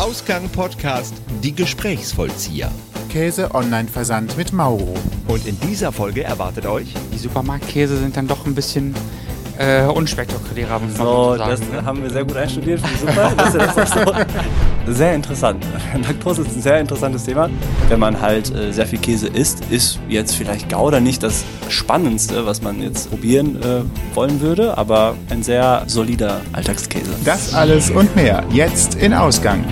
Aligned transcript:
Ausgang 0.00 0.48
Podcast 0.48 1.12
Die 1.42 1.54
Gesprächsvollzieher. 1.54 2.72
Käse 3.10 3.54
Online-Versand 3.54 4.34
mit 4.38 4.50
Mauro. 4.50 4.94
Und 5.28 5.46
in 5.46 5.60
dieser 5.60 5.92
Folge 5.92 6.24
erwartet 6.24 6.64
euch 6.64 6.94
Die 7.12 7.18
Supermarktkäse 7.18 7.98
sind 7.98 8.16
dann 8.16 8.26
doch 8.26 8.46
ein 8.46 8.54
bisschen 8.54 8.94
äh, 9.58 9.82
unspektakulärer, 9.84 10.78
muss 10.78 10.96
man 10.96 11.06
So, 11.06 11.32
so 11.32 11.36
das 11.36 11.60
ne? 11.60 11.84
haben 11.84 12.02
wir 12.02 12.08
sehr 12.08 12.24
gut 12.24 12.34
einstudiert. 12.34 12.80
Super. 12.98 13.30
dass 13.36 13.52
ihr 13.52 13.60
das 13.60 13.76
auch 13.76 14.06
so. 14.86 14.92
Sehr 14.94 15.14
interessant. 15.14 15.66
Laktose 16.08 16.42
ist 16.42 16.56
ein 16.56 16.62
sehr 16.62 16.80
interessantes 16.80 17.24
Thema. 17.24 17.50
Wenn 17.90 18.00
man 18.00 18.18
halt 18.18 18.54
äh, 18.54 18.72
sehr 18.72 18.86
viel 18.86 19.00
Käse 19.00 19.28
isst, 19.28 19.62
ist 19.68 19.98
jetzt 20.08 20.34
vielleicht 20.34 20.70
Gouda 20.70 21.00
nicht 21.00 21.22
das 21.22 21.44
Spannendste, 21.68 22.46
was 22.46 22.62
man 22.62 22.80
jetzt 22.80 23.10
probieren 23.10 23.60
äh, 23.62 24.16
wollen 24.16 24.40
würde, 24.40 24.78
aber 24.78 25.14
ein 25.28 25.42
sehr 25.42 25.82
solider 25.88 26.40
Alltagskäse. 26.52 27.10
Das 27.22 27.52
alles 27.52 27.90
und 27.90 28.16
mehr 28.16 28.42
jetzt 28.50 28.94
in 28.94 29.12
Ausgang. 29.12 29.62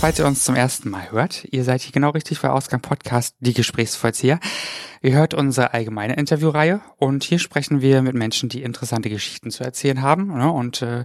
Falls 0.00 0.18
ihr 0.18 0.24
uns 0.24 0.44
zum 0.44 0.54
ersten 0.54 0.88
Mal 0.88 1.10
hört, 1.10 1.44
ihr 1.50 1.62
seid 1.62 1.82
hier 1.82 1.92
genau 1.92 2.08
richtig 2.08 2.40
bei 2.40 2.48
Ausgang 2.48 2.80
Podcast, 2.80 3.36
die 3.40 3.52
Gesprächsvollzieher. 3.52 4.40
Ihr 5.02 5.12
hört 5.12 5.34
unsere 5.34 5.74
allgemeine 5.74 6.16
Interviewreihe 6.16 6.80
und 6.96 7.22
hier 7.22 7.38
sprechen 7.38 7.82
wir 7.82 8.00
mit 8.00 8.14
Menschen, 8.14 8.48
die 8.48 8.62
interessante 8.62 9.10
Geschichten 9.10 9.50
zu 9.50 9.62
erzählen 9.62 10.00
haben. 10.00 10.28
Ne? 10.28 10.50
Und 10.50 10.80
äh, 10.80 11.04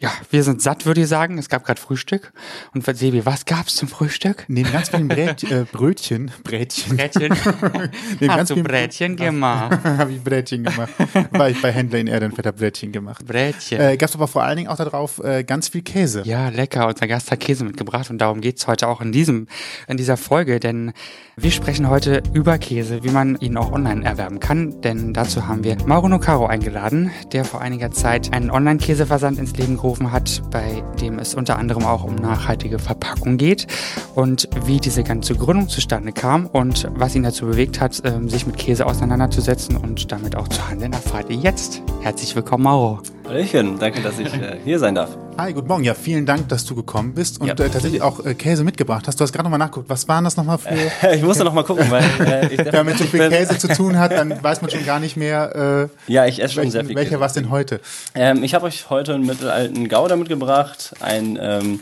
ja, 0.00 0.10
wir 0.30 0.42
sind 0.42 0.62
satt, 0.62 0.86
würde 0.86 1.02
ich 1.02 1.08
sagen. 1.08 1.36
Es 1.36 1.50
gab 1.50 1.62
gerade 1.62 1.78
Frühstück. 1.78 2.32
Und 2.72 2.86
Sebi, 2.86 3.26
was 3.26 3.44
gab's 3.44 3.76
zum 3.76 3.86
Frühstück? 3.86 4.46
Neben 4.48 4.72
ganz 4.72 4.88
vielen 4.88 5.08
Brät, 5.08 5.44
äh, 5.44 5.66
Brötchen, 5.70 6.30
Brätchen, 6.42 6.96
Brätchen. 6.96 7.36
neben 8.20 8.32
Hast 8.32 8.50
du 8.50 8.62
Brätchen 8.62 9.14
gemacht? 9.14 9.78
habe 9.84 10.12
ich 10.12 10.24
Brätchen 10.24 10.64
gemacht. 10.64 10.90
War 11.32 11.50
ich 11.50 11.60
bei 11.60 11.70
Händler 11.70 11.98
in 11.98 12.06
Erdenfeld, 12.06 12.46
hab 12.46 12.56
Brätchen 12.56 12.92
gemacht. 12.92 13.26
Brätchen. 13.26 13.78
Äh, 13.78 13.98
gab's 13.98 14.14
aber 14.14 14.26
vor 14.26 14.42
allen 14.42 14.56
Dingen 14.56 14.70
auch 14.70 14.78
darauf 14.78 15.22
äh, 15.22 15.44
ganz 15.44 15.68
viel 15.68 15.82
Käse. 15.82 16.22
Ja, 16.24 16.48
lecker. 16.48 16.88
Unser 16.88 17.06
Gast 17.06 17.30
hat 17.30 17.40
Käse 17.40 17.64
mitgebracht 17.64 18.08
und 18.08 18.16
darum 18.18 18.40
geht's 18.40 18.66
heute 18.66 18.88
auch 18.88 19.02
in 19.02 19.12
diesem, 19.12 19.48
in 19.86 19.98
dieser 19.98 20.16
Folge, 20.16 20.60
denn 20.60 20.94
wir 21.36 21.50
sprechen 21.50 21.90
heute 21.90 22.22
über 22.32 22.56
Käse, 22.56 23.04
wie 23.04 23.10
man 23.10 23.36
ihn 23.36 23.58
auch 23.58 23.72
online 23.72 24.04
erwerben 24.04 24.40
kann, 24.40 24.80
denn 24.80 25.12
dazu 25.12 25.46
haben 25.46 25.62
wir 25.62 25.76
Mauro 25.86 26.08
Nocaro 26.08 26.46
eingeladen, 26.46 27.10
der 27.32 27.44
vor 27.44 27.60
einiger 27.60 27.90
Zeit 27.90 28.32
einen 28.32 28.50
Online-Käseversand 28.50 29.38
ins 29.38 29.56
Leben 29.56 29.76
gerufen 29.76 29.89
hat, 29.98 30.42
bei 30.50 30.82
dem 31.00 31.18
es 31.18 31.34
unter 31.34 31.58
anderem 31.58 31.84
auch 31.84 32.04
um 32.04 32.14
nachhaltige 32.14 32.78
Verpackung 32.78 33.36
geht 33.36 33.66
und 34.14 34.48
wie 34.64 34.78
diese 34.78 35.02
ganze 35.02 35.34
Gründung 35.34 35.68
zustande 35.68 36.12
kam 36.12 36.46
und 36.46 36.88
was 36.94 37.14
ihn 37.14 37.22
dazu 37.22 37.46
bewegt 37.46 37.80
hat, 37.80 38.00
ähm, 38.04 38.28
sich 38.28 38.46
mit 38.46 38.56
Käse 38.56 38.86
auseinanderzusetzen 38.86 39.76
und 39.76 40.12
damit 40.12 40.36
auch 40.36 40.48
zu 40.48 40.68
handeln, 40.68 40.92
erfahrt 40.92 41.30
ihr 41.30 41.36
jetzt. 41.36 41.82
Herzlich 42.00 42.34
willkommen, 42.36 42.64
Mauro. 42.64 43.00
Hallöchen, 43.34 43.78
danke, 43.78 44.00
dass 44.02 44.18
ich 44.18 44.26
äh, 44.34 44.56
hier 44.64 44.80
sein 44.80 44.96
darf. 44.96 45.10
Hi, 45.38 45.52
guten 45.52 45.68
Morgen. 45.68 45.84
Ja, 45.84 45.94
vielen 45.94 46.26
Dank, 46.26 46.48
dass 46.48 46.64
du 46.64 46.74
gekommen 46.74 47.14
bist 47.14 47.40
und 47.40 47.46
Ja. 47.46 47.52
äh, 47.54 47.70
tatsächlich 47.70 48.02
auch 48.02 48.24
äh, 48.26 48.34
Käse 48.34 48.64
mitgebracht 48.64 49.06
hast. 49.06 49.20
Du 49.20 49.22
hast 49.22 49.30
gerade 49.32 49.44
nochmal 49.44 49.60
nachgeguckt. 49.60 49.88
Was 49.88 50.08
waren 50.08 50.24
das 50.24 50.36
nochmal 50.36 50.58
für... 50.58 50.70
Ich 51.14 51.22
musste 51.22 51.44
noch 51.44 51.52
mal 51.54 51.62
gucken, 51.62 51.88
weil 51.92 52.02
äh, 52.26 52.46
ich 52.52 52.58
Wenn 52.64 52.72
man 52.74 52.86
mit 52.86 52.98
so 52.98 53.04
viel 53.04 53.28
Käse 53.28 53.56
zu 53.56 53.68
tun 53.76 54.00
hat, 54.00 54.10
dann 54.10 54.42
weiß 54.42 54.62
man 54.62 54.70
schon 54.72 54.84
gar 54.84 54.98
nicht 54.98 55.16
mehr, 55.16 55.88
äh, 56.08 56.12
Ja, 56.12 56.26
ich 56.26 56.42
esse 56.42 56.54
schon 56.54 56.64
sehr 56.72 56.80
welchen, 56.80 56.88
viel 56.88 56.96
welcher 56.96 57.10
Käse. 57.10 57.20
was 57.20 57.32
denn 57.34 57.50
heute. 57.50 57.80
Ähm, 58.16 58.42
ich 58.42 58.52
habe 58.54 58.66
euch 58.66 58.90
heute 58.90 59.14
einen 59.14 59.24
mittelalten 59.26 59.88
Gouda 59.88 60.16
mitgebracht, 60.16 60.94
einen 60.98 61.38
ähm, 61.40 61.80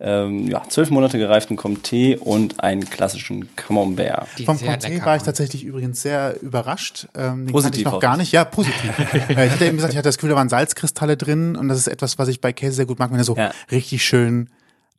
ähm, 0.00 0.46
ja, 0.46 0.62
zwölf 0.68 0.90
Monate 0.90 1.18
gereiften 1.18 1.56
Comté 1.58 2.16
und 2.18 2.60
einen 2.60 2.88
klassischen 2.88 3.54
Camembert. 3.56 4.28
Die 4.38 4.44
Vom 4.44 4.56
Comté 4.56 5.04
war 5.04 5.16
ich 5.16 5.22
tatsächlich 5.24 5.64
übrigens 5.64 6.02
sehr 6.02 6.40
überrascht. 6.40 7.08
Ähm, 7.16 7.46
den 7.46 7.52
Positiv 7.52 7.80
ich 7.80 7.84
noch 7.84 7.98
gar 7.98 8.12
ich. 8.14 8.18
nicht. 8.20 8.32
Ja, 8.32 8.44
positiv. 8.44 8.92
Äh, 9.36 9.46
ich 9.46 9.52
hatte 9.52 9.64
eben 9.66 9.76
gesagt, 9.76 9.92
ich 9.92 9.98
hatte 9.98 10.08
das 10.08 10.16
Gefühl, 10.18 10.30
da 10.30 10.36
waren 10.36 10.48
Salzkristalle 10.48 11.16
drin 11.16 11.56
und 11.56 11.68
das 11.68 11.78
ist 11.78 11.88
etwas, 11.88 12.18
was 12.18 12.28
ich 12.28 12.40
bei 12.40 12.52
Käse 12.52 12.74
sehr 12.74 12.86
gut 12.86 12.98
mag, 12.98 13.10
wenn 13.10 13.18
er 13.18 13.24
so 13.24 13.36
Ja. 13.36 13.50
richtig 13.70 14.04
schön 14.04 14.50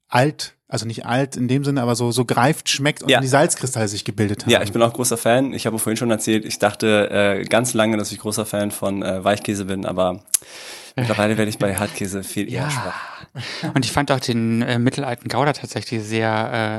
alt, 0.10 0.56
also 0.68 0.86
nicht 0.86 1.06
alt 1.06 1.38
in 1.38 1.48
dem 1.48 1.64
Sinne, 1.64 1.82
aber 1.82 1.96
so, 1.96 2.12
so 2.12 2.26
greift 2.26 2.68
schmeckt 2.70 3.02
und 3.04 3.10
Ja. 3.10 3.22
die 3.22 3.28
Salzkristalle 3.28 3.88
sich 3.88 4.04
gebildet 4.06 4.44
haben. 4.44 4.52
Ja, 4.52 4.62
ich 4.64 4.72
bin 4.72 4.82
auch 4.82 4.92
großer 4.94 5.18
Fan. 5.18 5.54
Ich 5.54 5.66
habe 5.66 5.80
vorhin 5.80 5.98
schon 5.98 6.12
erzählt, 6.12 6.46
ich 6.46 6.60
dachte 6.60 7.10
äh, 7.40 7.44
ganz 7.46 7.74
lange, 7.74 7.96
dass 7.98 8.12
ich 8.12 8.20
großer 8.20 8.46
Fan 8.46 8.72
von 8.72 9.02
äh, 9.04 9.24
Weichkäse 9.24 9.66
bin, 9.66 9.86
aber 9.86 10.24
mittlerweile 11.00 11.38
werde 11.38 11.50
ich 11.50 11.58
bei 11.58 11.76
Hartkäse 11.76 12.24
viel 12.24 12.48
eher 12.52 12.64
Ja. 12.64 12.70
schwach. 12.70 13.74
Und 13.76 13.86
ich 13.86 13.92
fand 13.92 14.12
auch 14.12 14.20
den 14.20 14.62
äh, 14.64 14.80
mittelalten 14.80 15.30
Gouda 15.30 15.54
tatsächlich 15.54 16.04
sehr, 16.04 16.30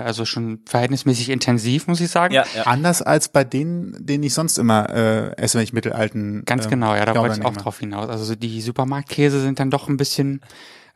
äh, 0.03 0.07
also 0.07 0.25
schon 0.25 0.61
verhältnismäßig 0.67 1.31
intensiv, 1.31 1.87
muss 1.87 2.01
ich 2.01 2.11
sagen. 2.11 2.35
Ja, 2.35 2.45
ja. 2.57 2.65
Anders 2.65 3.03
als 3.03 3.29
bei 3.29 3.45
denen, 3.45 3.95
den 4.05 4.23
ich 4.23 4.35
sonst 4.35 4.59
immer 4.59 4.91
äh, 4.91 5.37
esse, 5.37 5.59
wenn 5.59 5.65
ich 5.65 5.73
mittelalten. 5.73 6.43
Ganz 6.47 6.65
ähm, 6.65 6.71
genau, 6.71 6.95
ja, 6.95 7.05
da 7.05 7.13
Gouda 7.13 7.21
wollte 7.23 7.39
ich 7.41 7.45
auch 7.47 7.51
nehme. 7.53 7.63
drauf 7.63 7.79
hinaus. 7.79 8.09
Also 8.09 8.25
so 8.25 8.35
die 8.35 8.61
Supermarktkäse 8.61 9.41
sind 9.41 9.61
dann 9.61 9.71
doch 9.71 9.89
ein 9.89 9.97
bisschen 9.97 10.41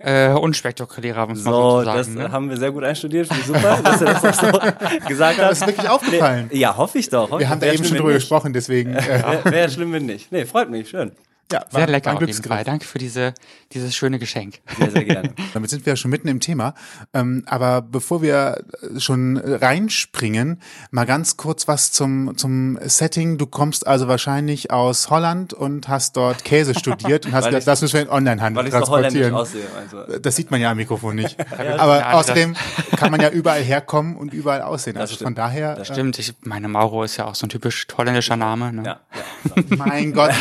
äh, 0.01 0.31
unspektakulärer, 0.33 1.29
muss 1.29 1.45
man 1.45 1.55
So, 1.55 1.79
so 1.79 1.85
das 1.85 2.07
sagen. 2.09 2.19
Ne? 2.19 2.33
haben 2.33 2.51
wir 2.51 2.57
sehr 2.57 2.73
gut 2.73 2.83
einstudiert. 2.83 3.29
Finde 3.29 3.41
ich 3.43 3.47
super, 3.47 3.79
dass 3.83 4.01
ihr 4.01 4.07
das 4.09 4.25
auch 4.25 4.35
so 4.35 4.47
gesagt 5.09 5.39
Ja, 5.39 5.45
habt. 5.45 5.53
das 5.53 5.61
ist 5.61 5.67
wirklich 5.69 5.89
aufgefallen. 5.89 6.51
Ja, 6.53 6.77
hoffe 6.77 6.99
ich 6.99 7.09
doch. 7.09 7.39
Wir 7.39 7.49
haben 7.49 7.61
da 7.61 7.69
eben 7.73 7.85
schon 7.85 7.97
drüber 7.97 8.09
nicht. 8.09 8.19
gesprochen, 8.23 8.53
deswegen. 8.53 8.95
Äh, 8.97 9.07
Wäre 9.23 9.45
wär 9.45 9.69
schlimm, 9.71 9.93
wenn 9.93 10.07
nicht. 10.07 10.33
Nee, 10.33 10.45
freut 10.47 10.69
mich, 10.69 10.89
schön. 10.89 11.13
Ja, 11.53 11.61
war- 11.61 11.81
Sehr 11.81 11.87
lecker 11.89 12.11
war 12.11 12.17
auf 12.23 12.27
jeden. 12.27 12.43
Fall. 12.43 12.65
Danke 12.65 12.85
für 12.87 12.99
diese, 12.99 13.35
dieses 13.73 13.95
schöne 13.95 14.19
Geschenk. 14.19 14.61
Sehr, 14.79 14.91
sehr 14.91 15.05
gerne. 15.05 15.35
Damit 15.55 15.71
sind 15.71 15.85
wir 15.87 15.93
ja 15.93 15.97
schon 15.97 16.11
mitten 16.11 16.29
im 16.29 16.41
Thema. 16.41 16.75
Ähm, 17.13 17.45
aber 17.47 17.83
bevor 17.83 18.23
wir 18.23 18.65
äh, 18.83 18.99
schon 19.01 19.37
reinspringen, 19.37 20.61
mal 20.91 21.05
ganz 21.07 21.37
kurz 21.37 21.69
was 21.69 21.93
zum, 21.93 22.37
zum 22.37 22.79
Setting. 22.83 23.39
Du 23.39 23.47
kommst 23.47 23.87
also 23.87 24.09
wahrscheinlich 24.09 24.71
aus 24.71 25.11
Holland 25.11 25.53
und 25.53 25.89
hast 25.89 26.17
dort 26.17 26.45
Käse 26.45 26.75
studiert 26.79 27.27
und 27.27 27.33
hast 27.33 27.53
ich- 27.53 27.65
das 27.65 27.83
müssen 27.83 27.95
wir 27.95 28.03
in 28.03 28.09
Onlinehandel 28.09 28.63
Weil 28.65 28.69
ich 28.69 28.75
so 28.75 28.91
holländisch 28.93 29.29
transportieren. 29.29 29.35
aussehe. 29.35 30.03
Also. 30.07 30.19
Das 30.19 30.37
sieht 30.37 30.51
man 30.51 30.61
ja 30.61 30.71
am 30.71 30.77
Mikrofon 30.77 31.17
nicht. 31.17 31.37
Ja, 31.65 31.77
Aber 31.79 31.99
das- 32.01 32.15
außerdem 32.15 32.57
kann 32.97 33.11
man 33.11 33.21
ja 33.21 33.29
überall 33.31 33.63
herkommen 33.63 34.17
und 34.17 34.33
überall 34.35 34.63
aussehen. 34.63 34.97
Also 34.97 35.15
stimmt. 35.15 35.29
von 35.29 35.35
daher, 35.35 35.75
Das 35.77 35.91
äh, 35.91 35.93
Stimmt, 35.95 36.19
ich 36.19 36.35
meine, 36.43 36.69
Mauro 36.69 37.05
ist 37.05 37.17
ja 37.17 37.27
auch 37.27 37.35
so 37.35 37.47
ein 37.47 37.49
typisch 37.49 37.87
holländischer 37.97 38.37
Name. 38.37 38.73
Ne? 38.73 38.83
Ja, 38.85 39.01
ja. 39.15 39.77
mein 39.77 40.13
Gott. 40.13 40.33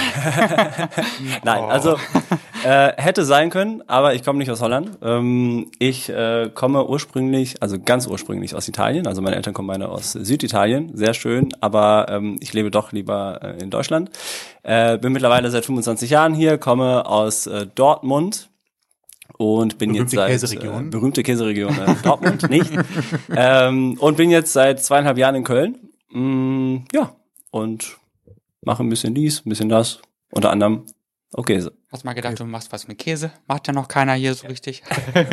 Nein, 1.44 1.64
also 1.64 1.98
äh, 2.64 2.94
hätte 2.98 3.26
sein 3.26 3.50
können, 3.50 3.84
aber 3.88 4.14
ich 4.14 4.24
komme 4.24 4.40
nicht 4.40 4.52
aus 4.52 4.62
Holland. 4.62 4.98
Ähm, 5.02 5.72
ich 5.80 6.10
äh, 6.10 6.50
komme 6.54 6.88
ursprünglich, 6.88 7.62
also 7.62 7.78
ganz 7.80 8.08
ursprünglich 8.08 8.56
aus 8.56 8.68
Italien. 8.68 9.08
Also 9.08 9.22
meine 9.22 9.36
Eltern 9.36 9.54
kommen 9.54 9.68
beide 9.68 9.90
aus 9.90 10.14
Süditalien, 10.14 10.96
sehr 10.96 11.14
schön, 11.14 11.50
aber 11.62 12.08
ähm, 12.10 12.38
ich 12.40 12.54
lebe 12.54 12.72
doch 12.72 12.92
lieber 12.92 13.40
äh, 13.42 13.62
in 13.62 13.70
Deutschland. 13.70 14.12
Äh, 14.64 14.98
bin 14.98 15.14
mittlerweile 15.14 15.50
seit 15.52 15.66
25 15.66 16.10
Jahren 16.10 16.34
hier, 16.34 16.58
komme 16.58 17.06
aus 17.06 17.48
äh, 17.48 17.68
Dortmund. 17.74 18.50
Und 19.38 19.80
bin 19.80 19.94
Berühmte 19.94 20.16
jetzt 20.16 20.16
seit 20.16 20.30
Käseregion. 20.30 20.88
Äh, 20.88 20.90
berühmte 20.90 21.24
Käseregion 21.24 21.76
äh, 21.76 21.96
Dortmund 22.04 22.50
nicht 22.52 22.72
ähm, 23.36 23.98
und 24.00 24.16
bin 24.16 24.30
jetzt 24.30 24.54
seit 24.54 24.84
zweieinhalb 24.84 25.18
Jahren 25.18 25.36
in 25.36 25.44
Köln 25.44 25.80
mm, 26.12 26.86
ja 26.94 27.16
und 27.50 27.98
mache 28.62 28.84
ein 28.84 28.90
bisschen 28.90 29.16
dies 29.16 29.44
ein 29.44 29.50
bisschen 29.50 29.70
das 29.70 30.02
unter 30.34 30.50
anderem 30.52 30.84
auch 31.36 31.46
Käse 31.46 31.74
Hast 31.92 32.06
mal 32.06 32.14
gedacht, 32.14 32.40
du 32.40 32.46
machst 32.46 32.72
was 32.72 32.88
mit 32.88 33.00
Käse? 33.00 33.32
Macht 33.48 33.68
ja 33.68 33.74
noch 33.74 33.88
keiner 33.88 34.14
hier 34.14 34.34
so 34.36 34.48
richtig. 34.48 34.84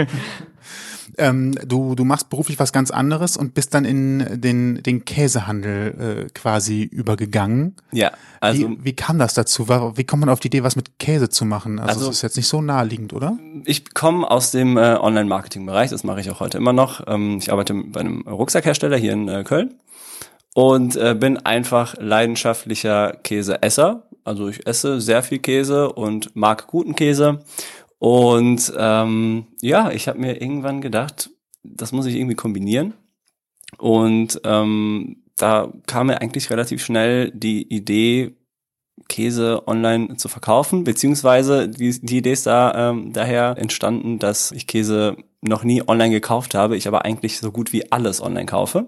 Ähm, 1.19 1.55
du, 1.67 1.95
du 1.95 2.05
machst 2.05 2.31
beruflich 2.31 2.59
was 2.59 2.73
ganz 2.73 2.91
anderes 2.91 3.37
und 3.37 3.55
bist 3.55 3.75
dann 3.75 3.85
in 3.85 4.41
den, 4.41 4.83
den 4.83 5.05
Käsehandel 5.05 6.27
äh, 6.29 6.31
quasi 6.33 6.83
übergegangen. 6.83 7.75
Ja, 7.93 8.13
also 8.41 8.71
wie, 8.71 8.85
wie 8.85 8.93
kam 8.93 9.19
das 9.19 9.35
dazu? 9.35 9.69
Wie 9.69 10.05
kommt 10.05 10.21
man 10.21 10.29
auf 10.29 10.41
die 10.41 10.49
Idee, 10.49 10.63
was 10.63 10.77
mit 10.77 10.99
Käse 10.99 11.29
zu 11.29 11.45
machen? 11.45 11.79
Also, 11.79 11.95
Also- 11.95 12.07
das 12.07 12.17
ist 12.17 12.23
jetzt 12.23 12.37
nicht 12.37 12.49
so 12.49 12.63
naheliegend, 12.63 13.13
oder? 13.13 13.37
ich 13.65 13.93
komme 13.93 14.31
aus 14.31 14.53
dem 14.53 14.77
äh, 14.77 14.97
Online-Marketing-Bereich, 15.01 15.91
das 15.91 16.05
mache 16.05 16.21
ich 16.21 16.31
auch 16.31 16.41
heute 16.41 16.59
immer 16.59 16.73
noch. 16.73 17.03
Ähm, 17.07 17.39
ich 17.39 17.51
arbeite 17.53 17.75
bei 17.75 18.01
einem 18.01 18.23
Rucksackhersteller 18.23 18.97
hier 18.97 19.13
in 19.13 19.29
äh, 19.29 19.43
Köln 19.45 19.75
und 20.55 20.97
äh, 20.97 21.15
bin 21.19 21.39
einfach 21.39 21.95
leidenschaftlicher 21.99 23.15
Käseesser. 23.25 24.05
Also 24.31 24.49
ich 24.49 24.65
esse 24.65 25.01
sehr 25.01 25.25
viel 25.25 25.41
Käse 25.41 25.93
und 25.93 26.37
mag 26.37 26.69
guten 26.69 26.95
Käse. 26.95 27.41
Und 27.99 28.73
ähm, 28.79 29.49
ja, 29.61 29.91
ich 29.91 30.07
habe 30.07 30.21
mir 30.21 30.41
irgendwann 30.41 30.81
gedacht, 30.81 31.31
das 31.65 31.91
muss 31.91 32.07
ich 32.07 32.15
irgendwie 32.15 32.37
kombinieren. 32.37 32.95
Und 33.77 34.41
ähm, 34.45 35.25
da 35.37 35.73
kam 35.89 36.07
mir 36.07 36.21
eigentlich 36.21 36.49
relativ 36.49 36.81
schnell 36.85 37.33
die 37.33 37.75
Idee, 37.75 38.37
Käse 39.09 39.67
online 39.67 40.17
zu 40.17 40.29
verkaufen, 40.29 40.85
beziehungsweise 40.85 41.69
die, 41.69 41.99
die 42.01 42.19
Idee 42.19 42.33
ist 42.33 42.47
da 42.47 42.91
ähm, 42.91 43.13
daher 43.13 43.57
entstanden, 43.59 44.21
dass 44.21 44.53
ich 44.53 44.69
Käse 44.69 45.17
noch 45.43 45.65
nie 45.65 45.83
online 45.87 46.11
gekauft 46.11 46.55
habe, 46.55 46.77
ich 46.77 46.87
aber 46.87 47.05
eigentlich 47.05 47.39
so 47.39 47.51
gut 47.51 47.73
wie 47.73 47.91
alles 47.91 48.23
online 48.23 48.47
kaufe. 48.47 48.87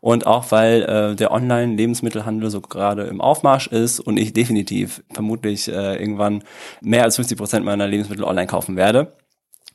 Und 0.00 0.26
auch 0.26 0.50
weil 0.50 0.82
äh, 0.82 1.16
der 1.16 1.32
Online-Lebensmittelhandel 1.32 2.50
so 2.50 2.60
gerade 2.60 3.04
im 3.04 3.20
Aufmarsch 3.20 3.68
ist 3.68 4.00
und 4.00 4.18
ich 4.18 4.32
definitiv 4.32 5.02
vermutlich 5.12 5.68
äh, 5.68 5.96
irgendwann 5.96 6.44
mehr 6.82 7.04
als 7.04 7.16
50 7.16 7.38
Prozent 7.38 7.64
meiner 7.64 7.86
Lebensmittel 7.86 8.24
online 8.24 8.46
kaufen 8.46 8.76
werde, 8.76 9.16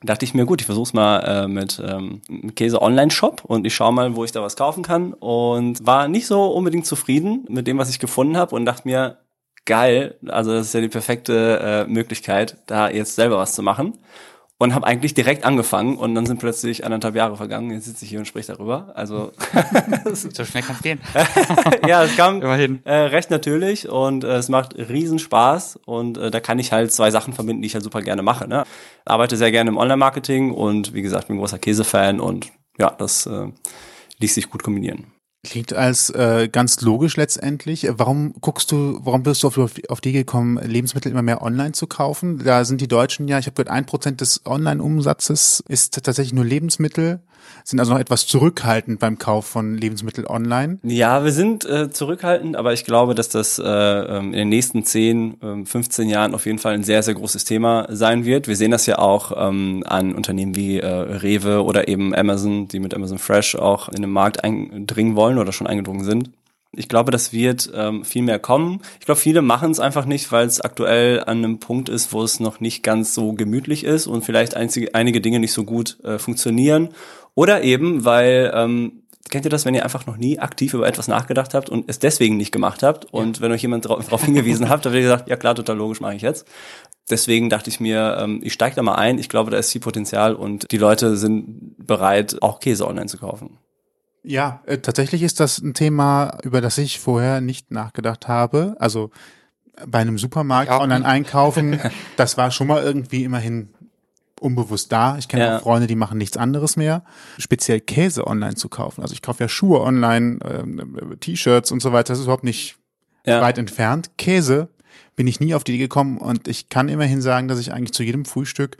dachte 0.03 0.23
ich 0.23 0.33
mir, 0.33 0.45
gut, 0.45 0.61
ich 0.61 0.65
versuch's 0.65 0.93
mal 0.93 1.19
äh, 1.19 1.47
mit 1.47 1.81
ähm, 1.85 2.21
mit 2.29 2.55
Käse 2.55 2.81
Online-Shop 2.81 3.43
und 3.45 3.65
ich 3.65 3.73
schaue 3.73 3.91
mal, 3.91 4.15
wo 4.15 4.23
ich 4.23 4.31
da 4.31 4.41
was 4.41 4.55
kaufen 4.55 4.83
kann. 4.83 5.13
Und 5.13 5.85
war 5.85 6.07
nicht 6.07 6.27
so 6.27 6.45
unbedingt 6.45 6.85
zufrieden 6.85 7.45
mit 7.49 7.67
dem, 7.67 7.79
was 7.79 7.89
ich 7.89 7.99
gefunden 7.99 8.37
habe 8.37 8.55
und 8.55 8.65
dachte 8.65 8.87
mir, 8.87 9.17
geil, 9.65 10.15
also 10.27 10.51
das 10.51 10.67
ist 10.67 10.73
ja 10.73 10.81
die 10.81 10.89
perfekte 10.89 11.59
äh, 11.59 11.91
Möglichkeit, 11.91 12.57
da 12.65 12.89
jetzt 12.89 13.15
selber 13.15 13.37
was 13.37 13.53
zu 13.53 13.61
machen. 13.61 13.99
Und 14.59 14.75
habe 14.75 14.85
eigentlich 14.85 15.13
direkt 15.13 15.45
angefangen 15.45 15.97
und 15.97 16.13
dann 16.13 16.25
sind 16.25 16.39
plötzlich 16.39 16.83
anderthalb 16.83 17.15
Jahre 17.15 17.37
vergangen. 17.37 17.71
Jetzt 17.71 17.85
sitze 17.85 18.03
ich 18.03 18.11
hier 18.11 18.19
und 18.19 18.25
spreche 18.25 18.51
darüber. 18.51 18.91
Also 18.93 19.31
so 20.13 20.43
schnell 20.43 20.63
kann 20.63 20.75
es 20.75 20.81
gehen. 20.81 20.99
ja, 21.87 22.03
es 22.03 22.15
kam 22.15 22.41
Immerhin. 22.41 22.85
Äh, 22.85 22.93
recht 22.93 23.31
natürlich 23.31 23.87
und 23.87 24.25
äh, 24.25 24.35
es 24.35 24.49
macht 24.49 24.75
riesen 24.75 25.17
Spaß 25.17 25.79
und 25.85 26.17
äh, 26.17 26.29
da 26.29 26.41
kann 26.41 26.59
ich 26.59 26.73
halt 26.73 26.91
zwei 26.91 27.09
Sachen 27.09 27.33
verbinden, 27.33 27.61
die 27.61 27.67
ich 27.67 27.73
halt 27.73 27.85
super 27.85 28.01
gerne 28.01 28.21
mache. 28.21 28.47
Ne? 28.47 28.65
Arbeite 29.05 29.37
sehr 29.37 29.51
gerne 29.51 29.69
im 29.69 29.77
Online-Marketing 29.77 30.51
und 30.51 30.93
wie 30.93 31.01
gesagt, 31.01 31.29
bin 31.29 31.37
großer 31.37 31.57
Käsefan 31.57 32.19
und 32.19 32.51
ja, 32.77 32.91
das 32.91 33.25
äh, 33.27 33.47
ließ 34.19 34.35
sich 34.35 34.49
gut 34.49 34.61
kombinieren. 34.61 35.07
Klingt 35.41 35.71
als 35.71 36.09
äh, 36.09 36.49
ganz 36.51 36.81
logisch 36.81 37.15
letztendlich. 37.15 37.87
Warum 37.89 38.33
guckst 38.41 38.73
du, 38.73 38.99
warum 39.03 39.23
bist 39.23 39.41
du 39.43 39.47
auf, 39.47 39.57
auf 39.87 40.01
die 40.01 40.11
gekommen, 40.11 40.59
Lebensmittel 40.61 41.11
immer 41.11 41.21
mehr 41.21 41.41
online 41.41 41.71
zu 41.71 41.87
kaufen? 41.87 42.43
Da 42.43 42.65
sind 42.65 42.81
die 42.81 42.89
Deutschen 42.89 43.29
ja, 43.29 43.39
ich 43.39 43.45
habe 43.45 43.55
gehört, 43.55 43.69
ein 43.69 43.85
Prozent 43.85 44.19
des 44.19 44.45
Online-Umsatzes 44.45 45.63
ist 45.69 45.93
tatsächlich 46.03 46.33
nur 46.33 46.43
Lebensmittel, 46.43 47.21
sind 47.63 47.79
also 47.79 47.93
noch 47.93 47.99
etwas 47.99 48.27
zurückhaltend 48.27 48.99
beim 48.99 49.17
Kauf 49.17 49.45
von 49.45 49.75
Lebensmitteln 49.75 50.27
online. 50.27 50.79
Ja, 50.83 51.23
wir 51.23 51.31
sind 51.31 51.65
äh, 51.65 51.89
zurückhaltend, 51.89 52.55
aber 52.55 52.73
ich 52.73 52.83
glaube, 52.83 53.15
dass 53.15 53.29
das 53.29 53.59
äh, 53.59 53.63
ähm, 53.63 54.33
in 54.33 54.39
den 54.39 54.49
nächsten 54.49 54.83
10, 54.83 55.41
äh, 55.41 55.65
15 55.65 56.09
Jahren 56.09 56.35
auf 56.35 56.45
jeden 56.45 56.59
Fall 56.59 56.73
ein 56.73 56.83
sehr, 56.83 57.03
sehr 57.03 57.13
großes 57.13 57.45
Thema 57.45 57.87
sein 57.89 58.25
wird. 58.25 58.47
Wir 58.47 58.55
sehen 58.55 58.71
das 58.71 58.85
ja 58.85 58.99
auch 58.99 59.31
ähm, 59.35 59.83
an 59.85 60.15
Unternehmen 60.15 60.55
wie 60.55 60.79
äh, 60.79 60.87
Rewe 60.87 61.63
oder 61.63 61.87
eben 61.87 62.13
Amazon, 62.13 62.67
die 62.67 62.79
mit 62.79 62.93
Amazon 62.93 63.19
Fresh 63.19 63.55
auch 63.55 63.89
in 63.89 64.01
den 64.01 64.11
Markt 64.11 64.43
eindringen 64.43 65.15
wollen 65.15 65.28
oder 65.37 65.51
schon 65.51 65.67
eingedrungen 65.67 66.03
sind. 66.03 66.31
Ich 66.71 66.87
glaube, 66.87 67.11
das 67.11 67.33
wird 67.33 67.71
ähm, 67.73 68.05
viel 68.05 68.21
mehr 68.21 68.37
kommen. 68.37 68.81
Ich 68.99 69.05
glaube, 69.05 69.19
viele 69.19 69.41
machen 69.41 69.71
es 69.71 69.79
einfach 69.79 70.05
nicht, 70.05 70.31
weil 70.31 70.45
es 70.45 70.61
aktuell 70.61 71.21
an 71.21 71.39
einem 71.39 71.59
Punkt 71.59 71.89
ist, 71.89 72.13
wo 72.13 72.21
es 72.21 72.39
noch 72.39 72.59
nicht 72.59 72.83
ganz 72.83 73.15
so 73.15 73.33
gemütlich 73.33 73.83
ist 73.83 74.05
und 74.05 74.23
vielleicht 74.23 74.55
einzige, 74.55 74.93
einige 74.93 75.19
Dinge 75.19 75.39
nicht 75.39 75.53
so 75.53 75.63
gut 75.63 75.97
äh, 76.03 76.19
funktionieren. 76.19 76.89
Oder 77.33 77.63
eben, 77.63 78.05
weil, 78.05 78.51
ähm, 78.53 79.03
kennt 79.31 79.45
ihr 79.45 79.51
das, 79.51 79.65
wenn 79.65 79.73
ihr 79.73 79.83
einfach 79.83 80.05
noch 80.05 80.17
nie 80.17 80.37
aktiv 80.37 80.75
über 80.75 80.87
etwas 80.87 81.07
nachgedacht 81.07 81.55
habt 81.55 81.69
und 81.69 81.85
es 81.87 81.97
deswegen 81.97 82.37
nicht 82.37 82.51
gemacht 82.51 82.83
habt 82.83 83.05
und 83.05 83.37
ja. 83.37 83.43
wenn 83.43 83.51
euch 83.51 83.61
jemand 83.63 83.85
darauf 83.85 84.23
hingewiesen 84.23 84.69
habt, 84.69 84.85
dann 84.85 84.93
wird 84.93 85.01
ihr 85.01 85.09
gesagt, 85.09 85.29
ja 85.29 85.37
klar, 85.37 85.55
total 85.55 85.77
logisch, 85.77 86.01
mache 86.01 86.15
ich 86.15 86.21
jetzt. 86.21 86.47
Deswegen 87.09 87.49
dachte 87.49 87.71
ich 87.71 87.79
mir, 87.79 88.17
ähm, 88.19 88.41
ich 88.43 88.53
steige 88.53 88.75
da 88.75 88.83
mal 88.83 88.95
ein. 88.95 89.17
Ich 89.17 89.29
glaube, 89.29 89.49
da 89.49 89.57
ist 89.57 89.71
viel 89.71 89.81
Potenzial 89.81 90.35
und 90.35 90.71
die 90.71 90.77
Leute 90.77 91.17
sind 91.17 91.75
bereit, 91.77 92.37
auch 92.41 92.59
Käse 92.59 92.87
online 92.87 93.07
zu 93.07 93.17
kaufen. 93.17 93.57
Ja, 94.23 94.61
äh, 94.65 94.79
tatsächlich 94.79 95.23
ist 95.23 95.39
das 95.39 95.59
ein 95.59 95.73
Thema, 95.73 96.37
über 96.43 96.61
das 96.61 96.77
ich 96.77 96.99
vorher 96.99 97.41
nicht 97.41 97.71
nachgedacht 97.71 98.27
habe. 98.27 98.75
Also 98.79 99.11
bei 99.87 99.99
einem 99.99 100.17
Supermarkt 100.17 100.71
ja. 100.71 100.81
online 100.81 101.05
einkaufen, 101.05 101.79
das 102.17 102.37
war 102.37 102.51
schon 102.51 102.67
mal 102.67 102.83
irgendwie 102.83 103.23
immerhin 103.23 103.69
unbewusst 104.39 104.91
da. 104.91 105.17
Ich 105.17 105.27
kenne 105.27 105.43
ja. 105.45 105.57
auch 105.57 105.61
Freunde, 105.61 105.87
die 105.87 105.95
machen 105.95 106.17
nichts 106.17 106.37
anderes 106.37 106.75
mehr. 106.75 107.03
Speziell 107.37 107.79
Käse 107.79 108.25
online 108.25 108.55
zu 108.55 108.69
kaufen. 108.69 109.01
Also 109.01 109.13
ich 109.13 109.21
kaufe 109.21 109.43
ja 109.43 109.49
Schuhe 109.49 109.81
online, 109.81 110.39
äh, 110.43 111.15
T-Shirts 111.17 111.71
und 111.71 111.81
so 111.81 111.91
weiter. 111.91 112.13
Das 112.13 112.19
ist 112.19 112.25
überhaupt 112.25 112.43
nicht 112.43 112.77
ja. 113.25 113.41
weit 113.41 113.57
entfernt. 113.57 114.11
Käse 114.17 114.69
bin 115.15 115.27
ich 115.27 115.39
nie 115.39 115.53
auf 115.53 115.63
die 115.63 115.73
Idee 115.73 115.83
gekommen 115.83 116.17
und 116.17 116.47
ich 116.47 116.69
kann 116.69 116.87
immerhin 116.87 117.21
sagen, 117.21 117.47
dass 117.47 117.59
ich 117.59 117.73
eigentlich 117.73 117.93
zu 117.93 118.03
jedem 118.03 118.23
Frühstück 118.25 118.77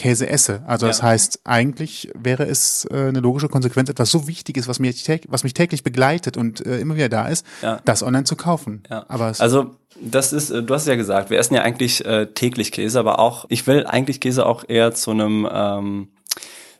Käse 0.00 0.28
esse. 0.28 0.62
Also 0.66 0.86
ja. 0.86 0.90
das 0.90 1.02
heißt, 1.02 1.40
eigentlich 1.44 2.10
wäre 2.14 2.44
es 2.44 2.88
äh, 2.90 2.94
eine 2.94 3.20
logische 3.20 3.48
Konsequenz, 3.48 3.90
etwas 3.90 4.10
so 4.10 4.26
Wichtiges, 4.26 4.66
was, 4.66 4.78
mir 4.78 4.94
was 5.28 5.44
mich 5.44 5.52
täglich 5.52 5.84
begleitet 5.84 6.38
und 6.38 6.64
äh, 6.66 6.80
immer 6.80 6.96
wieder 6.96 7.10
da 7.10 7.28
ist, 7.28 7.44
ja. 7.60 7.80
das 7.84 8.02
online 8.02 8.24
zu 8.24 8.34
kaufen. 8.34 8.82
Ja. 8.88 9.04
Aber 9.08 9.32
also 9.38 9.76
das 10.00 10.32
ist, 10.32 10.50
äh, 10.50 10.62
du 10.62 10.72
hast 10.72 10.82
es 10.82 10.88
ja 10.88 10.94
gesagt, 10.94 11.28
wir 11.28 11.38
essen 11.38 11.54
ja 11.54 11.62
eigentlich 11.62 12.02
äh, 12.06 12.26
täglich 12.26 12.72
Käse, 12.72 12.98
aber 12.98 13.18
auch, 13.18 13.44
ich 13.50 13.66
will 13.66 13.86
eigentlich 13.86 14.20
Käse 14.20 14.46
auch 14.46 14.64
eher 14.66 14.94
zu 14.94 15.10
einem 15.10 15.46
ähm, 15.52 16.08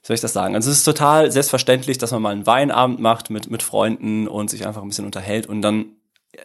soll 0.03 0.15
ich 0.15 0.23
das 0.23 0.33
sagen? 0.33 0.55
Also 0.55 0.71
es 0.71 0.79
ist 0.79 0.85
total 0.85 1.31
selbstverständlich, 1.31 1.99
dass 1.99 2.11
man 2.13 2.23
mal 2.23 2.31
einen 2.31 2.47
Weinabend 2.47 3.01
macht 3.01 3.29
mit, 3.29 3.51
mit 3.51 3.63
Freunden 3.63 4.29
und 4.29 4.49
sich 4.49 4.67
einfach 4.67 4.81
ein 4.83 4.89
bisschen 4.89 5.05
unterhält 5.05 5.47
und 5.47 5.61
dann 5.61 5.93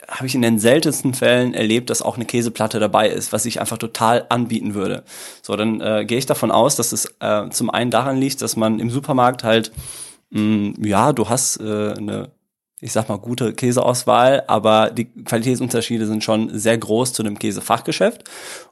habe 0.07 0.27
ich 0.27 0.35
in 0.35 0.41
den 0.41 0.59
seltensten 0.59 1.13
Fällen 1.13 1.53
erlebt, 1.53 1.89
dass 1.89 2.01
auch 2.01 2.15
eine 2.15 2.25
Käseplatte 2.25 2.79
dabei 2.79 3.09
ist, 3.09 3.33
was 3.33 3.45
ich 3.45 3.59
einfach 3.59 3.77
total 3.77 4.25
anbieten 4.29 4.73
würde. 4.73 5.03
So, 5.41 5.55
dann 5.55 5.81
äh, 5.81 6.05
gehe 6.05 6.17
ich 6.17 6.25
davon 6.25 6.51
aus, 6.51 6.75
dass 6.75 6.91
es 6.91 7.13
äh, 7.19 7.49
zum 7.49 7.69
einen 7.69 7.91
daran 7.91 8.17
liegt, 8.17 8.41
dass 8.41 8.55
man 8.55 8.79
im 8.79 8.89
Supermarkt 8.89 9.43
halt, 9.43 9.71
mh, 10.29 10.73
ja, 10.85 11.13
du 11.13 11.29
hast 11.29 11.59
äh, 11.59 11.93
eine 11.93 12.29
ich 12.85 12.93
sag 12.93 13.09
mal, 13.09 13.17
gute 13.17 13.53
Käseauswahl, 13.53 14.43
aber 14.45 14.91
die 14.91 15.05
Qualitätsunterschiede 15.05 16.05
sind 16.05 16.23
schon 16.23 16.55
sehr 16.55 16.77
groß 16.77 17.13
zu 17.13 17.23
einem 17.23 17.39
Käsefachgeschäft. 17.39 18.25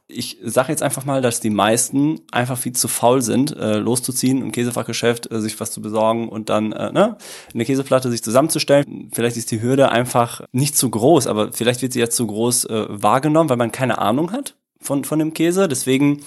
Ich 0.06 0.38
sage 0.40 0.70
jetzt 0.70 0.84
einfach 0.84 1.04
mal, 1.04 1.20
dass 1.20 1.40
die 1.40 1.50
meisten 1.50 2.20
einfach 2.30 2.56
viel 2.56 2.74
zu 2.74 2.86
faul 2.86 3.22
sind, 3.22 3.56
äh, 3.56 3.78
loszuziehen 3.78 4.40
im 4.40 4.52
Käsefachgeschäft, 4.52 5.32
äh, 5.32 5.40
sich 5.40 5.58
was 5.58 5.72
zu 5.72 5.82
besorgen 5.82 6.28
und 6.28 6.48
dann 6.48 6.70
äh, 6.70 6.92
ne, 6.92 7.16
eine 7.52 7.64
Käseplatte 7.64 8.08
sich 8.08 8.22
zusammenzustellen. 8.22 9.10
Vielleicht 9.12 9.36
ist 9.36 9.50
die 9.50 9.60
Hürde 9.60 9.90
einfach 9.90 10.42
nicht 10.52 10.76
zu 10.76 10.90
groß, 10.90 11.26
aber 11.26 11.52
vielleicht 11.52 11.82
wird 11.82 11.92
sie 11.92 11.98
jetzt 11.98 12.14
zu 12.14 12.28
groß 12.28 12.66
äh, 12.66 12.86
wahrgenommen, 12.88 13.50
weil 13.50 13.56
man 13.56 13.72
keine 13.72 13.98
Ahnung 13.98 14.30
hat 14.30 14.54
von, 14.80 15.02
von 15.02 15.18
dem 15.18 15.34
Käse. 15.34 15.66
Deswegen 15.66 16.22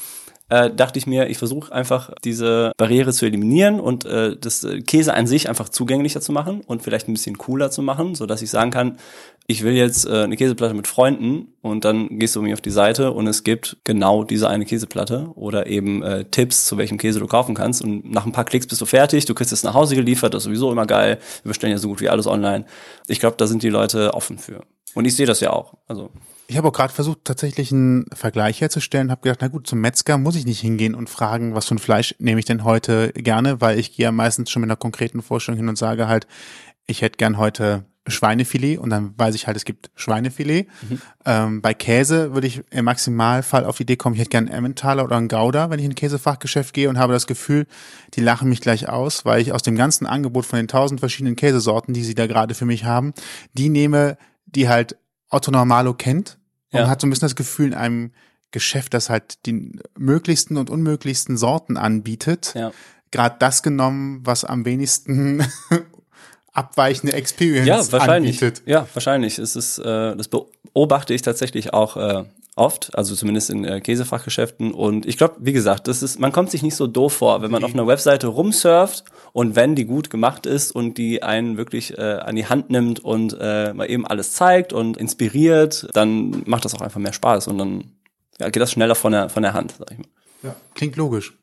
äh, 0.49 0.71
dachte 0.71 0.97
ich 0.99 1.07
mir, 1.07 1.29
ich 1.29 1.37
versuche 1.37 1.71
einfach 1.73 2.11
diese 2.23 2.71
Barriere 2.77 3.11
zu 3.11 3.25
eliminieren 3.25 3.79
und 3.79 4.05
äh, 4.05 4.35
das 4.37 4.63
äh, 4.63 4.81
Käse 4.81 5.13
an 5.13 5.27
sich 5.27 5.49
einfach 5.49 5.69
zugänglicher 5.69 6.21
zu 6.21 6.31
machen 6.31 6.61
und 6.65 6.81
vielleicht 6.81 7.07
ein 7.07 7.13
bisschen 7.13 7.37
cooler 7.37 7.69
zu 7.71 7.81
machen, 7.81 8.15
so 8.15 8.25
dass 8.25 8.41
ich 8.41 8.49
sagen 8.49 8.71
kann, 8.71 8.97
ich 9.45 9.63
will 9.63 9.73
jetzt 9.73 10.05
äh, 10.05 10.23
eine 10.23 10.35
Käseplatte 10.35 10.73
mit 10.73 10.87
Freunden 10.87 11.53
und 11.61 11.85
dann 11.85 12.19
gehst 12.19 12.35
du 12.35 12.41
mir 12.41 12.53
auf 12.53 12.61
die 12.61 12.71
Seite 12.71 13.11
und 13.11 13.27
es 13.27 13.43
gibt 13.43 13.77
genau 13.83 14.23
diese 14.23 14.49
eine 14.49 14.65
Käseplatte 14.65 15.31
oder 15.35 15.67
eben 15.67 16.03
äh, 16.03 16.25
Tipps, 16.25 16.65
zu 16.65 16.77
welchem 16.77 16.97
Käse 16.97 17.19
du 17.19 17.27
kaufen 17.27 17.55
kannst 17.55 17.81
und 17.81 18.09
nach 18.09 18.25
ein 18.25 18.31
paar 18.31 18.45
Klicks 18.45 18.67
bist 18.67 18.81
du 18.81 18.85
fertig, 18.85 19.25
du 19.25 19.33
kriegst 19.33 19.53
es 19.53 19.63
nach 19.63 19.73
Hause 19.73 19.95
geliefert, 19.95 20.33
das 20.33 20.43
ist 20.43 20.45
sowieso 20.45 20.71
immer 20.71 20.85
geil, 20.85 21.19
wir 21.43 21.49
bestellen 21.49 21.71
ja 21.71 21.77
so 21.77 21.89
gut 21.89 22.01
wie 22.01 22.09
alles 22.09 22.27
online. 22.27 22.65
Ich 23.07 23.19
glaube, 23.19 23.37
da 23.37 23.47
sind 23.47 23.63
die 23.63 23.69
Leute 23.69 24.13
offen 24.13 24.37
für. 24.37 24.63
Und 24.93 25.05
ich 25.05 25.15
sehe 25.15 25.25
das 25.25 25.41
ja 25.41 25.51
auch. 25.51 25.75
Also 25.87 26.09
ich 26.47 26.57
habe 26.57 26.69
auch 26.69 26.73
gerade 26.73 26.93
versucht, 26.93 27.25
tatsächlich 27.25 27.73
einen 27.73 28.05
Vergleich 28.13 28.61
herzustellen. 28.61 29.11
Habe 29.11 29.21
gedacht, 29.21 29.39
na 29.41 29.49
gut, 29.49 29.67
zum 29.67 29.81
Metzger 29.81 30.17
muss 30.17 30.37
ich 30.37 30.45
nicht 30.45 30.61
hingehen 30.61 30.95
und 30.95 31.09
fragen, 31.09 31.53
was 31.53 31.65
für 31.65 31.75
ein 31.75 31.79
Fleisch 31.79 32.15
nehme 32.19 32.39
ich 32.39 32.45
denn 32.45 32.63
heute 32.63 33.11
gerne, 33.11 33.59
weil 33.59 33.77
ich 33.77 33.95
gehe 33.95 34.05
ja 34.05 34.11
meistens 34.13 34.49
schon 34.49 34.61
mit 34.61 34.69
einer 34.69 34.77
konkreten 34.77 35.21
Vorstellung 35.21 35.57
hin 35.57 35.67
und 35.67 35.77
sage 35.77 36.07
halt, 36.07 36.25
ich 36.85 37.01
hätte 37.01 37.17
gern 37.17 37.37
heute 37.37 37.85
Schweinefilet 38.07 38.77
und 38.77 38.89
dann 38.89 39.13
weiß 39.17 39.35
ich 39.35 39.47
halt, 39.47 39.57
es 39.57 39.65
gibt 39.65 39.91
Schweinefilet. 39.95 40.67
Mhm. 40.89 41.01
Ähm, 41.25 41.61
bei 41.61 41.73
Käse 41.73 42.33
würde 42.33 42.47
ich 42.47 42.61
im 42.71 42.85
Maximalfall 42.85 43.65
auf 43.65 43.75
die 43.75 43.83
Idee 43.83 43.97
kommen, 43.97 44.15
ich 44.15 44.21
hätte 44.21 44.29
gern 44.29 44.47
einen 44.47 44.57
Emmentaler 44.57 45.03
oder 45.03 45.17
einen 45.17 45.27
Gouda, 45.27 45.69
wenn 45.69 45.79
ich 45.79 45.85
in 45.85 45.91
ein 45.91 45.95
Käsefachgeschäft 45.95 46.73
gehe 46.73 46.87
und 46.87 46.97
habe 46.97 47.11
das 47.11 47.27
Gefühl, 47.27 47.67
die 48.13 48.21
lachen 48.21 48.47
mich 48.47 48.61
gleich 48.61 48.87
aus, 48.87 49.25
weil 49.25 49.41
ich 49.41 49.51
aus 49.51 49.63
dem 49.63 49.75
ganzen 49.75 50.05
Angebot 50.05 50.45
von 50.45 50.57
den 50.57 50.69
tausend 50.69 51.01
verschiedenen 51.01 51.35
Käsesorten, 51.35 51.93
die 51.93 52.05
sie 52.05 52.15
da 52.15 52.25
gerade 52.25 52.55
für 52.55 52.65
mich 52.65 52.85
haben, 52.85 53.13
die 53.51 53.67
nehme, 53.67 54.17
die 54.45 54.69
halt 54.69 54.95
Otto 55.29 55.51
Normalo 55.51 55.93
kennt 55.93 56.36
und 56.71 56.79
ja. 56.79 56.87
hat 56.87 57.01
so 57.01 57.07
ein 57.07 57.09
bisschen 57.09 57.27
das 57.27 57.35
Gefühl, 57.35 57.67
in 57.67 57.73
einem 57.73 58.11
Geschäft, 58.51 58.93
das 58.93 59.09
halt 59.09 59.45
die 59.45 59.79
möglichsten 59.97 60.57
und 60.57 60.69
unmöglichsten 60.69 61.37
Sorten 61.37 61.77
anbietet, 61.77 62.53
ja. 62.55 62.71
gerade 63.11 63.35
das 63.39 63.61
genommen, 63.61 64.21
was 64.23 64.45
am 64.45 64.65
wenigsten 64.65 65.45
abweichende 66.53 67.13
Experience 67.13 67.67
ja, 67.67 67.91
wahrscheinlich. 67.91 68.41
anbietet. 68.41 68.63
Ja, 68.65 68.87
wahrscheinlich. 68.93 69.37
Es 69.37 69.55
ist, 69.55 69.79
äh, 69.79 70.15
das 70.15 70.27
beobachte 70.27 71.13
ich 71.13 71.21
tatsächlich 71.21 71.73
auch 71.73 71.97
äh, 71.97 72.23
oft, 72.57 72.95
also 72.95 73.15
zumindest 73.15 73.49
in 73.49 73.63
äh, 73.65 73.81
Käsefachgeschäften. 73.81 74.73
Und 74.73 75.05
ich 75.05 75.17
glaube, 75.17 75.35
wie 75.39 75.53
gesagt, 75.53 75.87
das 75.87 76.01
ist, 76.01 76.19
man 76.19 76.31
kommt 76.31 76.51
sich 76.51 76.63
nicht 76.63 76.75
so 76.75 76.87
doof 76.87 77.13
vor, 77.13 77.41
wenn 77.41 77.51
man 77.51 77.63
auf 77.63 77.73
einer 77.73 77.87
Webseite 77.87 78.27
rumsurft 78.27 79.05
und 79.33 79.55
wenn 79.55 79.75
die 79.75 79.85
gut 79.85 80.09
gemacht 80.09 80.45
ist 80.45 80.71
und 80.71 80.97
die 80.97 81.23
einen 81.23 81.57
wirklich 81.57 81.97
äh, 81.97 82.01
an 82.01 82.35
die 82.35 82.47
Hand 82.47 82.69
nimmt 82.69 82.99
und 82.99 83.37
äh, 83.39 83.73
mal 83.73 83.89
eben 83.89 84.05
alles 84.05 84.33
zeigt 84.33 84.73
und 84.73 84.97
inspiriert, 84.97 85.87
dann 85.93 86.43
macht 86.45 86.65
das 86.65 86.73
auch 86.73 86.81
einfach 86.81 86.99
mehr 86.99 87.13
Spaß 87.13 87.47
und 87.47 87.57
dann 87.57 87.91
ja, 88.39 88.49
geht 88.49 88.61
das 88.61 88.71
schneller 88.71 88.95
von 88.95 89.11
der, 89.11 89.29
von 89.29 89.43
der 89.43 89.53
Hand, 89.53 89.75
sag 89.77 89.91
ich 89.91 89.97
mal. 89.97 90.07
Ja, 90.43 90.55
klingt 90.75 90.95
logisch. 90.95 91.33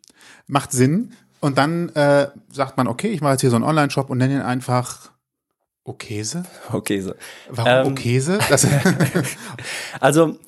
Macht 0.47 0.73
Sinn. 0.73 1.13
Und 1.41 1.59
dann 1.59 1.91
äh, 1.91 2.29
sagt 2.51 2.77
man, 2.77 2.89
okay, 2.89 3.09
ich 3.09 3.21
mache 3.21 3.33
jetzt 3.33 3.43
hier 3.43 3.51
so 3.51 3.57
einen 3.57 3.65
Online-Shop 3.65 4.09
und 4.09 4.19
nenne 4.19 4.35
ihn 4.35 4.41
einfach 4.41 5.11
Okese? 5.85 6.45
Okese. 6.73 7.17
Warum 7.51 7.87
ähm, 7.87 7.93
Okese? 7.93 8.39
also 10.01 10.39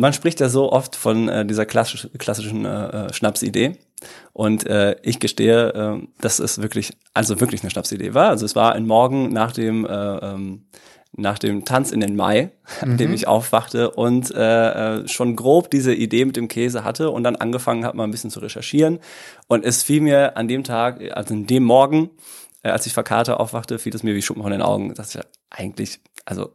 man 0.00 0.12
spricht 0.14 0.40
ja 0.40 0.48
so 0.48 0.72
oft 0.72 0.96
von 0.96 1.28
äh, 1.28 1.44
dieser 1.44 1.66
klassisch, 1.66 2.08
klassischen 2.18 2.64
äh, 2.64 3.06
äh, 3.06 3.12
Schnapsidee. 3.12 3.76
Und 4.32 4.66
äh, 4.66 4.96
ich 5.02 5.20
gestehe, 5.20 5.74
äh, 5.74 6.06
dass 6.20 6.38
es 6.38 6.62
wirklich, 6.62 6.96
also 7.12 7.38
wirklich 7.40 7.62
eine 7.62 7.70
Schnapsidee 7.70 8.14
war. 8.14 8.30
Also 8.30 8.46
es 8.46 8.56
war 8.56 8.72
ein 8.72 8.86
Morgen 8.86 9.30
nach 9.30 9.52
dem, 9.52 9.84
äh, 9.84 9.90
ähm, 9.90 10.64
nach 11.12 11.38
dem 11.38 11.66
Tanz 11.66 11.92
in 11.92 12.00
den 12.00 12.16
Mai, 12.16 12.44
mhm. 12.44 12.50
an 12.92 12.96
dem 12.96 13.12
ich 13.12 13.28
aufwachte 13.28 13.90
und 13.90 14.34
äh, 14.34 15.00
äh, 15.00 15.08
schon 15.08 15.36
grob 15.36 15.70
diese 15.70 15.92
Idee 15.92 16.24
mit 16.24 16.36
dem 16.36 16.48
Käse 16.48 16.82
hatte 16.82 17.10
und 17.10 17.22
dann 17.22 17.36
angefangen 17.36 17.84
habe, 17.84 17.98
mal 17.98 18.04
ein 18.04 18.10
bisschen 18.10 18.30
zu 18.30 18.40
recherchieren. 18.40 19.00
Und 19.48 19.66
es 19.66 19.82
fiel 19.82 20.00
mir 20.00 20.36
an 20.38 20.48
dem 20.48 20.64
Tag, 20.64 21.00
also 21.12 21.34
in 21.34 21.46
dem 21.46 21.64
Morgen, 21.64 22.08
äh, 22.62 22.70
als 22.70 22.86
ich 22.86 22.94
verkarte 22.94 23.38
aufwachte, 23.38 23.78
fiel 23.78 23.94
es 23.94 24.02
mir 24.02 24.14
wie 24.14 24.22
Schuppen 24.22 24.42
von 24.42 24.52
den 24.52 24.62
Augen. 24.62 24.94
Das 24.94 25.08
ist 25.08 25.14
ja 25.14 25.22
eigentlich, 25.50 26.00
also 26.24 26.52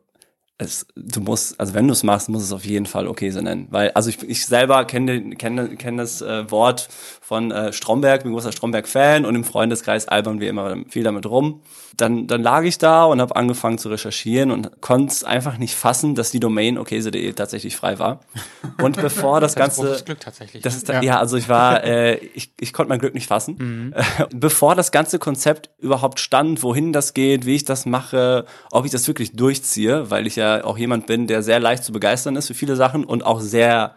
es, 0.58 0.88
du 0.96 1.20
musst, 1.20 1.60
also 1.60 1.74
wenn 1.74 1.88
du 1.88 1.92
es 1.92 2.04
machst, 2.04 2.30
muss 2.30 2.42
es 2.42 2.54
auf 2.54 2.64
jeden 2.64 2.86
Fall 2.86 3.08
okay 3.08 3.30
so 3.30 3.42
nennen. 3.42 3.68
Weil, 3.72 3.92
also 3.92 4.10
ich, 4.10 4.24
ich 4.24 4.46
selber 4.46 4.86
kenne 4.86 5.36
kenne 5.36 5.76
kenne 5.76 6.02
das 6.02 6.22
äh, 6.22 6.50
Wort 6.50 6.88
von 7.22 7.52
äh, 7.52 7.74
Stromberg, 7.74 8.24
bin 8.24 8.32
großer 8.32 8.54
Stromberg-Fan 8.54 9.26
und 9.26 9.36
im 9.36 9.44
Freundeskreis 9.44 10.08
albern 10.08 10.40
wir 10.40 10.50
immer 10.50 10.78
viel 10.88 11.04
damit 11.04 11.26
rum. 11.26 11.62
Dann, 11.98 12.28
dann 12.28 12.42
lag 12.42 12.64
ich 12.64 12.78
da 12.78 13.06
und 13.06 13.22
habe 13.22 13.36
angefangen 13.36 13.78
zu 13.78 13.90
recherchieren 13.90 14.52
und 14.52 14.82
konnte 14.82 15.12
es 15.14 15.24
einfach 15.24 15.58
nicht 15.58 15.76
fassen, 15.76 16.16
dass 16.16 16.32
die 16.32 16.40
Domain 16.40 16.78
okayse.de 16.78 17.34
tatsächlich 17.34 17.76
frei 17.76 18.00
war. 18.00 18.22
Und 18.82 18.96
bevor 19.02 19.42
das, 19.42 19.56
Das 19.56 19.62
Ganze... 19.62 19.82
großes 19.82 20.06
Glück 20.06 20.20
tatsächlich. 20.20 20.62
Das 20.64 20.76
ist 20.76 20.88
Ja. 20.88 20.96
ja. 20.96 21.02
ja, 21.02 21.20
also 21.20 21.36
ich 21.38 21.50
war, 21.50 21.84
äh, 21.86 22.16
ich, 22.34 22.54
ich 22.60 22.72
konnte 22.72 22.90
mein 22.90 23.00
Glück 23.00 23.14
nicht 23.14 23.28
fassen. 23.28 23.56
Mhm. 23.58 23.94
Bevor 24.36 24.76
das 24.76 24.92
ganze 24.92 25.20
Konzept 25.20 25.70
überhaupt 25.80 26.20
stand, 26.20 26.64
wohin 26.64 26.94
das 26.94 27.14
geht, 27.14 27.46
wie 27.46 27.56
ich 27.56 27.66
das 27.66 27.86
mache, 27.86 28.46
ob 28.72 28.86
ich 28.86 28.92
das 28.92 29.08
wirklich 29.08 29.34
durchziehe, 29.34 30.10
weil 30.12 30.28
ich 30.28 30.36
ja 30.36 30.45
auch 30.64 30.78
jemand 30.78 31.08
bin, 31.08 31.28
der 31.28 31.44
sehr 31.44 31.60
leicht 31.60 31.84
zu 31.84 31.92
begeistern 31.92 32.36
ist 32.36 32.48
für 32.48 32.54
viele 32.54 32.76
Sachen 32.76 33.04
und 33.04 33.26
auch 33.26 33.40
sehr 33.40 33.96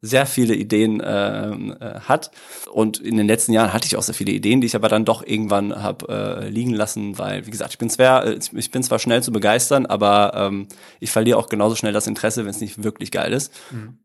sehr 0.00 0.26
viele 0.26 0.54
Ideen 0.54 1.02
ähm, 1.04 1.76
äh, 1.80 2.00
hat 2.00 2.30
und 2.72 3.00
in 3.00 3.16
den 3.16 3.26
letzten 3.26 3.52
Jahren 3.52 3.72
hatte 3.72 3.86
ich 3.86 3.96
auch 3.96 4.02
sehr 4.02 4.14
viele 4.14 4.30
Ideen, 4.30 4.60
die 4.60 4.68
ich 4.68 4.76
aber 4.76 4.88
dann 4.88 5.04
doch 5.04 5.26
irgendwann 5.26 5.82
habe 5.82 6.08
äh, 6.08 6.48
liegen 6.48 6.72
lassen, 6.72 7.18
weil 7.18 7.46
wie 7.46 7.50
gesagt 7.50 7.72
ich 7.72 7.78
bin 7.78 7.90
zwar 7.90 8.24
äh, 8.24 8.38
ich 8.52 8.70
bin 8.70 8.84
zwar 8.84 9.00
schnell 9.00 9.24
zu 9.24 9.32
begeistern, 9.32 9.86
aber 9.86 10.34
ähm, 10.36 10.68
ich 11.00 11.10
verliere 11.10 11.36
auch 11.36 11.48
genauso 11.48 11.74
schnell 11.74 11.92
das 11.92 12.06
Interesse, 12.06 12.44
wenn 12.44 12.50
es 12.50 12.60
nicht 12.60 12.84
wirklich 12.84 13.10
geil 13.10 13.32
ist 13.32 13.52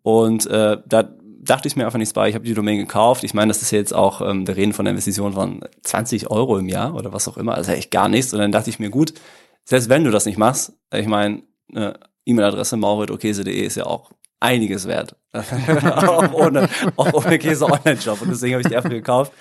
und 0.02 0.48
äh, 0.48 0.78
da 0.84 1.10
dachte 1.44 1.68
ich 1.68 1.76
mir 1.76 1.86
einfach 1.86 2.00
nichts 2.00 2.14
bei. 2.14 2.30
Ich 2.30 2.36
habe 2.36 2.46
die 2.46 2.54
Domain 2.54 2.78
gekauft. 2.78 3.24
Ich 3.24 3.34
meine, 3.34 3.50
das 3.50 3.62
ist 3.62 3.72
ja 3.72 3.78
jetzt 3.78 3.94
auch, 3.94 4.22
ähm, 4.22 4.48
wir 4.48 4.56
reden 4.56 4.74
von 4.74 4.86
einer 4.86 4.92
Investition 4.92 5.34
von 5.34 5.62
20 5.82 6.32
Euro 6.32 6.58
im 6.58 6.70
Jahr 6.70 6.96
oder 6.96 7.12
was 7.14 7.28
auch 7.28 7.38
immer. 7.38 7.56
Also 7.56 7.74
echt 7.74 7.92
gar 7.92 8.08
nichts. 8.08 8.34
Und 8.34 8.40
dann 8.40 8.52
dachte 8.52 8.70
ich 8.70 8.80
mir, 8.80 8.90
gut, 8.90 9.14
selbst 9.66 9.90
wenn 9.90 10.04
du 10.04 10.12
das 10.12 10.26
nicht 10.26 10.38
machst, 10.38 10.74
ich 10.94 11.08
meine, 11.08 11.44
eine 11.70 12.00
E-Mail-Adresse 12.26 12.78
mauritokese.de 12.78 13.66
ist 13.66 13.76
ja 13.76 13.86
auch 13.86 14.12
einiges 14.40 14.88
wert. 14.88 15.16
auch 15.34 16.34
ohne, 16.34 16.70
auch 16.96 17.14
ohne 17.14 17.40
Käse-Online-Shop. 17.40 18.22
Und 18.22 18.30
deswegen 18.30 18.54
habe 18.54 18.62
ich 18.62 18.68
die 18.68 18.76
einfach 18.76 18.90
gekauft. 18.90 19.32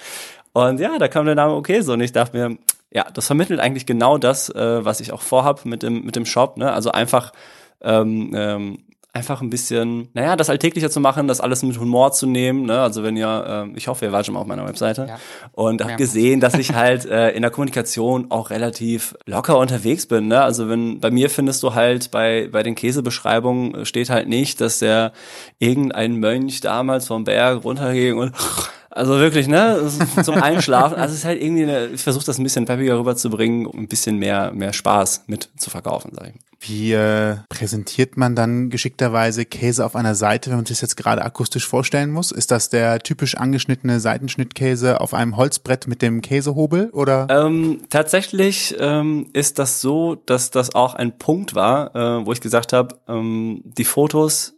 Und 0.52 0.81
ja, 0.81 0.99
da 0.99 1.09
kam 1.09 1.26
der 1.26 1.35
Name 1.35 1.55
Okese 1.55 1.93
und 1.93 2.00
ich 2.00 2.12
dachte 2.12 2.37
mir, 2.37 2.59
ja, 2.91 3.11
das 3.11 3.26
vermittelt 3.26 3.59
eigentlich 3.59 3.87
genau 3.87 4.19
das, 4.19 4.50
äh, 4.50 4.85
was 4.85 5.00
ich 5.00 5.12
auch 5.12 5.23
vorhab 5.23 5.64
mit 5.64 5.83
dem, 5.83 6.05
mit 6.05 6.14
dem 6.14 6.26
Shop. 6.26 6.57
Ne? 6.57 6.73
Also 6.73 6.93
einfach 6.93 7.33
ähm, 7.81 8.33
ähm, 8.35 8.85
einfach 9.14 9.42
ein 9.42 9.50
bisschen, 9.50 10.09
naja, 10.14 10.37
das 10.37 10.49
alltäglicher 10.49 10.88
zu 10.90 10.99
machen, 10.99 11.28
das 11.28 11.40
alles 11.42 11.62
mit 11.62 11.78
Humor 11.78 12.12
zu 12.12 12.26
nehmen. 12.26 12.64
Ne? 12.64 12.81
Also 12.81 13.02
wenn 13.02 13.14
ihr, 13.16 13.45
ähm, 13.47 13.75
ich 13.76 13.87
hoffe, 13.88 14.07
ihr 14.07 14.12
wart 14.12 14.25
schon 14.25 14.33
mal 14.35 14.40
auf 14.40 14.47
meiner 14.47 14.66
Webseite 14.66 15.04
Ja. 15.07 15.19
und 15.52 15.83
habt 15.83 15.90
Ja. 15.90 15.97
gesehen, 15.97 16.40
dass 16.40 16.54
ich 16.54 16.73
halt 16.75 17.04
äh, 17.04 17.31
in 17.33 17.42
der 17.42 17.50
Kommunikation 17.50 18.31
auch 18.31 18.49
relativ 18.49 19.14
locker 19.26 19.59
unterwegs 19.59 20.07
bin. 20.07 20.28
Ne? 20.28 20.40
Also 20.40 20.69
wenn 20.71 20.99
bei 21.00 21.11
mir 21.11 21.28
findest 21.28 21.62
du 21.62 21.75
halt 21.75 22.11
bei 22.11 22.49
bei 22.50 22.62
den 22.62 22.75
Käsebeschreibungen 22.75 23.75
äh, 23.75 23.85
steht 23.85 24.09
halt 24.09 24.28
nicht, 24.28 24.62
dass 24.62 24.78
der 24.78 25.12
irgendein 25.59 26.16
Mönch 26.16 26.62
damals 26.62 27.07
vom 27.07 27.25
Berg 27.25 27.64
runterging 27.64 28.16
und 28.16 28.33
also 28.93 29.19
wirklich, 29.19 29.49
ne, 29.49 29.91
zum 30.23 30.37
Einschlafen. 30.43 30.97
Also 30.97 31.13
es 31.13 31.21
ist 31.21 31.25
halt 31.25 31.43
irgendwie, 31.43 31.65
eine, 31.65 31.87
ich 31.87 32.03
versuche 32.03 32.25
das 32.25 32.39
ein 32.39 32.45
bisschen 32.45 32.65
peppiger 32.65 32.99
rüberzubringen, 32.99 33.67
um 33.67 33.81
ein 33.81 33.89
bisschen 33.89 34.19
mehr 34.19 34.53
mehr 34.53 34.73
Spaß 34.73 35.25
mit 35.27 35.49
zu 35.57 35.71
verkaufen, 35.71 36.13
sag 36.15 36.29
ich. 36.29 36.35
Wie 36.65 36.93
äh, 36.93 37.39
präsentiert 37.49 38.17
man 38.17 38.37
dann 38.37 38.71
geschickterweise 38.71 39.45
Käse 39.45 39.85
auf 39.85 39.97
einer 39.97 40.15
Seite, 40.15 40.51
wenn 40.51 40.59
man 40.59 40.67
sich 40.67 40.77
das 40.77 40.83
jetzt 40.83 40.97
gerade 40.97 41.23
akustisch 41.23 41.67
vorstellen 41.67 42.11
muss? 42.11 42.31
Ist 42.31 42.53
das 42.53 42.69
der 42.69 43.01
typisch 43.01 43.37
angeschnittene 43.37 43.99
Seitenschnittkäse 43.99 45.01
auf 45.01 45.13
einem 45.13 45.37
Holzbrett 45.37 45.89
mit 45.89 46.03
dem 46.03 46.23
Käsehobel 46.23 46.91
oder? 46.91 47.27
Ähm, 47.31 47.81
tatsächlich 47.91 48.77
ähm, 48.79 49.29
ist 49.33 49.59
das 49.59 49.81
so, 49.81 50.15
dass 50.15 50.51
das 50.51 50.75
auch 50.75 50.95
ein 50.95 51.19
Punkt 51.19 51.57
war, 51.57 51.97
äh, 51.97 52.27
wo 52.27 52.33
ich 52.33 52.41
gesagt 52.41 52.73
habe, 52.73 52.97
ähm, 53.09 53.63
die 53.65 53.85
Fotos, 53.85 54.55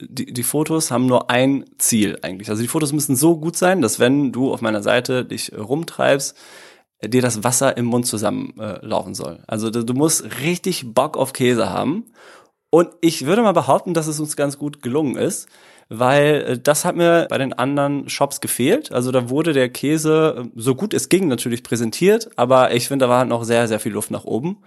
die, 0.00 0.32
die 0.32 0.42
Fotos 0.42 0.90
haben 0.90 1.06
nur 1.06 1.30
ein 1.30 1.64
Ziel 1.78 2.18
eigentlich. 2.22 2.50
Also 2.50 2.62
die 2.62 2.68
Fotos 2.68 2.92
müssen 2.92 3.16
so 3.16 3.36
gut 3.36 3.56
sein, 3.56 3.82
dass 3.82 3.98
wenn 3.98 4.32
du 4.32 4.52
auf 4.52 4.60
meiner 4.60 4.82
Seite 4.82 5.24
dich 5.24 5.52
rumtreibst, 5.56 6.36
dir 7.04 7.22
das 7.22 7.44
Wasser 7.44 7.76
im 7.76 7.86
Mund 7.86 8.06
zusammenlaufen 8.06 9.12
äh, 9.12 9.14
soll. 9.14 9.38
Also 9.46 9.70
du, 9.70 9.94
musst 9.94 10.24
richtig 10.42 10.92
Bock 10.94 11.16
auf 11.16 11.32
Käse 11.32 11.70
haben. 11.70 12.04
Und 12.68 12.90
ich 13.00 13.26
würde 13.26 13.42
mal 13.42 13.52
behaupten, 13.52 13.94
dass 13.94 14.06
es 14.06 14.20
uns 14.20 14.36
ganz 14.36 14.58
gut 14.58 14.82
gelungen 14.82 15.16
ist, 15.16 15.48
weil 15.88 16.42
äh, 16.42 16.58
das 16.58 16.84
hat 16.84 16.96
mir 16.96 17.26
bei 17.28 17.38
den 17.38 17.52
anderen 17.52 18.08
Shops 18.08 18.40
gefehlt. 18.40 18.92
Also 18.92 19.12
da 19.12 19.30
wurde 19.30 19.52
der 19.52 19.70
Käse 19.70 20.44
äh, 20.44 20.50
so 20.54 20.74
gut 20.74 20.94
es 20.94 21.08
ging 21.08 21.26
natürlich 21.28 21.62
präsentiert, 21.62 22.30
aber 22.36 22.74
ich 22.74 22.88
finde, 22.88 23.06
da 23.06 23.08
war 23.08 23.24
noch 23.24 23.44
sehr, 23.44 23.66
sehr 23.66 23.80
viel 23.80 23.92
Luft 23.92 24.10
nach 24.10 24.24
oben. 24.24 24.58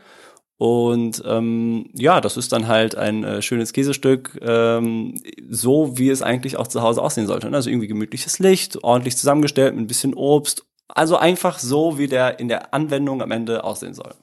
Und 0.57 1.21
ähm, 1.25 1.89
ja, 1.93 2.21
das 2.21 2.37
ist 2.37 2.51
dann 2.51 2.67
halt 2.67 2.95
ein 2.95 3.23
äh, 3.23 3.41
schönes 3.41 3.73
Käsestück, 3.73 4.39
ähm, 4.41 5.21
so 5.49 5.97
wie 5.97 6.09
es 6.09 6.21
eigentlich 6.21 6.57
auch 6.57 6.67
zu 6.67 6.81
Hause 6.81 7.01
aussehen 7.01 7.27
sollte. 7.27 7.49
ne? 7.49 7.55
Also 7.57 7.69
irgendwie 7.69 7.87
gemütliches 7.87 8.39
Licht, 8.39 8.81
ordentlich 8.83 9.17
zusammengestellt 9.17 9.73
mit 9.75 9.83
ein 9.83 9.87
bisschen 9.87 10.13
Obst. 10.13 10.63
Also 10.87 11.17
einfach 11.17 11.59
so, 11.59 11.97
wie 11.97 12.07
der 12.07 12.39
in 12.39 12.47
der 12.47 12.73
Anwendung 12.73 13.21
am 13.21 13.31
Ende 13.31 13.63
aussehen 13.63 13.93
soll. 13.93 14.13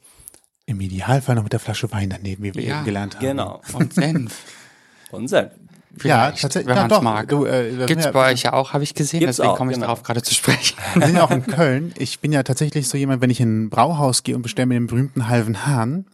Im 0.66 0.80
Idealfall 0.80 1.34
noch 1.34 1.42
mit 1.42 1.52
der 1.52 1.58
Flasche 1.60 1.90
Wein 1.90 2.10
daneben, 2.10 2.44
wie 2.44 2.54
wir 2.54 2.62
Ja, 2.62 2.76
eben 2.76 2.84
gelernt 2.84 3.16
haben. 3.16 3.26
Genau. 3.26 3.60
Und 3.72 3.92
Senf. 3.92 4.36
Und 5.10 5.26
Senf. 5.28 5.50
Ja, 6.04 6.26
Vielleicht, 6.28 6.42
tatsächlich. 6.42 6.68
Wenn 6.68 6.76
ja, 6.76 6.82
man 6.82 6.88
doch. 6.90 6.98
es 6.98 7.02
mag. 7.02 7.28
Du, 7.28 7.44
äh, 7.44 7.84
Gibt's 7.86 8.04
ja- 8.04 8.12
bei 8.12 8.30
euch 8.32 8.42
ja 8.44 8.52
auch, 8.52 8.72
habe 8.72 8.84
ich 8.84 8.94
gesehen, 8.94 9.18
Gibt's 9.20 9.38
deswegen 9.38 9.52
auch, 9.52 9.56
komme 9.58 9.72
ich 9.72 9.76
genau. 9.76 9.86
darauf 9.88 10.04
gerade 10.04 10.22
zu 10.22 10.32
sprechen. 10.32 10.78
Wir 10.94 11.06
sind 11.08 11.16
ja 11.16 11.24
auch 11.24 11.32
in 11.32 11.42
Köln. 11.46 11.92
Ich 11.98 12.20
bin 12.20 12.30
ja 12.30 12.44
tatsächlich 12.44 12.88
so 12.88 12.96
jemand, 12.96 13.20
wenn 13.20 13.30
ich 13.30 13.40
in 13.40 13.64
ein 13.64 13.70
Brauhaus 13.70 14.22
gehe 14.22 14.36
und 14.36 14.42
bestelle 14.42 14.66
mir 14.66 14.74
den 14.74 14.86
berühmten 14.86 15.28
halben 15.28 15.66
Hahn, 15.66 16.06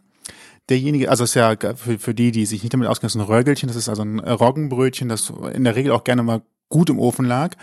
derjenige, 0.69 1.09
also 1.09 1.23
ist 1.23 1.35
ja 1.35 1.55
für, 1.75 1.99
für 1.99 2.13
die, 2.13 2.31
die 2.31 2.45
sich 2.45 2.63
nicht 2.63 2.73
damit 2.73 2.87
auskennen, 2.87 3.09
ist 3.09 3.15
ein 3.15 3.21
Röhrgelchen, 3.21 3.67
das 3.67 3.75
ist 3.75 3.89
also 3.89 4.03
ein 4.03 4.19
Roggenbrötchen, 4.19 5.09
das 5.09 5.31
in 5.53 5.63
der 5.63 5.75
Regel 5.75 5.91
auch 5.91 6.03
gerne 6.03 6.23
mal 6.23 6.41
gut 6.69 6.89
im 6.89 6.99
Ofen 6.99 7.25
lag. 7.25 7.55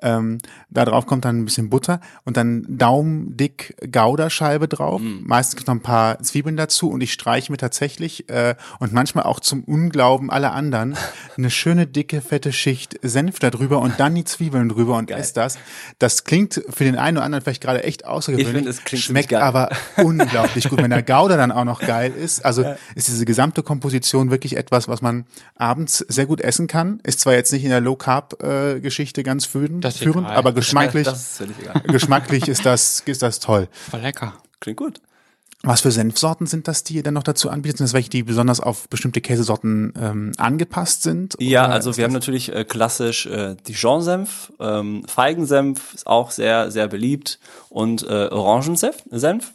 Ähm, 0.00 0.38
da 0.68 0.84
drauf 0.84 1.06
kommt 1.06 1.24
dann 1.24 1.38
ein 1.38 1.44
bisschen 1.44 1.70
Butter 1.70 2.00
und 2.24 2.36
dann 2.36 2.66
daumendick 2.68 3.76
Goudascheibe 3.90 4.66
drauf. 4.66 5.00
Meistens 5.00 5.56
gibt 5.56 5.68
noch 5.68 5.76
ein 5.76 5.80
paar 5.80 6.18
Zwiebeln 6.20 6.56
dazu 6.56 6.90
und 6.90 7.00
ich 7.00 7.12
streiche 7.12 7.52
mir 7.52 7.58
tatsächlich 7.58 8.28
äh, 8.28 8.56
und 8.80 8.92
manchmal 8.92 9.24
auch 9.24 9.38
zum 9.38 9.62
Unglauben 9.62 10.28
aller 10.30 10.52
anderen 10.52 10.96
eine 11.36 11.50
schöne 11.50 11.86
dicke 11.86 12.20
fette 12.20 12.52
Schicht 12.52 12.98
Senf 13.02 13.38
da 13.38 13.50
drüber 13.50 13.80
und 13.80 14.00
dann 14.00 14.14
die 14.14 14.24
Zwiebeln 14.24 14.68
drüber 14.68 14.96
und 14.96 15.10
esse 15.10 15.34
das. 15.34 15.56
Das 16.00 16.24
klingt 16.24 16.62
für 16.68 16.82
den 16.84 16.96
einen 16.96 17.18
oder 17.18 17.26
anderen 17.26 17.44
vielleicht 17.44 17.62
gerade 17.62 17.84
echt 17.84 18.04
außergewöhnlich, 18.04 18.66
Ich 18.66 18.84
klingt 18.84 19.04
schmeckt 19.04 19.28
geil. 19.28 19.42
aber 19.42 19.70
unglaublich 19.98 20.68
gut. 20.68 20.82
Wenn 20.82 20.90
der 20.90 21.04
Gouda 21.04 21.36
dann 21.36 21.52
auch 21.52 21.64
noch 21.64 21.80
geil 21.80 22.12
ist, 22.12 22.44
also 22.44 22.64
ist 22.96 23.06
diese 23.06 23.24
gesamte 23.24 23.62
Komposition 23.62 24.30
wirklich 24.30 24.56
etwas, 24.56 24.88
was 24.88 25.00
man 25.00 25.26
abends 25.54 25.98
sehr 25.98 26.26
gut 26.26 26.40
essen 26.40 26.66
kann. 26.66 26.98
Ist 27.04 27.20
zwar 27.20 27.34
jetzt 27.34 27.52
nicht 27.52 27.62
in 27.62 27.70
der 27.70 27.80
Low 27.80 27.94
Carb 27.94 28.42
äh, 28.42 28.51
Geschichte 28.80 29.22
ganz 29.22 29.44
führend, 29.46 29.84
Das 29.84 29.94
ist 29.94 30.02
führend 30.02 30.26
egal. 30.26 30.36
aber 30.36 30.52
geschmacklich, 30.52 31.04
Das 31.04 31.20
ist 31.20 31.36
völlig 31.38 31.58
egal. 31.60 31.80
geschmacklich 31.86 32.48
ist 32.48 32.64
das 32.66 33.00
ist 33.06 33.22
das 33.22 33.40
toll. 33.40 33.68
Voll 33.90 34.00
lecker. 34.00 34.34
Klingt 34.60 34.78
gut. 34.78 35.00
Was 35.64 35.80
für 35.82 35.92
Senfsorten 35.92 36.48
sind 36.48 36.66
das, 36.66 36.82
die 36.82 36.94
ihr 36.94 37.04
dann 37.04 37.14
noch 37.14 37.22
dazu 37.22 37.48
anbietet? 37.48 37.78
Sind 37.78 37.84
das 37.86 37.92
welche, 37.92 38.10
die 38.10 38.24
besonders 38.24 38.58
auf 38.58 38.88
bestimmte 38.88 39.20
Käsesorten 39.20 39.92
ähm, 39.96 40.32
angepasst 40.36 41.04
sind? 41.04 41.36
Ja, 41.38 41.66
also 41.66 41.96
wir 41.96 42.02
haben 42.02 42.12
natürlich 42.12 42.52
äh, 42.52 42.64
klassisch 42.64 43.26
äh, 43.26 43.54
Dijon-Senf, 43.68 44.52
ähm, 44.58 45.04
Feigensenf 45.06 45.94
ist 45.94 46.08
auch 46.08 46.32
sehr, 46.32 46.72
sehr 46.72 46.88
beliebt 46.88 47.38
und 47.68 48.02
äh, 48.02 48.26
Orangensenf. 48.32 49.04
Senf. 49.10 49.52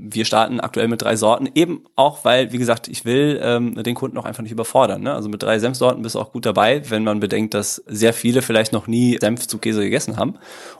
Wir 0.00 0.24
starten 0.24 0.60
aktuell 0.60 0.86
mit 0.86 1.02
drei 1.02 1.16
Sorten, 1.16 1.48
eben 1.54 1.84
auch, 1.96 2.24
weil, 2.24 2.52
wie 2.52 2.58
gesagt, 2.58 2.86
ich 2.86 3.04
will 3.04 3.40
ähm, 3.42 3.74
den 3.82 3.96
Kunden 3.96 4.16
auch 4.16 4.24
einfach 4.24 4.42
nicht 4.44 4.52
überfordern. 4.52 5.02
Ne? 5.02 5.12
Also 5.12 5.28
mit 5.28 5.42
drei 5.42 5.58
Senfsorten 5.58 6.02
bist 6.02 6.14
du 6.14 6.20
auch 6.20 6.30
gut 6.32 6.46
dabei, 6.46 6.88
wenn 6.88 7.02
man 7.02 7.18
bedenkt, 7.18 7.52
dass 7.54 7.82
sehr 7.86 8.12
viele 8.12 8.40
vielleicht 8.42 8.72
noch 8.72 8.86
nie 8.86 9.18
Senf 9.20 9.48
zu 9.48 9.58
Käse 9.58 9.80
gegessen 9.82 10.16
haben. 10.16 10.34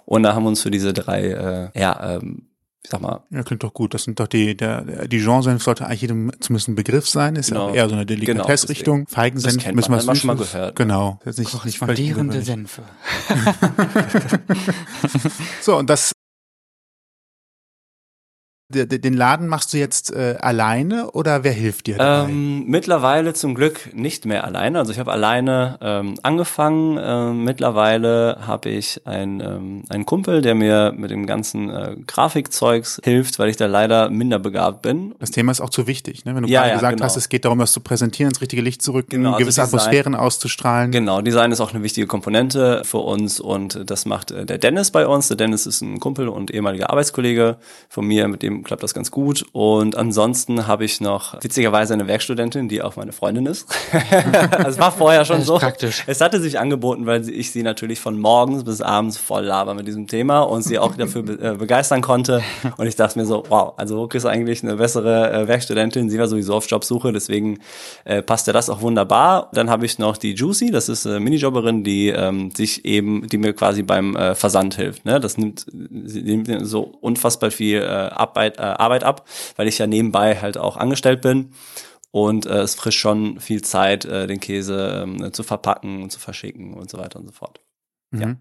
Und 0.06 0.22
da 0.22 0.34
haben 0.34 0.44
wir 0.44 0.48
uns 0.50 0.62
für 0.62 0.70
diese 0.70 0.92
drei, 0.92 1.22
äh, 1.74 1.80
ja, 1.80 2.14
ähm, 2.16 2.42
ich 2.84 2.90
sag 2.90 3.00
mal, 3.02 3.24
Ja, 3.30 3.42
klingt 3.42 3.64
doch 3.64 3.74
gut. 3.74 3.92
Das 3.92 4.04
sind 4.04 4.20
doch 4.20 4.28
die, 4.28 4.56
der, 4.56 4.82
der 4.82 5.08
Dijon-Senf 5.08 5.62
sollte 5.64 5.84
eigentlich 5.86 6.02
jedem 6.02 6.30
zumindest 6.38 6.68
ein 6.68 6.74
Begriff 6.76 7.08
sein. 7.08 7.34
Ist 7.34 7.50
ja 7.50 7.56
Genau. 7.56 7.68
auch 7.70 7.74
eher 7.74 7.88
so 7.88 7.96
eine 7.96 8.06
Genau, 8.06 8.20
Delikatessrichtung. 8.20 9.06
Feigensenf 9.08 9.64
Das 9.64 9.74
müssen 9.74 9.90
wir 9.90 10.02
man 10.04 10.16
schon 10.16 10.26
mal 10.28 10.36
gehört. 10.36 10.76
Genau. 10.76 11.18
Das 11.24 11.38
ist 11.38 11.52
nicht, 11.64 11.64
nicht 11.64 11.82
ungewöhnlich. 11.82 12.44
Senfe. 12.44 12.82
So, 15.60 15.76
und 15.76 15.90
das 15.90 16.12
den 18.70 19.14
Laden 19.14 19.48
machst 19.48 19.72
du 19.72 19.78
jetzt 19.78 20.12
äh, 20.12 20.36
alleine 20.40 21.10
oder 21.12 21.42
wer 21.42 21.52
hilft 21.52 21.86
dir 21.86 21.96
dabei? 21.96 22.28
Ähm, 22.28 22.64
mittlerweile 22.66 23.32
zum 23.32 23.54
Glück 23.54 23.94
nicht 23.94 24.26
mehr 24.26 24.44
alleine. 24.44 24.78
Also 24.78 24.92
ich 24.92 24.98
habe 24.98 25.10
alleine 25.10 25.78
ähm, 25.80 26.16
angefangen. 26.22 26.98
Ähm, 27.00 27.44
mittlerweile 27.44 28.36
habe 28.46 28.68
ich 28.68 29.00
einen, 29.06 29.40
ähm, 29.40 29.84
einen 29.88 30.04
Kumpel, 30.04 30.42
der 30.42 30.54
mir 30.54 30.92
mit 30.94 31.10
dem 31.10 31.24
ganzen 31.26 31.70
äh, 31.70 31.96
Grafikzeugs 32.06 33.00
hilft, 33.02 33.38
weil 33.38 33.48
ich 33.48 33.56
da 33.56 33.64
leider 33.64 34.10
minder 34.10 34.38
begabt 34.38 34.82
bin. 34.82 35.14
das 35.18 35.30
Thema 35.30 35.50
ist 35.50 35.62
auch 35.62 35.70
zu 35.70 35.86
wichtig, 35.86 36.26
ne? 36.26 36.34
Wenn 36.34 36.42
du 36.42 36.48
Ja, 36.50 36.60
gerade 36.60 36.68
ja, 36.70 36.74
gesagt 36.76 36.96
genau. 36.96 37.04
hast, 37.06 37.16
es 37.16 37.30
geht 37.30 37.46
darum, 37.46 37.60
das 37.60 37.72
zu 37.72 37.80
präsentieren, 37.80 38.28
ins 38.32 38.42
richtige 38.42 38.60
Licht 38.60 38.82
zu 38.82 38.92
rücken, 38.92 39.08
Genau, 39.12 39.30
also 39.30 39.38
gewisse 39.44 39.62
Design- 39.62 39.78
Atmosphären 39.80 40.14
auszustrahlen. 40.14 40.92
Genau, 40.92 41.22
Design 41.22 41.52
ist 41.52 41.60
auch 41.62 41.72
eine 41.72 41.82
wichtige 41.82 42.06
Komponente 42.06 42.82
für 42.84 42.98
uns 42.98 43.40
und 43.40 43.90
das 43.90 44.04
macht 44.04 44.30
äh, 44.30 44.44
der 44.44 44.58
Dennis 44.58 44.90
bei 44.90 45.06
uns. 45.06 45.28
Der 45.28 45.38
Dennis 45.38 45.64
ist 45.64 45.80
ein 45.80 46.00
Kumpel 46.00 46.28
und 46.28 46.50
ehemaliger 46.50 46.90
Arbeitskollege 46.90 47.56
von 47.88 48.06
mir, 48.06 48.28
mit 48.28 48.42
dem 48.42 48.57
seitdem 48.58 48.64
klappt 48.64 48.82
das 48.82 48.94
ganz 48.94 49.10
gut. 49.10 49.44
Und 49.52 49.96
ansonsten 49.96 50.66
habe 50.66 50.84
ich 50.84 51.00
noch 51.00 51.42
witzigerweise 51.42 51.94
eine 51.94 52.06
Werkstudentin, 52.06 52.68
die 52.68 52.82
auch 52.82 52.96
meine 52.96 53.12
Freundin 53.12 53.46
ist. 53.46 53.68
es 54.66 54.78
war 54.78 54.92
vorher 54.92 55.24
schon 55.24 55.42
so. 55.42 55.58
Praktisch. 55.58 56.04
Es 56.06 56.20
hatte 56.20 56.40
sich 56.40 56.58
angeboten, 56.58 57.06
weil 57.06 57.28
ich 57.28 57.50
sie 57.50 57.62
natürlich 57.62 58.00
von 58.00 58.18
morgens 58.18 58.64
bis 58.64 58.80
abends 58.80 59.18
voll 59.18 59.44
laber 59.44 59.74
mit 59.74 59.86
diesem 59.86 60.06
Thema 60.06 60.40
und 60.40 60.62
sie 60.62 60.78
auch 60.78 60.94
dafür 60.96 61.22
be 61.22 61.38
äh, 61.40 61.56
begeistern 61.56 62.02
konnte. 62.02 62.42
Und 62.76 62.86
ich 62.86 62.96
dachte 62.96 63.18
mir 63.18 63.26
so, 63.26 63.44
wow, 63.48 63.74
also 63.76 64.00
Hook 64.00 64.14
ist 64.14 64.26
eigentlich 64.26 64.62
eine 64.62 64.76
bessere 64.76 65.32
äh, 65.32 65.48
Werkstudentin. 65.48 66.10
Sie 66.10 66.18
war 66.18 66.28
sowieso 66.28 66.54
auf 66.54 66.68
Jobsuche, 66.68 67.12
deswegen 67.12 67.58
äh, 68.04 68.22
passte 68.22 68.52
das 68.52 68.70
auch 68.70 68.80
wunderbar. 68.80 69.50
Dann 69.52 69.70
habe 69.70 69.86
ich 69.86 69.98
noch 69.98 70.16
die 70.16 70.34
Juicy, 70.34 70.70
das 70.70 70.88
ist 70.88 71.06
eine 71.06 71.20
Minijobberin, 71.20 71.84
die 71.84 72.08
ähm, 72.08 72.50
sich 72.50 72.84
eben, 72.84 73.26
die 73.28 73.38
mir 73.38 73.52
quasi 73.52 73.82
beim 73.82 74.16
äh, 74.16 74.34
Versand 74.34 74.74
hilft. 74.74 75.04
Ne? 75.04 75.20
Das 75.20 75.38
nimmt, 75.38 75.66
sie 76.04 76.22
nimmt 76.22 76.48
so 76.66 76.80
unfassbar 77.00 77.50
viel 77.50 77.82
äh, 77.82 78.10
Arbeit, 78.56 78.58
äh, 78.58 78.82
Arbeit 78.82 79.04
ab, 79.04 79.28
weil 79.56 79.68
ich 79.68 79.78
ja 79.78 79.86
nebenbei 79.86 80.36
halt 80.36 80.56
auch 80.56 80.76
angestellt 80.76 81.20
bin. 81.20 81.52
Und 82.10 82.46
äh, 82.46 82.60
es 82.60 82.74
frisst 82.74 82.96
schon 82.96 83.38
viel 83.38 83.62
Zeit, 83.62 84.06
äh, 84.06 84.26
den 84.26 84.40
Käse 84.40 85.02
ähm, 85.04 85.32
zu 85.32 85.42
verpacken 85.42 86.02
und 86.02 86.10
zu 86.10 86.18
verschicken 86.18 86.72
und 86.74 86.88
so 86.90 86.96
weiter 86.98 87.18
und 87.18 87.26
so 87.26 87.32
fort. 87.32 87.60
Mhm. 88.10 88.20
Ja. 88.22 88.34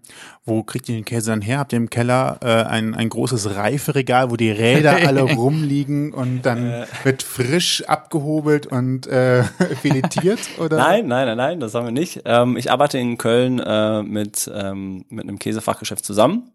Wo 0.46 0.62
kriegt 0.62 0.88
ihr 0.88 0.94
den 0.94 1.04
Käse 1.04 1.30
dann 1.30 1.42
her? 1.42 1.58
Habt 1.58 1.74
ihr 1.74 1.76
im 1.76 1.90
Keller 1.90 2.38
äh, 2.42 2.46
ein, 2.64 2.94
ein 2.94 3.10
großes 3.10 3.54
Reiferegal, 3.56 4.30
wo 4.30 4.36
die 4.36 4.50
Räder 4.50 4.96
alle 5.06 5.20
rumliegen 5.20 6.14
und 6.14 6.42
dann 6.42 6.70
Äh. 6.70 6.86
wird 7.04 7.22
frisch 7.22 7.84
abgehobelt 7.86 8.66
und 8.66 9.06
äh, 9.06 9.42
filetiert? 9.82 10.40
Oder? 10.58 10.78
Nein, 10.78 11.06
nein, 11.06 11.26
nein, 11.26 11.36
nein, 11.36 11.60
das 11.60 11.74
haben 11.74 11.84
wir 11.84 11.92
nicht. 11.92 12.22
Ähm, 12.24 12.56
ich 12.56 12.70
arbeite 12.70 12.96
in 12.96 13.18
Köln 13.18 13.58
äh, 13.58 14.02
mit, 14.02 14.50
ähm, 14.54 15.04
mit 15.10 15.24
einem 15.24 15.38
Käsefachgeschäft 15.38 16.06
zusammen. 16.06 16.50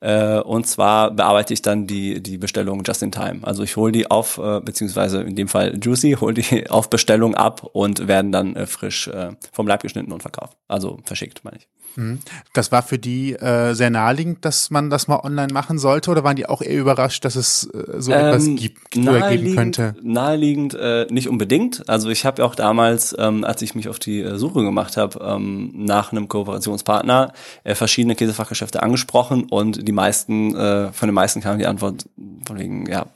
Äh, 0.00 0.38
und 0.40 0.66
zwar 0.66 1.10
bearbeite 1.10 1.52
ich 1.52 1.62
dann 1.62 1.86
die, 1.86 2.22
die 2.22 2.38
Bestellung 2.38 2.82
just 2.86 3.02
in 3.02 3.12
time. 3.12 3.40
Also 3.42 3.62
ich 3.62 3.76
hole 3.76 3.92
die 3.92 4.10
auf, 4.10 4.38
äh, 4.38 4.60
beziehungsweise 4.60 5.22
in 5.22 5.34
dem 5.34 5.48
Fall 5.48 5.78
Juicy, 5.82 6.16
hole 6.20 6.34
die 6.34 6.70
auf 6.70 6.88
Bestellung 6.90 7.34
ab 7.34 7.68
und 7.72 8.06
werden 8.06 8.32
dann 8.32 8.54
äh, 8.56 8.66
frisch 8.66 9.08
äh, 9.08 9.30
vom 9.52 9.66
Leib 9.66 9.82
geschnitten 9.82 10.12
und 10.12 10.22
verkauft. 10.22 10.56
Also 10.68 10.98
verschickt, 11.04 11.44
meine 11.44 11.58
ich. 11.58 11.68
Mhm. 11.98 12.20
Das 12.52 12.70
war 12.70 12.82
für 12.82 12.98
die 12.98 13.34
äh, 13.34 13.74
sehr 13.74 13.90
naheliegend, 13.90 14.44
dass 14.44 14.70
man 14.70 14.88
das 14.88 15.08
mal 15.08 15.18
online 15.18 15.52
machen 15.52 15.78
sollte, 15.78 16.10
oder 16.12 16.22
waren 16.22 16.36
die 16.36 16.48
auch 16.48 16.62
eher 16.62 16.78
überrascht, 16.78 17.24
dass 17.24 17.34
es 17.34 17.64
äh, 17.74 18.00
so 18.00 18.12
etwas 18.12 18.46
Ähm, 18.46 18.56
gibt 18.56 18.96
oder 18.96 19.28
geben 19.30 19.56
könnte? 19.56 19.96
Naheliegend 20.00 20.74
äh, 20.74 21.06
nicht 21.10 21.28
unbedingt. 21.28 21.88
Also 21.88 22.08
ich 22.08 22.24
habe 22.24 22.42
ja 22.42 22.48
auch 22.48 22.54
damals, 22.54 23.16
ähm, 23.18 23.42
als 23.42 23.62
ich 23.62 23.74
mich 23.74 23.88
auf 23.88 23.98
die 23.98 24.20
äh, 24.20 24.38
Suche 24.38 24.62
gemacht 24.62 24.96
habe, 24.96 25.18
ähm, 25.22 25.72
nach 25.74 26.12
einem 26.12 26.28
Kooperationspartner, 26.28 27.32
äh, 27.64 27.74
verschiedene 27.74 28.14
Käsefachgeschäfte 28.14 28.82
angesprochen 28.82 29.44
und 29.44 29.86
die 29.86 29.92
meisten, 29.92 30.54
äh, 30.54 30.92
von 30.92 31.08
den 31.08 31.14
meisten 31.14 31.40
kam 31.40 31.58
die 31.58 31.66
Antwort 31.66 32.06
von 32.46 32.58
wegen, 32.58 32.86
ja, 32.88 33.06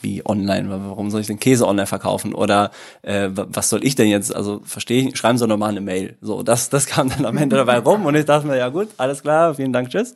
wie, 0.00 0.22
online, 0.24 0.68
warum 0.70 1.10
soll 1.10 1.20
ich 1.20 1.26
den 1.26 1.38
Käse 1.38 1.66
online 1.66 1.86
verkaufen? 1.86 2.34
Oder 2.34 2.70
äh, 3.02 3.28
wa- 3.32 3.46
was 3.50 3.68
soll 3.68 3.84
ich 3.84 3.94
denn 3.94 4.08
jetzt? 4.08 4.34
Also 4.34 4.60
verstehe 4.64 5.08
ich, 5.08 5.16
schreiben 5.16 5.38
Sie 5.38 5.46
doch 5.46 5.56
mal 5.56 5.68
eine 5.68 5.80
Mail. 5.80 6.16
So, 6.20 6.42
das, 6.42 6.70
das 6.70 6.86
kam 6.86 7.08
dann 7.10 7.26
am 7.26 7.36
Ende 7.36 7.56
dabei 7.56 7.78
rum 7.78 8.06
und 8.06 8.14
ich 8.14 8.24
dachte 8.24 8.46
mir, 8.46 8.56
ja 8.56 8.68
gut, 8.68 8.88
alles 8.96 9.22
klar, 9.22 9.54
vielen 9.54 9.72
Dank, 9.72 9.90
tschüss 9.90 10.14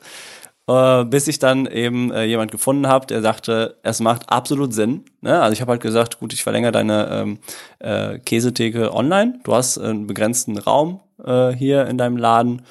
äh, 0.69 1.05
bis 1.05 1.29
ich 1.29 1.39
dann 1.39 1.67
eben 1.67 2.11
äh, 2.13 2.25
jemand 2.25 2.51
gefunden 2.51 2.87
habe, 2.89 3.07
der 3.07 3.23
sagte, 3.23 3.77
es 3.83 4.01
macht 4.01 4.29
absolut 4.29 4.75
Sinn. 4.75 5.05
Ne? 5.21 5.41
Also 5.41 5.53
ich 5.53 5.61
habe 5.61 5.73
halt 5.73 5.83
gesagt, 5.83 6.19
gut, 6.19 6.33
ich 6.33 6.43
verlängere 6.43 6.73
deine 6.73 7.09
ähm, 7.11 7.39
äh, 7.79 8.19
Käsetheke 8.19 8.93
online. 8.93 9.39
Du 9.45 9.55
hast 9.55 9.79
einen 9.79 10.07
begrenzten 10.07 10.59
Raum 10.59 11.01
äh, 11.25 11.51
hier 11.51 11.87
in 11.87 11.99
deinem 11.99 12.17
Laden 12.17 12.63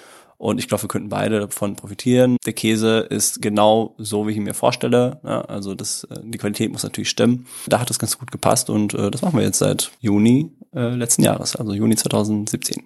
und 0.46 0.60
ich 0.60 0.68
glaube, 0.68 0.84
wir 0.84 0.88
könnten 0.88 1.10
beide 1.10 1.40
davon 1.40 1.76
profitieren. 1.76 2.38
Der 2.46 2.54
Käse 2.54 3.00
ist 3.00 3.42
genau 3.42 3.96
so, 3.98 4.28
wie 4.28 4.32
ich 4.32 4.38
ihn 4.38 4.44
mir 4.44 4.54
vorstelle. 4.54 5.20
Ja? 5.24 5.42
Also 5.42 5.74
das, 5.74 6.04
äh, 6.06 6.20
die 6.24 6.38
Qualität 6.38 6.72
muss 6.72 6.84
natürlich 6.84 7.10
stimmen. 7.10 7.48
Da 7.68 7.80
hat 7.80 7.90
es 7.90 7.98
ganz 7.98 8.20
gut 8.20 8.32
gepasst 8.32 8.70
und 8.70 8.94
äh, 8.94 9.10
das 9.10 9.22
machen 9.24 9.38
wir 9.38 9.44
jetzt 9.44 9.58
seit 9.58 9.92
Juni 10.00 10.52
äh, 10.74 10.90
letzten 10.90 11.24
Jahres, 11.24 11.56
also 11.56 11.74
Juni 11.74 11.96
2017. 11.96 12.84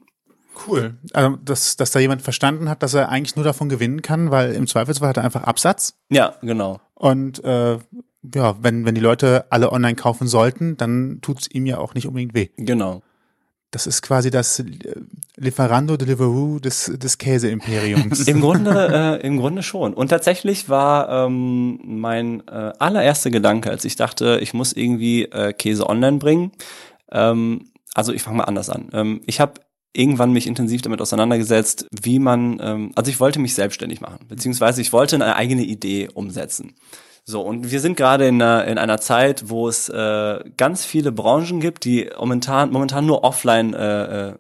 Cool. 0.68 0.98
Also, 1.14 1.38
dass, 1.38 1.78
dass 1.78 1.92
da 1.92 2.00
jemand 2.00 2.22
verstanden 2.22 2.70
hat, 2.70 2.84
dass 2.84 2.94
er 2.94 3.10
eigentlich 3.10 3.36
nur 3.36 3.46
davon 3.46 3.70
gewinnen 3.70 4.02
kann, 4.02 4.32
weil 4.32 4.54
im 4.54 4.68
Zweifelsfall 4.68 5.10
hat 5.10 5.18
er 5.18 5.24
einfach 5.24 5.44
Absatz. 5.44 5.96
Ja, 6.10 6.36
genau. 6.42 6.80
Und 6.96 7.44
äh, 7.44 7.78
ja, 8.34 8.56
wenn, 8.62 8.86
wenn 8.86 8.96
die 8.96 9.02
Leute 9.02 9.46
alle 9.50 9.72
online 9.72 9.96
kaufen 9.96 10.28
sollten, 10.28 10.78
dann 10.78 11.20
tut's 11.22 11.48
ihm 11.52 11.66
ja 11.66 11.78
auch 11.78 11.94
nicht 11.94 12.08
unbedingt 12.08 12.34
weh. 12.34 12.50
Genau. 12.58 13.02
Das 13.72 13.86
ist 13.86 14.02
quasi 14.02 14.32
das 14.32 14.60
äh, 14.60 14.66
Lieferando 15.36 15.96
Deliveroo 15.96 16.60
des, 16.60 16.92
des 16.96 17.18
Käseimperiums. 17.18 18.28
Im 18.28 18.42
Grunde, 18.42 19.20
äh, 19.22 19.26
im 19.28 19.38
Grunde 19.38 19.64
schon. 19.64 19.94
Und 19.94 20.10
tatsächlich 20.10 20.70
war 20.70 21.28
ähm, 21.28 21.80
mein 21.84 22.48
äh, 22.48 22.74
allererster 22.80 23.30
Gedanke, 23.30 23.70
als 23.70 23.86
ich 23.86 23.96
dachte, 23.96 24.40
ich 24.42 24.54
muss 24.54 24.74
irgendwie 24.74 25.26
äh, 25.26 25.54
Käse 25.54 25.88
online 25.88 26.18
bringen. 26.18 26.52
Ähm, 27.12 27.70
also 27.94 28.12
ich 28.12 28.24
fange 28.24 28.38
mal 28.38 28.46
anders 28.46 28.70
an. 28.70 28.90
Ähm, 28.94 29.22
ich 29.26 29.40
habe 29.40 29.54
irgendwann 29.94 30.32
mich 30.32 30.48
intensiv 30.48 30.82
damit 30.82 31.02
auseinandergesetzt, 31.02 31.88
wie 31.92 32.20
man, 32.20 32.60
ähm, 32.62 32.92
also 32.96 33.10
ich 33.10 33.20
wollte 33.20 33.40
mich 33.40 33.56
selbstständig 33.56 34.02
machen, 34.02 34.26
beziehungsweise 34.28 34.82
ich 34.82 34.94
wollte 34.94 35.16
eine 35.16 35.36
eigene 35.36 35.64
Idee 35.64 36.10
umsetzen. 36.14 36.76
So, 37.26 37.42
und 37.42 37.72
wir 37.72 37.80
sind 37.80 37.96
gerade 37.96 38.28
in 38.28 38.42
einer, 38.42 38.66
in 38.66 38.78
einer 38.78 39.00
Zeit, 39.00 39.50
wo 39.50 39.68
es 39.68 39.90
äh, 39.90 40.40
ganz 40.58 40.86
viele 40.86 41.12
Branchen 41.12 41.60
gibt, 41.60 41.86
die 41.86 42.10
momentan, 42.18 42.72
momentan 42.72 43.06
nur 43.06 43.24
offline 43.24 43.74
äh, 43.74 44.30
äh, 44.30 44.36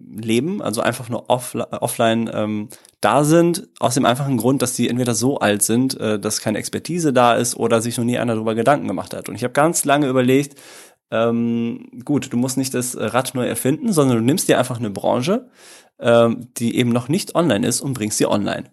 leben, 0.00 0.62
also 0.62 0.80
einfach 0.80 1.08
nur 1.08 1.30
offli 1.30 1.62
offline 1.70 2.30
ähm, 2.32 2.68
da 3.00 3.24
sind, 3.24 3.68
aus 3.78 3.94
dem 3.94 4.04
einfachen 4.04 4.36
Grund, 4.36 4.62
dass 4.62 4.74
die 4.74 4.88
entweder 4.88 5.14
so 5.14 5.38
alt 5.38 5.62
sind, 5.62 5.98
äh, 6.00 6.18
dass 6.18 6.40
keine 6.40 6.58
Expertise 6.58 7.12
da 7.12 7.34
ist 7.34 7.56
oder 7.56 7.80
sich 7.80 7.96
noch 7.96 8.04
nie 8.04 8.18
einer 8.18 8.34
darüber 8.34 8.54
Gedanken 8.54 8.88
gemacht 8.88 9.14
hat. 9.14 9.28
Und 9.28 9.36
ich 9.36 9.44
habe 9.44 9.52
ganz 9.52 9.84
lange 9.84 10.08
überlegt, 10.08 10.58
ähm, 11.10 11.88
gut, 12.04 12.32
du 12.32 12.36
musst 12.36 12.58
nicht 12.58 12.74
das 12.74 12.96
Rad 12.98 13.34
neu 13.34 13.46
erfinden, 13.46 13.92
sondern 13.92 14.18
du 14.18 14.24
nimmst 14.24 14.48
dir 14.48 14.58
einfach 14.58 14.78
eine 14.78 14.90
Branche, 14.90 15.48
ähm, 16.00 16.48
die 16.58 16.76
eben 16.76 16.90
noch 16.90 17.08
nicht 17.08 17.34
online 17.34 17.66
ist 17.66 17.80
und 17.80 17.94
bringst 17.94 18.18
sie 18.18 18.26
online. 18.26 18.64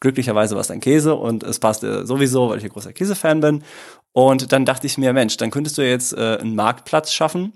Glücklicherweise 0.00 0.54
war 0.54 0.62
es 0.62 0.70
ein 0.70 0.80
Käse 0.80 1.14
und 1.14 1.42
es 1.42 1.58
passte 1.58 2.06
sowieso, 2.06 2.48
weil 2.48 2.58
ich 2.58 2.64
ein 2.64 2.70
großer 2.70 2.92
Käsefan 2.92 3.40
bin. 3.40 3.62
Und 4.12 4.52
dann 4.52 4.64
dachte 4.64 4.86
ich 4.86 4.98
mir, 4.98 5.12
Mensch, 5.12 5.36
dann 5.36 5.50
könntest 5.50 5.78
du 5.78 5.86
jetzt 5.86 6.14
äh, 6.14 6.38
einen 6.40 6.54
Marktplatz 6.54 7.12
schaffen, 7.12 7.52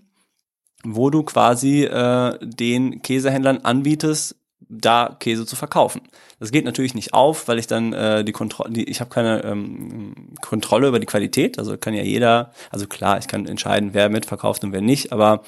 wo 0.84 1.10
du 1.10 1.22
quasi 1.22 1.84
äh, 1.84 2.38
den 2.42 3.02
Käsehändlern 3.02 3.58
anbietest, 3.58 4.36
da 4.68 5.16
Käse 5.18 5.46
zu 5.46 5.56
verkaufen. 5.56 6.02
Das 6.40 6.52
geht 6.52 6.64
natürlich 6.64 6.94
nicht 6.94 7.14
auf, 7.14 7.48
weil 7.48 7.58
ich 7.58 7.66
dann 7.66 7.92
äh, 7.92 8.24
die 8.24 8.32
Kontrolle, 8.32 8.82
ich 8.82 9.00
habe 9.00 9.10
keine 9.10 9.42
ähm, 9.44 10.34
Kontrolle 10.40 10.88
über 10.88 11.00
die 11.00 11.06
Qualität. 11.06 11.58
Also 11.58 11.76
kann 11.76 11.94
ja 11.94 12.02
jeder, 12.02 12.52
also 12.70 12.86
klar, 12.86 13.18
ich 13.18 13.28
kann 13.28 13.46
entscheiden, 13.46 13.90
wer 13.92 14.08
mitverkauft 14.08 14.64
und 14.64 14.72
wer 14.72 14.80
nicht, 14.80 15.12
aber 15.12 15.42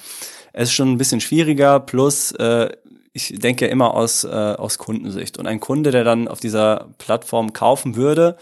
es 0.53 0.69
ist 0.69 0.75
schon 0.75 0.91
ein 0.91 0.97
bisschen 0.97 1.21
schwieriger. 1.21 1.79
Plus, 1.79 2.31
äh, 2.31 2.69
ich 3.17 3.39
denke 3.39 3.65
immer 3.65 3.95
aus 3.95 4.23
äh, 4.23 4.27
aus 4.27 4.77
Kundensicht. 4.77 5.37
Und 5.37 5.47
ein 5.47 5.59
Kunde, 5.59 5.91
der 5.91 6.03
dann 6.03 6.27
auf 6.27 6.39
dieser 6.39 6.89
Plattform 6.99 7.51
kaufen 7.51 7.95
würde, 7.95 8.37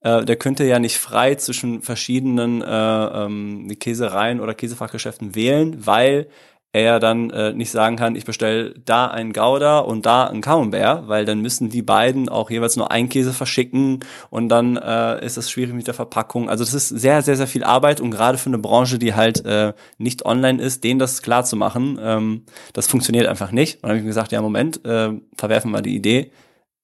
äh, 0.00 0.24
der 0.24 0.36
könnte 0.36 0.64
ja 0.64 0.78
nicht 0.78 0.96
frei 0.96 1.34
zwischen 1.34 1.82
verschiedenen 1.82 2.62
äh, 2.62 2.66
ähm, 2.66 3.70
Käsereien 3.78 4.40
oder 4.40 4.54
Käsefachgeschäften 4.54 5.34
wählen, 5.34 5.86
weil 5.86 6.28
er 6.74 6.98
dann 6.98 7.30
äh, 7.30 7.52
nicht 7.52 7.70
sagen 7.70 7.94
kann, 7.94 8.16
ich 8.16 8.24
bestelle 8.24 8.74
da 8.84 9.06
einen 9.06 9.32
Gouda 9.32 9.78
und 9.78 10.06
da 10.06 10.24
einen 10.24 10.40
Camembert, 10.40 11.06
weil 11.06 11.24
dann 11.24 11.40
müssen 11.40 11.68
die 11.68 11.82
beiden 11.82 12.28
auch 12.28 12.50
jeweils 12.50 12.76
nur 12.76 12.90
einen 12.90 13.08
Käse 13.08 13.32
verschicken 13.32 14.00
und 14.28 14.48
dann 14.48 14.76
äh, 14.76 15.24
ist 15.24 15.36
das 15.36 15.48
schwierig 15.48 15.72
mit 15.72 15.86
der 15.86 15.94
Verpackung. 15.94 16.50
Also 16.50 16.64
das 16.64 16.74
ist 16.74 16.88
sehr, 16.88 17.22
sehr, 17.22 17.36
sehr 17.36 17.46
viel 17.46 17.62
Arbeit 17.62 18.00
und 18.00 18.10
gerade 18.10 18.38
für 18.38 18.50
eine 18.50 18.58
Branche, 18.58 18.98
die 18.98 19.14
halt 19.14 19.46
äh, 19.46 19.72
nicht 19.98 20.26
online 20.26 20.60
ist, 20.60 20.82
denen 20.82 20.98
das 20.98 21.22
klar 21.22 21.44
zu 21.44 21.54
machen, 21.54 21.96
ähm, 22.02 22.42
das 22.72 22.88
funktioniert 22.88 23.28
einfach 23.28 23.52
nicht. 23.52 23.76
Und 23.76 23.82
dann 23.84 23.90
habe 23.90 23.98
ich 23.98 24.04
mir 24.04 24.10
gesagt, 24.10 24.32
ja 24.32 24.42
Moment, 24.42 24.84
äh, 24.84 25.12
verwerfen 25.36 25.70
wir 25.70 25.80
die 25.80 25.94
Idee. 25.94 26.32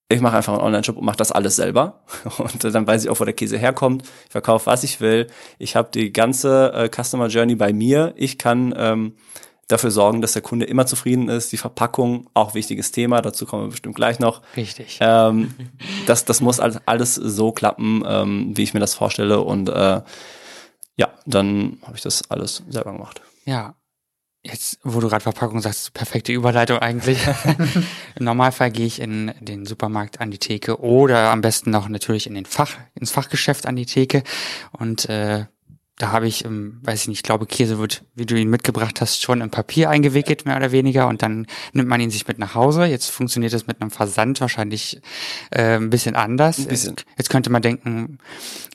Ich 0.09 0.21
mache 0.21 0.37
einfach 0.37 0.53
einen 0.53 0.63
Online-Shop 0.63 0.99
und 0.99 1.05
mache 1.05 1.17
das 1.17 1.33
alles 1.33 1.57
selber. 1.57 2.03
Und 2.39 2.65
dann 2.65 2.85
weiß 2.85 3.05
ich 3.05 3.11
auch, 3.11 3.21
wo 3.21 3.25
der 3.25 3.33
Käse 3.33 3.59
herkommt. 3.59 4.03
Ich 4.27 4.33
verkaufe, 4.33 4.67
was 4.67 4.83
ich 4.83 5.01
will. 5.01 5.29
Ich 5.59 5.77
habe 5.77 5.89
die 5.95 6.13
ganze 6.13 6.73
äh, 6.73 6.89
Customer 6.89 7.29
Journey 7.29 7.55
bei 7.55 7.73
mir. 7.73 8.13
Ich 8.17 8.37
kann 8.37 8.75
ähm, 8.77 9.15
dafür 9.73 9.91
sorgen, 9.91 10.21
dass 10.21 10.33
der 10.33 10.43
Kunde 10.43 10.67
immer 10.67 10.87
zufrieden 10.87 11.29
ist. 11.29 11.53
Die 11.53 11.57
Verpackung, 11.57 12.29
auch 12.35 12.55
wichtiges 12.55 12.93
Thema, 12.93 13.23
dazu 13.23 13.47
kommen 13.47 13.65
wir 13.65 13.71
bestimmt 13.71 13.95
gleich 13.95 14.19
noch. 14.19 14.43
Richtig. 14.57 14.99
Ähm, 15.01 15.55
das, 16.07 16.25
das 16.25 16.41
muss 16.41 16.61
alles, 16.61 16.79
alles 16.87 17.15
so 17.15 17.53
klappen, 17.53 18.03
ähm, 18.07 18.57
wie 18.57 18.63
ich 18.63 18.75
mir 18.75 18.81
das 18.81 18.95
vorstelle. 18.95 19.41
Und 19.41 19.69
äh, 19.69 20.03
ja, 20.97 21.09
dann 21.27 21.79
habe 21.83 21.97
ich 21.97 22.03
das 22.03 22.31
alles 22.31 22.63
selber 22.69 22.93
gemacht. 22.93 23.23
Ja. 23.45 23.75
Jetzt, 24.43 24.79
wo 24.83 25.01
du 25.01 25.09
gerade 25.09 25.23
Verpackung 25.23 25.61
sagst, 25.61 25.93
perfekte 25.93 26.33
Überleitung 26.33 26.79
eigentlich. 26.79 27.19
Im 28.15 28.25
Normalfall 28.25 28.71
gehe 28.71 28.87
ich 28.87 28.99
in 28.99 29.35
den 29.41 29.67
Supermarkt 29.67 30.19
an 30.19 30.31
die 30.31 30.39
Theke 30.39 30.81
oder 30.81 31.31
am 31.31 31.43
besten 31.43 31.71
noch 31.71 31.91
natürlich 31.91 32.27
in 32.27 32.35
den 32.35 32.47
Fach, 32.47 32.71
ins 32.95 33.11
Fachgeschäft 33.11 33.67
an 33.67 33.77
die 33.77 33.85
Theke 33.85 34.23
und 34.73 35.11
äh, 35.11 35.45
da 36.01 36.13
habe 36.13 36.27
ich, 36.27 36.47
ähm, 36.47 36.79
weiß 36.83 37.03
ich 37.03 37.09
nicht, 37.09 37.19
ich 37.19 37.23
glaube, 37.23 37.45
Käse 37.45 37.79
wird, 37.79 38.05
wie 38.15 38.25
du 38.25 38.35
ihn 38.35 38.49
mitgebracht 38.49 39.03
hast, 39.03 39.21
schon 39.23 39.43
in 39.43 39.51
Papier 39.51 39.91
eingewickelt, 39.91 40.47
mehr 40.47 40.57
oder 40.57 40.73
weniger, 40.73 41.09
und 41.09 41.21
dann 41.21 41.47
nimmt 41.75 41.89
man 41.91 42.01
ihn 42.01 42.11
sich 42.11 42.27
mit 42.27 42.39
nach 42.39 42.55
Hause. 42.55 42.87
Jetzt 42.87 43.11
funktioniert 43.11 43.53
das 43.53 43.67
mit 43.67 43.83
einem 43.83 43.91
Versand 43.91 44.41
wahrscheinlich 44.41 45.03
äh, 45.51 45.77
ein 45.77 45.91
bisschen 45.91 46.17
anders. 46.17 46.59
Ein 46.59 46.69
bisschen. 46.69 46.91
Jetzt, 46.97 47.07
jetzt 47.19 47.31
könnte 47.31 47.51
man 47.51 47.61
denken, 47.61 48.19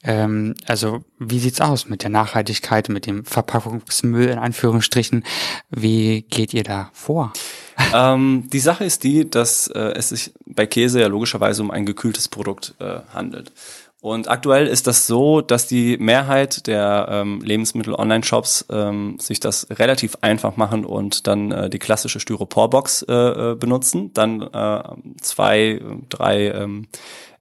ähm, 0.03 0.53
also 0.67 1.03
wie 1.17 1.39
sieht's 1.39 1.61
aus 1.61 1.87
mit 1.87 2.03
der 2.03 2.11
Nachhaltigkeit, 2.11 2.89
mit 2.89 3.07
dem 3.07 3.25
Verpackungsmüll 3.25 4.29
in 4.29 4.37
Anführungsstrichen? 4.37 5.23
Wie 5.71 6.21
geht 6.29 6.53
ihr 6.53 6.63
da 6.63 6.91
vor? 6.93 7.33
ähm, 7.93 8.47
die 8.53 8.59
Sache 8.59 8.85
ist 8.85 9.03
die, 9.03 9.27
dass 9.27 9.67
äh, 9.67 9.79
es 9.95 10.09
sich 10.09 10.31
bei 10.45 10.67
Käse 10.67 11.01
ja 11.01 11.07
logischerweise 11.07 11.63
um 11.63 11.71
ein 11.71 11.87
gekühltes 11.87 12.27
Produkt 12.27 12.75
äh, 12.79 12.99
handelt. 13.13 13.51
Und 14.05 14.29
aktuell 14.29 14.67
ist 14.67 14.85
das 14.85 15.07
so, 15.07 15.41
dass 15.41 15.65
die 15.65 15.97
Mehrheit 15.97 16.67
der 16.67 17.07
ähm, 17.09 17.41
Lebensmittel-Online-Shops 17.41 18.67
ähm, 18.69 19.17
sich 19.19 19.39
das 19.39 19.65
relativ 19.71 20.19
einfach 20.21 20.57
machen 20.57 20.85
und 20.85 21.25
dann 21.25 21.51
äh, 21.51 21.71
die 21.71 21.79
klassische 21.79 22.19
Styroporbox 22.19 23.01
äh, 23.09 23.13
äh, 23.13 23.55
benutzen, 23.55 24.13
dann 24.13 24.43
äh, 24.43 24.83
zwei, 25.21 25.81
drei 26.09 26.51
ähm, 26.51 26.85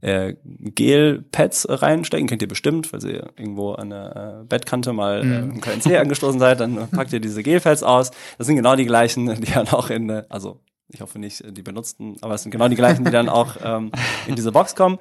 äh, 0.00 0.36
Gel-Pads 0.42 1.66
reinstecken, 1.68 2.28
kennt 2.28 2.40
ihr 2.40 2.48
bestimmt, 2.48 2.90
weil 2.94 3.04
ihr 3.04 3.28
irgendwo 3.36 3.72
an 3.72 3.90
der 3.90 4.38
äh, 4.40 4.44
Bettkante 4.46 4.94
mal 4.94 5.18
äh, 5.18 5.20
einen 5.20 5.60
kleinen 5.60 5.82
Zeh 5.82 5.98
angestoßen 5.98 6.40
seid, 6.40 6.60
dann 6.60 6.78
äh, 6.78 6.86
packt 6.86 7.12
ihr 7.12 7.20
diese 7.20 7.42
Gel-Pads 7.42 7.82
aus. 7.82 8.10
Das 8.38 8.46
sind 8.46 8.56
genau 8.56 8.74
die 8.74 8.86
gleichen, 8.86 9.26
die 9.38 9.52
dann 9.52 9.68
auch 9.68 9.90
in, 9.90 10.08
äh, 10.08 10.22
also 10.30 10.62
ich 10.88 11.02
hoffe 11.02 11.18
nicht 11.18 11.44
die 11.46 11.62
benutzten, 11.62 12.16
aber 12.22 12.34
es 12.34 12.42
sind 12.42 12.52
genau 12.52 12.68
die 12.68 12.76
gleichen, 12.76 13.04
die 13.04 13.10
dann 13.10 13.28
auch 13.28 13.56
ähm, 13.62 13.92
in 14.26 14.34
diese 14.34 14.50
Box 14.50 14.74
kommen. 14.74 14.98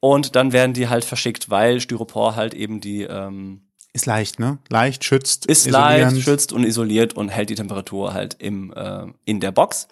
Und 0.00 0.36
dann 0.36 0.52
werden 0.52 0.72
die 0.72 0.88
halt 0.88 1.04
verschickt, 1.04 1.50
weil 1.50 1.80
Styropor 1.80 2.36
halt 2.36 2.54
eben 2.54 2.80
die 2.80 3.02
ähm, 3.02 3.62
Ist 3.92 4.06
leicht, 4.06 4.38
ne? 4.38 4.58
Leicht, 4.68 5.04
schützt. 5.04 5.46
ist 5.46 5.68
leicht, 5.68 6.20
schützt 6.20 6.52
und 6.52 6.64
isoliert 6.64 7.14
und 7.14 7.28
hält 7.28 7.50
die 7.50 7.54
Temperatur 7.54 8.12
halt 8.12 8.34
im 8.38 8.72
äh, 8.72 9.06
in 9.24 9.40
der 9.40 9.52
Box. 9.52 9.88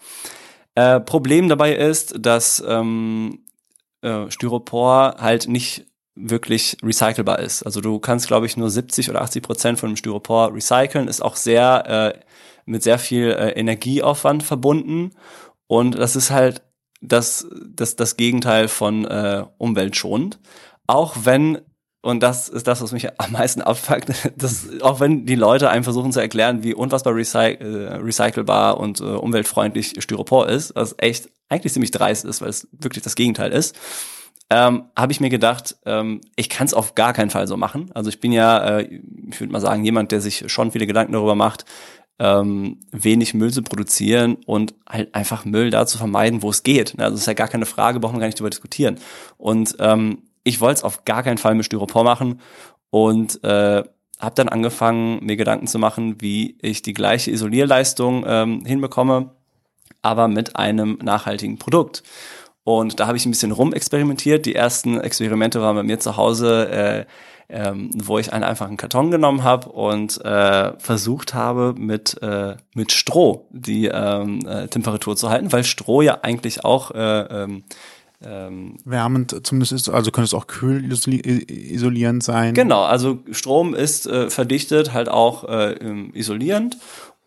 Äh, 0.75 1.01
Problem 1.01 1.49
dabei 1.49 1.75
ist, 1.75 2.14
dass 2.19 2.62
ähm, 2.67 3.40
äh, 4.03 4.31
Styropor 4.31 5.17
halt 5.19 5.49
nicht 5.49 5.87
wirklich 6.17 6.77
recycelbar 6.83 7.40
ist. 7.40 7.64
Also 7.64 7.81
du 7.81 7.99
kannst, 7.99 8.29
glaube 8.29 8.47
ich, 8.47 8.57
nur 8.57 8.71
70 8.71 9.11
oder 9.11 9.23
80 9.23 9.43
Prozent 9.43 9.81
von 9.81 9.90
dem 9.90 9.97
Styropor 9.97 10.55
recyceln. 10.55 11.09
Ist 11.09 11.23
auch 11.23 11.37
sehr 11.37 12.14
äh, 12.14 12.21
mit 12.67 12.83
sehr 12.83 12.99
viel 12.99 13.31
äh, 13.31 13.51
Energieaufwand 13.51 14.43
verbunden 14.43 15.12
und 15.67 15.99
das 15.99 16.17
ist 16.17 16.31
halt 16.31 16.62
das 17.09 17.47
das 17.67 17.97
das 17.97 18.17
Gegenteil 18.17 18.69
von 18.69 19.05
äh, 19.05 19.45
umweltschonend. 19.59 20.38
Auch 20.87 21.17
wenn 21.23 21.59
und 22.03 22.23
das 22.23 22.51
ist 22.51 22.67
das, 22.67 22.83
was 22.83 22.93
mich 22.93 23.19
am 23.19 23.33
meisten 23.33 23.62
abfuckt, 23.62 24.12
dass, 24.37 24.69
auch 24.83 25.01
wenn 25.01 25.25
die 25.25 25.37
Leute 25.37 25.71
einem 25.71 25.85
versuchen 25.85 26.12
zu 26.12 26.21
erklären, 26.21 26.62
wie 26.62 26.75
unfassbar 26.75 27.14
recy 27.14 27.55
äh, 27.55 27.95
recycelbar 27.95 28.79
und 28.79 29.01
äh, 29.01 29.05
umweltfreundlich 29.05 29.95
Styropor 29.99 30.49
ist, 30.49 30.77
was 30.77 30.95
echt 30.99 31.31
eigentlich 31.49 31.73
ziemlich 31.73 31.93
dreist 31.93 32.27
ist, 32.27 32.43
weil 32.43 32.51
es 32.51 32.69
wirklich 32.73 33.03
das 33.03 33.14
Gegenteil 33.14 33.53
ist, 33.53 33.75
ähm, 34.51 34.85
habe 34.97 35.12
ich 35.12 35.21
mir 35.21 35.31
gedacht, 35.31 35.77
ähm, 35.87 36.21
ich 36.37 36.51
kann 36.51 36.67
es 36.67 36.75
auf 36.75 36.95
gar 36.95 37.14
keinen 37.14 37.31
Fall 37.31 37.47
so 37.47 37.57
machen. 37.57 37.90
Also 37.95 38.11
ich 38.11 38.21
bin 38.21 38.33
ja, 38.33 38.79
äh, 38.79 39.01
ich 39.31 39.40
würde 39.40 39.53
mal 39.53 39.61
sagen, 39.61 39.85
jemand, 39.85 40.12
der 40.12 40.21
sich 40.21 40.45
schon 40.53 40.73
viele 40.73 40.87
Gedanken 40.87 41.14
darüber 41.14 41.35
macht, 41.35 41.64
ähm, 42.18 42.81
wenig 42.92 43.35
Müll 43.35 43.53
zu 43.53 43.62
produzieren 43.62 44.37
und 44.46 44.74
halt 44.88 45.14
einfach 45.14 45.44
Müll 45.44 45.70
da 45.70 45.87
zu 45.87 45.98
vermeiden, 45.98 46.42
wo 46.42 46.50
es 46.50 46.62
geht. 46.62 46.98
Also 46.98 47.12
das 47.12 47.20
ist 47.20 47.27
ja 47.27 47.35
gar 47.35 47.48
keine 47.48 47.66
Frage, 47.66 48.00
brauchen 48.00 48.16
wir 48.16 48.20
gar 48.20 48.27
nicht 48.27 48.38
drüber 48.38 48.50
diskutieren. 48.50 48.98
Und 49.37 49.77
ähm, 49.81 50.22
ich 50.44 50.61
wollte 50.61 50.79
es 50.79 50.85
auf 50.85 51.05
gar 51.05 51.22
keinen 51.22 51.38
Fall 51.38 51.55
mit 51.55 51.66
Styropor 51.66 52.05
machen 52.05 52.40
und 52.90 53.42
äh, 53.42 53.83
habe 54.20 54.35
dann 54.37 54.48
angefangen, 54.48 55.24
mir 55.24 55.37
Gedanken 55.37 55.66
zu 55.66 55.79
machen, 55.79 56.20
wie 56.20 56.57
ich 56.62 56.83
die 56.83 56.94
gleiche 56.94 57.31
Isolierleistung 57.31 58.24
ähm, 58.27 58.64
hinbekomme, 58.64 59.31
aber 60.03 60.29
mit 60.29 60.57
einem 60.57 60.98
nachhaltigen 61.03 61.59
Produkt. 61.59 62.05
Und 62.62 63.00
da 63.00 63.07
habe 63.07 63.16
ich 63.16 63.27
ein 63.27 63.31
bisschen 63.31 63.53
rumexperimentiert. 63.53 64.46
Die 64.46 64.55
ersten 64.55 64.98
Experimente 65.00 65.61
waren 65.61 65.77
bei 65.77 65.83
mir 65.83 65.98
zu 65.98 66.16
Hause, 66.16 66.70
äh, 66.70 67.05
ähm, 67.55 67.90
wo 67.95 68.19
ich 68.19 68.33
einen 68.33 68.43
einfachen 68.43 68.77
Karton 68.77 69.12
genommen 69.12 69.45
habe 69.45 69.69
und 69.69 70.23
äh, 70.25 70.73
versucht 70.79 71.35
habe, 71.35 71.75
mit, 71.79 72.21
äh, 72.21 72.57
mit 72.75 72.90
Stroh 72.90 73.47
die 73.51 73.87
ähm, 73.87 74.40
äh, 74.47 74.67
Temperatur 74.67 75.17
zu 75.17 75.31
halten, 75.31 75.53
weil 75.53 75.62
Stroh 75.62 76.03
ja 76.03 76.19
eigentlich 76.23 76.64
auch 76.64 76.90
äh, 76.90 77.21
ähm, 77.21 77.62
ähm, 78.25 78.79
Wärmend 78.85 79.47
zumindest 79.47 79.73
ist, 79.73 79.88
also 79.88 80.11
könnte 80.11 80.27
es 80.27 80.35
auch 80.35 80.47
kühl 80.47 80.85
isoli- 80.90 81.49
isolierend 81.49 82.23
sein. 82.25 82.55
Genau, 82.55 82.83
also 82.83 83.19
Strom 83.31 83.75
ist 83.75 84.07
äh, 84.07 84.31
verdichtet, 84.31 84.93
halt 84.93 85.09
auch 85.09 85.45
äh, 85.45 85.75
isolierend. 86.14 86.79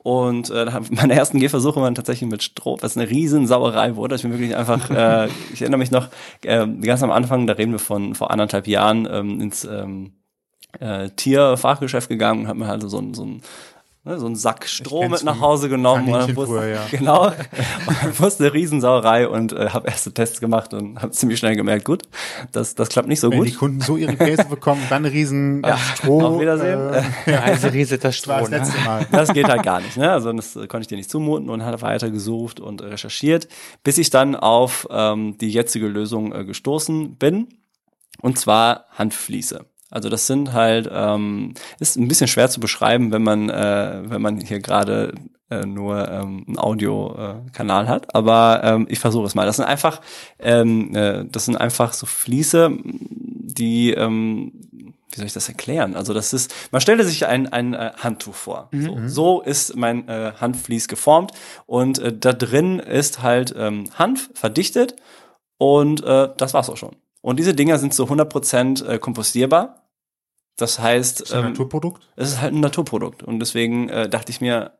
Und 0.07 0.51
äh, 0.51 0.71
meine 0.89 1.15
ersten 1.15 1.37
Gehversuche 1.37 1.81
waren 1.81 1.93
tatsächlich 1.93 2.29
mit 2.29 2.41
Strom, 2.41 2.77
was 2.79 2.95
eine 2.95 3.09
riesen 3.09 3.45
Sauerei 3.45 3.97
wurde. 3.97 4.15
Ich 4.15 4.21
bin 4.21 4.31
wirklich 4.31 4.55
einfach, 4.55 4.89
äh, 4.89 5.27
ich 5.51 5.61
erinnere 5.61 5.79
mich 5.79 5.91
noch, 5.91 6.07
äh, 6.43 6.65
ganz 6.65 7.03
am 7.03 7.11
Anfang, 7.11 7.45
da 7.45 7.53
reden 7.53 7.73
wir 7.73 7.79
von 7.79 8.15
vor 8.15 8.31
anderthalb 8.31 8.67
Jahren, 8.67 9.05
ähm, 9.11 9.41
ins 9.41 9.65
ähm, 9.65 10.13
äh, 10.79 11.09
Tierfachgeschäft 11.09 12.07
gegangen 12.07 12.43
und 12.43 12.47
habe 12.47 12.59
mir 12.59 12.67
halt 12.67 12.83
so 12.83 12.97
ein, 12.97 13.13
so 13.13 13.25
ein 13.25 13.41
ne, 14.07 14.17
so 14.19 14.25
einen 14.25 14.35
Sack 14.35 14.67
Stroh 14.67 15.07
mit 15.09 15.23
nach 15.23 15.39
Hause 15.39 15.69
genommen 15.69 16.05
und 16.05 16.11
Kaninchenfuhr, 16.13 16.47
wusste, 16.47 16.69
ja. 16.71 16.85
genau 16.91 17.27
und 17.27 18.19
wusste 18.19 18.45
eine 18.45 18.53
Riesensauerei 18.53 19.27
und 19.27 19.53
äh, 19.53 19.69
habe 19.69 19.87
erste 19.87 20.13
Tests 20.13 20.39
gemacht 20.39 20.73
und 20.73 21.01
habe 21.01 21.11
ziemlich 21.11 21.39
schnell 21.39 21.55
gemerkt, 21.55 21.85
gut, 21.85 22.03
das 22.51 22.75
das 22.75 22.89
klappt 22.89 23.07
nicht 23.07 23.19
so 23.19 23.29
Wenn 23.31 23.39
gut. 23.39 23.47
die 23.47 23.53
Kunden 23.53 23.81
so 23.81 23.97
ihre 23.97 24.15
Käse 24.15 24.45
bekommen, 24.49 24.81
dann 24.89 25.05
riesen 25.05 25.61
Ja, 25.65 25.77
Stroh. 25.77 26.21
auf 26.23 26.39
Wiedersehen. 26.41 26.93
Äh, 27.25 27.33
Also 27.35 27.67
rieselt 27.67 28.03
das 28.03 28.19
das 28.21 28.27
war 28.27 28.39
Stroh, 28.39 28.49
das 28.49 28.49
ne? 28.49 28.57
letzte 28.75 28.85
Mal. 28.85 29.07
Das 29.11 29.33
geht 29.33 29.47
halt 29.47 29.63
gar 29.63 29.81
nicht, 29.81 29.97
ne? 29.97 30.11
Also 30.11 30.31
das 30.33 30.55
äh, 30.55 30.67
konnte 30.67 30.81
ich 30.81 30.87
dir 30.87 30.97
nicht 30.97 31.09
zumuten 31.09 31.49
und 31.49 31.63
hatte 31.65 31.81
weiter 31.81 32.09
gesucht 32.09 32.59
und 32.59 32.81
recherchiert, 32.81 33.47
bis 33.83 33.97
ich 33.97 34.09
dann 34.09 34.35
auf 34.35 34.87
ähm, 34.89 35.37
die 35.39 35.49
jetzige 35.49 35.87
Lösung 35.87 36.33
äh, 36.33 36.45
gestoßen 36.45 37.15
bin. 37.15 37.47
Und 38.21 38.39
zwar 38.39 38.85
Handfliese. 38.97 39.65
Also 39.89 40.09
das 40.09 40.27
sind 40.27 40.53
halt, 40.53 40.89
ähm, 40.91 41.53
ist 41.79 41.95
ein 41.95 42.07
bisschen 42.07 42.27
schwer 42.27 42.49
zu 42.49 42.59
beschreiben, 42.59 43.11
wenn 43.11 43.23
man, 43.23 43.49
äh, 43.49 44.01
wenn 44.05 44.21
man 44.21 44.39
hier 44.41 44.59
gerade 44.59 45.13
äh, 45.49 45.65
nur 45.65 46.09
ähm, 46.09 46.43
einen 46.47 46.59
Audiokanal 46.59 47.45
äh, 47.47 47.51
Kanal 47.51 47.87
hat. 47.87 48.13
Aber 48.13 48.61
ähm, 48.63 48.87
ich 48.89 48.99
versuche 48.99 49.25
es 49.25 49.35
mal. 49.35 49.45
Das 49.45 49.55
sind 49.57 49.65
einfach, 49.65 50.01
ähm, 50.39 50.93
äh, 50.95 51.25
das 51.25 51.45
sind 51.45 51.55
einfach 51.55 51.93
so 51.93 52.05
Fliese, 52.05 52.77
die 52.83 53.91
ähm, 53.91 54.51
wie 55.09 55.15
soll 55.15 55.25
ich 55.25 55.33
das 55.33 55.47
erklären? 55.47 55.95
Also 55.95 56.13
das 56.13 56.33
ist, 56.33 56.53
man 56.71 56.81
stelle 56.81 57.03
sich 57.03 57.25
ein, 57.25 57.51
ein 57.51 57.73
äh, 57.73 57.91
Handtuch 57.97 58.35
vor. 58.35 58.69
So, 58.73 58.97
so 59.07 59.41
ist 59.41 59.75
mein 59.75 60.07
äh, 60.07 60.33
Handvlies 60.39 60.87
geformt 60.87 61.31
und 61.65 61.99
äh, 61.99 62.15
da 62.15 62.33
drin 62.33 62.79
ist 62.79 63.23
halt 63.23 63.55
ähm, 63.57 63.85
Hanf 63.95 64.29
verdichtet 64.33 64.95
und 65.57 66.03
äh, 66.03 66.29
das 66.37 66.53
war's 66.53 66.69
auch 66.69 66.77
schon. 66.77 66.95
Und 67.27 67.39
diese 67.39 67.53
Dinger 67.53 67.77
sind 67.77 67.93
zu 67.93 68.05
100% 68.05 68.87
äh, 68.87 68.99
kompostierbar. 68.99 69.89
Das 70.55 70.79
heißt, 70.79 71.19
Ist 71.19 71.33
ein 71.33 71.39
ähm, 71.39 71.49
Naturprodukt? 71.51 72.07
es 72.15 72.29
ist 72.29 72.39
halt 72.39 72.53
ein 72.53 72.61
Naturprodukt. 72.61 73.21
Und 73.21 73.39
deswegen 73.39 73.89
äh, 73.89 74.07
dachte 74.07 74.31
ich 74.31 74.39
mir, 74.39 74.77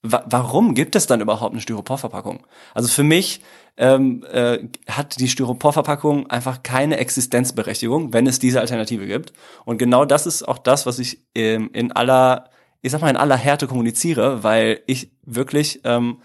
wa 0.00 0.22
warum 0.26 0.76
gibt 0.76 0.94
es 0.94 1.08
dann 1.08 1.20
überhaupt 1.20 1.50
eine 1.52 1.60
Styroporverpackung? 1.60 2.46
Also 2.74 2.88
für 2.88 3.02
mich 3.02 3.40
ähm, 3.76 4.24
äh, 4.30 4.68
hat 4.88 5.18
die 5.18 5.26
Styroporverpackung 5.26 6.30
einfach 6.30 6.62
keine 6.62 6.96
Existenzberechtigung, 6.98 8.12
wenn 8.12 8.28
es 8.28 8.38
diese 8.38 8.60
Alternative 8.60 9.08
gibt. 9.08 9.32
Und 9.64 9.78
genau 9.78 10.04
das 10.04 10.28
ist 10.28 10.46
auch 10.46 10.58
das, 10.58 10.86
was 10.86 11.00
ich 11.00 11.26
ähm, 11.34 11.70
in 11.72 11.90
aller, 11.90 12.50
ich 12.82 12.92
sag 12.92 13.00
mal, 13.00 13.10
in 13.10 13.16
aller 13.16 13.36
Härte 13.36 13.66
kommuniziere, 13.66 14.44
weil 14.44 14.80
ich 14.86 15.10
wirklich 15.24 15.80
ähm, 15.82 16.22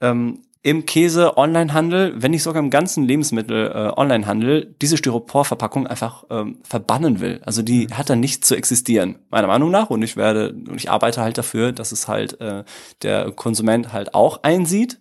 ähm, 0.00 0.40
im 0.64 0.86
Käse-Onlinehandel, 0.86 2.14
wenn 2.16 2.30
nicht 2.30 2.42
sogar 2.42 2.62
im 2.62 2.70
ganzen 2.70 3.04
Lebensmittel-Onlinehandel, 3.04 4.74
diese 4.80 4.96
Styroporverpackung 4.96 5.86
einfach 5.86 6.24
ähm, 6.30 6.58
verbannen 6.64 7.20
will. 7.20 7.42
Also 7.44 7.60
die 7.60 7.88
hat 7.88 8.08
da 8.08 8.16
nicht 8.16 8.46
zu 8.46 8.56
existieren, 8.56 9.18
meiner 9.28 9.46
Meinung 9.46 9.70
nach. 9.70 9.90
Und 9.90 10.00
ich 10.00 10.16
werde, 10.16 10.54
und 10.54 10.76
ich 10.76 10.90
arbeite 10.90 11.20
halt 11.20 11.36
dafür, 11.36 11.72
dass 11.72 11.92
es 11.92 12.08
halt 12.08 12.40
äh, 12.40 12.64
der 13.02 13.30
Konsument 13.32 13.92
halt 13.92 14.14
auch 14.14 14.42
einsieht 14.42 14.98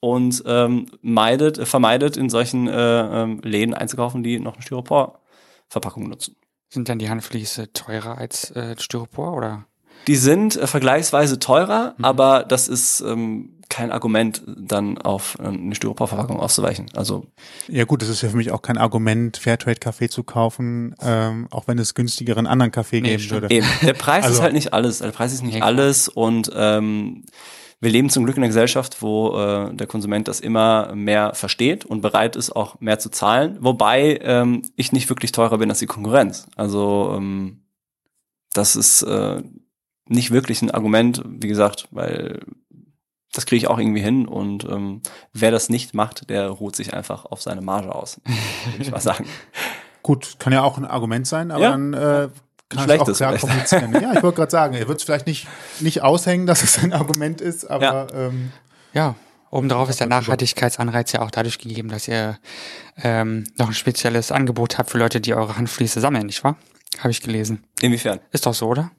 und 0.00 0.42
ähm, 0.46 0.86
meidet, 1.00 1.58
äh, 1.58 1.66
vermeidet, 1.66 2.16
in 2.16 2.28
solchen 2.28 2.66
äh, 2.66 3.22
ähm, 3.22 3.40
Läden 3.44 3.74
einzukaufen, 3.74 4.24
die 4.24 4.40
noch 4.40 4.54
eine 4.54 4.62
Styroporverpackung 4.62 6.08
nutzen. 6.08 6.34
Sind 6.70 6.88
dann 6.88 6.98
die 6.98 7.08
Handfliese 7.08 7.72
teurer 7.72 8.18
als 8.18 8.50
äh, 8.50 8.74
Styropor 8.76 9.34
oder? 9.34 9.67
Die 10.06 10.16
sind 10.16 10.56
äh, 10.56 10.66
vergleichsweise 10.66 11.38
teurer, 11.38 11.94
aber 12.00 12.44
das 12.44 12.68
ist 12.68 13.00
ähm, 13.00 13.54
kein 13.68 13.90
Argument, 13.92 14.42
dann 14.46 14.96
auf 14.96 15.36
äh, 15.40 15.46
eine 15.48 15.74
Styroporverpackung 15.74 16.40
auszuweichen. 16.40 16.86
Also 16.94 17.26
Ja 17.68 17.84
gut, 17.84 18.00
das 18.00 18.08
ist 18.08 18.22
ja 18.22 18.30
für 18.30 18.36
mich 18.38 18.50
auch 18.50 18.62
kein 18.62 18.78
Argument, 18.78 19.36
Fairtrade-Kaffee 19.36 20.08
zu 20.08 20.22
kaufen, 20.24 20.94
ähm, 21.02 21.48
auch 21.50 21.68
wenn 21.68 21.78
es 21.78 21.94
günstigeren 21.94 22.46
anderen 22.46 22.72
Kaffee 22.72 23.02
Nee, 23.02 23.10
geben 23.10 23.22
stimmt. 23.22 23.42
würde. 23.42 23.54
eben, 23.54 23.66
der 23.82 23.92
Preis 23.92 24.24
ist 24.24 24.30
Also- 24.30 24.42
halt 24.42 24.54
nicht 24.54 24.72
alles. 24.72 24.98
Der 25.00 25.10
Preis 25.10 25.32
ist 25.34 25.42
nicht 25.42 25.62
alles 25.62 26.08
und 26.08 26.50
ähm, 26.54 27.24
wir 27.80 27.90
leben 27.90 28.08
zum 28.10 28.24
Glück 28.24 28.36
in 28.36 28.42
einer 28.42 28.48
Gesellschaft, 28.48 29.02
wo 29.02 29.38
äh, 29.38 29.72
der 29.74 29.86
Konsument 29.86 30.26
das 30.26 30.40
immer 30.40 30.92
mehr 30.96 31.34
versteht 31.34 31.84
und 31.84 32.00
bereit 32.00 32.34
ist, 32.34 32.56
auch 32.56 32.80
mehr 32.80 32.98
zu 32.98 33.08
zahlen. 33.10 33.58
Wobei 33.60 34.18
ähm, 34.22 34.62
ich 34.74 34.90
nicht 34.92 35.08
wirklich 35.10 35.30
teurer 35.30 35.58
bin 35.58 35.68
als 35.70 35.78
die 35.78 35.86
Konkurrenz. 35.86 36.46
Also 36.56 37.12
ähm, 37.16 37.60
das 38.52 38.74
ist 38.74 39.02
äh, 39.02 39.42
nicht 40.08 40.30
wirklich 40.30 40.62
ein 40.62 40.70
Argument, 40.70 41.22
wie 41.26 41.48
gesagt, 41.48 41.88
weil 41.90 42.40
das 43.32 43.44
kriege 43.46 43.58
ich 43.58 43.68
auch 43.68 43.78
irgendwie 43.78 44.00
hin 44.00 44.26
und 44.26 44.64
ähm, 44.64 45.02
wer 45.32 45.50
das 45.50 45.68
nicht 45.68 45.94
macht, 45.94 46.30
der 46.30 46.48
ruht 46.48 46.74
sich 46.76 46.94
einfach 46.94 47.24
auf 47.26 47.42
seine 47.42 47.60
Marge 47.60 47.94
aus, 47.94 48.20
würde 48.24 48.82
ich 48.82 48.90
mal 48.90 49.00
sagen. 49.00 49.26
Gut, 50.02 50.36
kann 50.38 50.52
ja 50.52 50.62
auch 50.62 50.78
ein 50.78 50.86
Argument 50.86 51.26
sein, 51.26 51.50
aber 51.50 51.62
Ja. 51.64 51.70
dann 51.72 51.92
äh, 51.92 52.28
kann 52.70 52.90
es 52.90 53.00
auch 53.00 53.12
klar 53.14 53.36
kommunizieren. 53.36 53.92
ja, 53.92 54.14
ich 54.14 54.22
wollte 54.22 54.36
gerade 54.36 54.50
sagen, 54.50 54.74
er 54.74 54.88
wird 54.88 54.98
es 54.98 55.04
vielleicht 55.04 55.26
nicht, 55.26 55.46
nicht 55.80 56.02
aushängen, 56.02 56.46
dass 56.46 56.62
es 56.62 56.78
ein 56.82 56.92
Argument 56.92 57.40
ist, 57.40 57.66
aber 57.70 57.82
Ja. 57.82 58.06
ähm, 58.14 58.50
Ja, 58.94 59.14
obendrauf 59.50 59.90
ist 59.90 60.00
der 60.00 60.06
Nachhaltigkeitsanreiz 60.06 61.12
ja 61.12 61.20
auch 61.20 61.30
dadurch 61.30 61.58
gegeben, 61.58 61.88
dass 61.90 62.08
ihr 62.08 62.38
ähm, 63.02 63.44
noch 63.58 63.68
ein 63.68 63.74
spezielles 63.74 64.32
Angebot 64.32 64.78
habt 64.78 64.90
für 64.90 64.98
Leute, 64.98 65.20
die 65.20 65.34
eure 65.34 65.58
Handfliese 65.58 66.00
sammeln, 66.00 66.26
nicht 66.26 66.42
wahr? 66.44 66.56
Habe 66.98 67.10
ich 67.10 67.20
gelesen. 67.20 67.64
Inwiefern? 67.82 68.20
Ist 68.32 68.46
doch 68.46 68.54
so, 68.54 68.66
oder? 68.68 68.90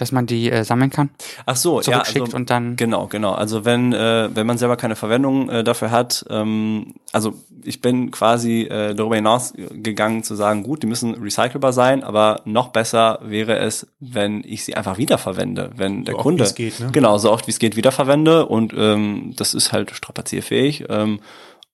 Dass 0.00 0.12
man 0.12 0.24
die 0.24 0.50
äh, 0.50 0.64
sammeln 0.64 0.88
kann, 0.88 1.10
Ach 1.44 1.56
so, 1.56 1.80
ja, 1.82 2.00
also, 2.00 2.24
und 2.34 2.48
dann. 2.48 2.76
Genau, 2.76 3.06
genau. 3.06 3.32
Also 3.32 3.66
wenn 3.66 3.92
äh, 3.92 4.30
wenn 4.34 4.46
man 4.46 4.56
selber 4.56 4.76
keine 4.76 4.96
Verwendung 4.96 5.50
äh, 5.50 5.62
dafür 5.62 5.90
hat, 5.90 6.24
ähm, 6.30 6.94
also 7.12 7.34
ich 7.64 7.82
bin 7.82 8.10
quasi 8.10 8.62
äh, 8.62 8.94
darüber 8.94 9.16
hinaus 9.16 9.52
gegangen 9.70 10.22
zu 10.22 10.34
sagen, 10.34 10.62
gut, 10.62 10.82
die 10.82 10.86
müssen 10.86 11.14
recycelbar 11.14 11.74
sein, 11.74 12.02
aber 12.02 12.40
noch 12.46 12.68
besser 12.68 13.18
wäre 13.22 13.58
es, 13.58 13.86
wenn 14.00 14.42
ich 14.46 14.64
sie 14.64 14.74
einfach 14.74 14.96
wiederverwende, 14.96 15.70
wenn 15.76 16.06
der 16.06 16.14
oft, 16.14 16.22
Kunde 16.22 16.44
wie 16.44 16.46
es 16.46 16.54
geht, 16.54 16.80
ne? 16.80 16.88
genau 16.92 17.18
so 17.18 17.30
oft 17.30 17.46
wie 17.46 17.50
es 17.50 17.58
geht 17.58 17.76
wiederverwende 17.76 18.46
und 18.46 18.72
ähm, 18.74 19.34
das 19.36 19.52
ist 19.52 19.72
halt 19.72 19.90
strapazierfähig 19.90 20.86
ähm, 20.88 21.20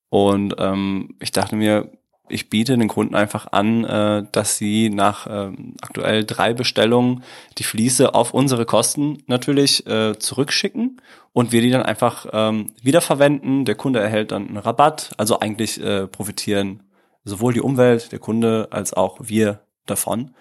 und 0.09 0.57
ähm, 0.59 1.15
ich 1.21 1.31
dachte 1.31 1.55
mir, 1.55 1.91
ich 2.29 2.51
biete 2.51 2.77
den 2.77 2.89
Kunden 2.89 3.15
einfach 3.15 3.53
an, 3.53 3.85
äh, 3.85 4.25
dass 4.33 4.57
sie 4.57 4.91
nach 4.91 5.27
ähm, 5.29 5.75
aktuell 5.81 6.25
drei 6.25 6.55
Bestellungen 6.55 7.23
die 7.59 7.65
Fliese 7.65 8.15
auf 8.15 8.35
unsere 8.35 8.67
Kosten 8.67 9.23
natürlich 9.27 9.87
äh, 9.87 10.19
zurückschicken 10.19 11.01
und 11.33 11.53
wir 11.53 11.61
die 11.61 11.71
dann 11.71 11.83
einfach 11.83 12.27
ähm, 12.33 12.73
wiederverwenden. 12.83 13.65
Der 13.65 13.75
Kunde 13.75 14.01
erhält 14.01 14.33
dann 14.33 14.49
einen 14.49 14.57
Rabatt. 14.57 15.13
Also 15.17 15.41
eigentlich 15.41 15.81
äh, 15.83 16.07
profitieren 16.07 16.83
sowohl 17.25 17.53
die 17.53 17.61
Umwelt, 17.61 18.13
der 18.13 18.19
Kunde, 18.19 18.69
als 18.71 18.93
auch 18.93 19.19
wir 19.21 19.61
davon. 19.85 20.35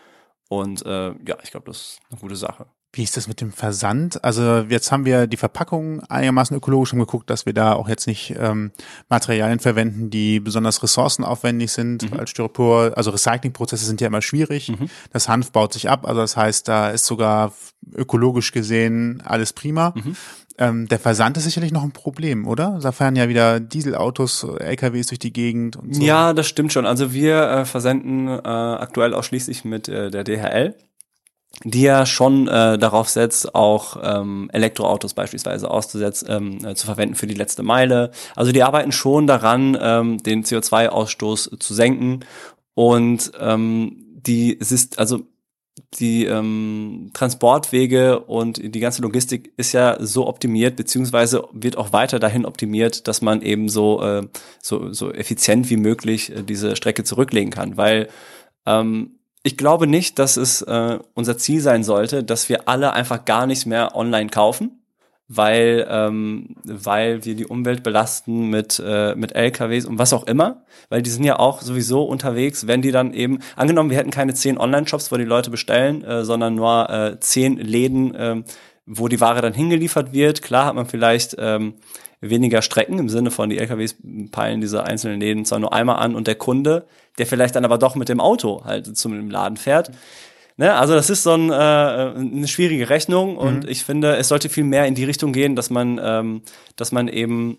Und 0.48 0.86
äh, 0.86 1.08
ja, 1.08 1.38
ich 1.44 1.52
glaube, 1.52 1.66
das 1.68 1.78
ist 1.78 2.00
eine 2.10 2.20
gute 2.20 2.36
Sache. 2.36 2.68
Wie 2.96 3.04
ist 3.04 3.18
das 3.18 3.28
mit 3.28 3.42
dem 3.42 3.52
Versand? 3.52 4.24
Also 4.24 4.66
jetzt 4.70 4.92
haben 4.92 5.06
wir 5.06 5.28
die 5.28 5.38
Verpackung 5.38 6.02
einigermaßen 6.06 6.56
ökologisch 6.56 6.90
schon 6.90 7.00
geguckt, 7.00 7.30
dass 7.30 7.46
wir 7.46 7.54
da 7.54 7.74
auch 7.74 7.90
jetzt 7.90 8.08
nicht 8.08 8.34
ähm, 8.40 8.72
Materialien 9.10 9.60
verwenden, 9.60 10.10
die 10.10 10.40
besonders 10.40 10.82
ressourcenaufwendig 10.82 11.72
sind. 11.72 12.12
Als 12.18 12.30
Styropor, 12.30 12.94
also 12.96 13.12
Recyclingprozesse 13.12 13.86
sind 13.86 14.00
ja 14.00 14.08
immer 14.08 14.22
schwierig. 14.22 14.72
Das 15.12 15.28
Hanf 15.28 15.52
baut 15.52 15.74
sich 15.74 15.90
ab, 15.90 16.08
also 16.08 16.22
das 16.22 16.38
heißt, 16.38 16.68
da 16.68 16.90
ist 16.90 17.06
sogar 17.06 17.52
ökologisch 17.94 18.52
gesehen 18.54 19.22
alles 19.26 19.52
prima. 19.52 19.94
Ähm, 20.58 20.88
der 20.88 21.00
Versand 21.00 21.36
ist 21.36 21.44
sicherlich 21.44 21.74
noch 21.74 21.84
ein 21.84 21.92
Problem, 21.92 22.48
oder? 22.48 22.80
Da 22.82 22.94
fahren 22.94 23.18
ja 23.18 23.28
wieder 23.28 23.60
Dieselautos, 23.60 24.44
LKWs 24.44 25.08
durch 25.08 25.20
die 25.20 25.34
Gegend 25.34 25.76
und 25.76 25.96
so. 25.96 26.02
Ja, 26.02 26.32
das 26.32 26.48
stimmt 26.48 26.72
schon. 26.72 26.86
Also 26.86 27.12
wir 27.12 27.42
äh, 27.42 27.66
versenden 27.66 28.30
äh, 28.30 28.42
aktuell 28.42 29.14
ausschließlich 29.14 29.66
mit 29.66 29.90
äh, 29.90 30.10
der 30.10 30.24
DHL, 30.24 30.76
die 31.64 31.84
ja 31.84 32.06
schon 32.06 32.48
äh, 32.48 32.78
darauf 32.78 33.10
setzt, 33.10 33.56
auch 33.56 33.98
ähm, 34.04 34.50
Elektroautos 34.52 35.14
beispielsweise 35.14 35.70
auszusetzen, 35.72 36.28
ähm, 36.30 36.66
äh, 36.66 36.76
zu 36.76 36.86
verwenden 36.86 37.16
für 37.16 37.28
die 37.28 37.34
letzte 37.34 37.64
Meile. 37.64 38.12
Also 38.36 38.52
die 38.52 38.64
arbeiten 38.64 38.92
schon 38.92 39.26
daran, 39.26 39.78
ähm, 39.80 40.18
den 40.18 40.44
CO2-Ausstoß 40.44 41.60
zu 41.60 41.74
senken 41.74 42.26
und 42.74 43.32
ähm, 43.40 44.02
die 44.26 44.54
ist 44.54 45.00
also 45.00 45.22
die 46.00 46.26
ähm, 46.26 47.12
Transportwege 47.14 48.20
und 48.20 48.62
die 48.64 48.80
ganze 48.80 49.02
Logistik 49.02 49.54
ist 49.58 49.74
ja 49.74 49.98
so 50.00 50.28
optimiert, 50.28 50.76
beziehungsweise 50.76 51.48
wird 51.52 51.78
auch 51.78 51.92
weiter 51.94 52.20
dahin 52.20 52.46
optimiert, 52.46 53.08
dass 53.08 53.22
man 53.22 53.42
eben 53.42 53.68
so, 53.70 54.02
äh, 54.02 54.28
so, 54.62 54.94
so 54.94 55.12
effizient 55.12 55.70
wie 55.70 55.78
möglich 55.78 56.32
äh, 56.32 56.44
diese 56.44 56.76
Strecke 56.76 57.04
zurücklegen 57.04 57.52
kann. 57.52 57.78
Weil 57.78 58.08
ähm, 58.66 59.15
ich 59.46 59.58
glaube 59.58 59.86
nicht, 59.86 60.18
dass 60.18 60.38
es 60.38 60.64
äh, 60.64 60.98
unser 61.14 61.38
Ziel 61.38 61.62
sein 61.62 61.84
sollte, 61.84 62.24
dass 62.24 62.50
wir 62.50 62.68
alle 62.68 62.94
einfach 62.94 63.26
gar 63.26 63.46
nichts 63.46 63.68
mehr 63.68 63.96
online 63.96 64.32
kaufen, 64.32 64.82
weil, 65.28 65.86
ähm, 65.88 66.56
weil 66.64 67.26
wir 67.26 67.36
die 67.36 67.46
Umwelt 67.46 67.84
belasten 67.84 68.50
mit, 68.50 68.82
äh, 68.84 69.14
mit 69.14 69.36
LKWs 69.36 69.86
und 69.86 70.00
was 70.00 70.14
auch 70.14 70.26
immer, 70.26 70.64
weil 70.90 71.04
die 71.04 71.12
sind 71.12 71.26
ja 71.26 71.38
auch 71.38 71.62
sowieso 71.62 72.06
unterwegs, 72.06 72.66
wenn 72.66 72.82
die 72.82 72.92
dann 72.92 73.14
eben, 73.14 73.38
angenommen, 73.56 73.92
wir 73.92 73.98
hätten 73.98 74.10
keine 74.10 74.34
zehn 74.34 74.58
Online-Shops, 74.58 75.12
wo 75.12 75.18
die 75.18 75.26
Leute 75.26 75.52
bestellen, 75.52 76.04
äh, 76.04 76.26
sondern 76.26 76.56
nur 76.56 76.90
äh, 76.90 77.20
zehn 77.20 77.58
Läden, 77.58 78.16
ähm, 78.18 78.46
wo 78.88 79.08
die 79.08 79.22
Ware 79.22 79.42
dann 79.42 79.54
hingeliefert 79.54 80.12
wird. 80.12 80.42
Klar 80.42 80.66
hat 80.66 80.76
man 80.76 80.88
vielleicht 80.88 81.36
ähm, 81.38 81.76
weniger 82.30 82.62
Strecken 82.62 83.00
im 83.00 83.10
Sinne 83.10 83.32
von 83.32 83.50
die 83.50 83.58
LKWs 83.58 83.96
peilen 84.32 84.62
diese 84.62 84.84
einzelnen 84.84 85.20
Läden 85.20 85.46
zwar 85.46 85.60
nur 85.60 85.74
einmal 85.74 85.98
an 85.98 86.16
und 86.16 86.28
der 86.28 86.36
Kunde, 86.36 86.86
der 87.18 87.28
vielleicht 87.28 87.56
dann 87.56 87.66
aber 87.66 87.78
doch 87.78 87.96
mit 87.96 88.10
dem 88.10 88.20
Auto 88.20 88.64
halt 88.66 88.98
zum 88.98 89.30
Laden 89.30 89.58
fährt. 89.58 89.92
Ne, 90.58 90.74
also 90.74 90.94
das 90.94 91.10
ist 91.10 91.24
so 91.24 91.34
ein, 91.34 91.50
äh, 91.50 91.54
eine 91.54 92.48
schwierige 92.48 92.90
Rechnung 92.90 93.36
und 93.36 93.68
ich 93.68 93.84
finde, 93.84 94.16
es 94.16 94.30
sollte 94.30 94.48
viel 94.48 94.64
mehr 94.64 94.86
in 94.86 94.96
die 94.96 95.04
Richtung 95.04 95.34
gehen, 95.34 95.58
dass 95.58 95.70
man, 95.70 96.00
ähm, 96.02 96.44
dass 96.78 96.94
man 96.94 97.10
eben 97.10 97.58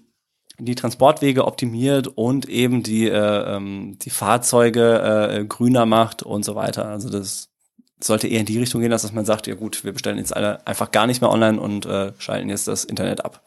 die 0.59 0.75
Transportwege 0.75 1.45
optimiert 1.45 2.07
und 2.07 2.49
eben 2.49 2.83
die, 2.83 3.07
äh, 3.07 3.57
ähm, 3.57 3.99
die 4.01 4.09
Fahrzeuge 4.09 5.31
äh, 5.31 5.45
grüner 5.45 5.85
macht 5.85 6.23
und 6.23 6.45
so 6.45 6.55
weiter. 6.55 6.87
Also 6.87 7.11
das 7.11 7.51
sollte 8.01 8.29
eher 8.29 8.41
in 8.41 8.47
die 8.47 8.59
Richtung 8.59 8.81
gehen, 8.81 8.91
dass 8.91 9.11
man 9.13 9.25
sagt, 9.25 9.47
ja 9.47 9.55
gut, 9.55 9.85
wir 9.85 9.93
bestellen 9.93 10.19
jetzt 10.19 10.35
alle 10.35 10.67
einfach 10.67 10.91
gar 10.91 11.07
nicht 11.07 11.21
mehr 11.21 11.31
online 11.31 11.61
und 11.61 11.87
äh, 11.87 12.13
schalten 12.19 12.49
jetzt 12.49 12.69
das 12.69 12.85
Internet 12.85 13.25
ab. 13.25 13.43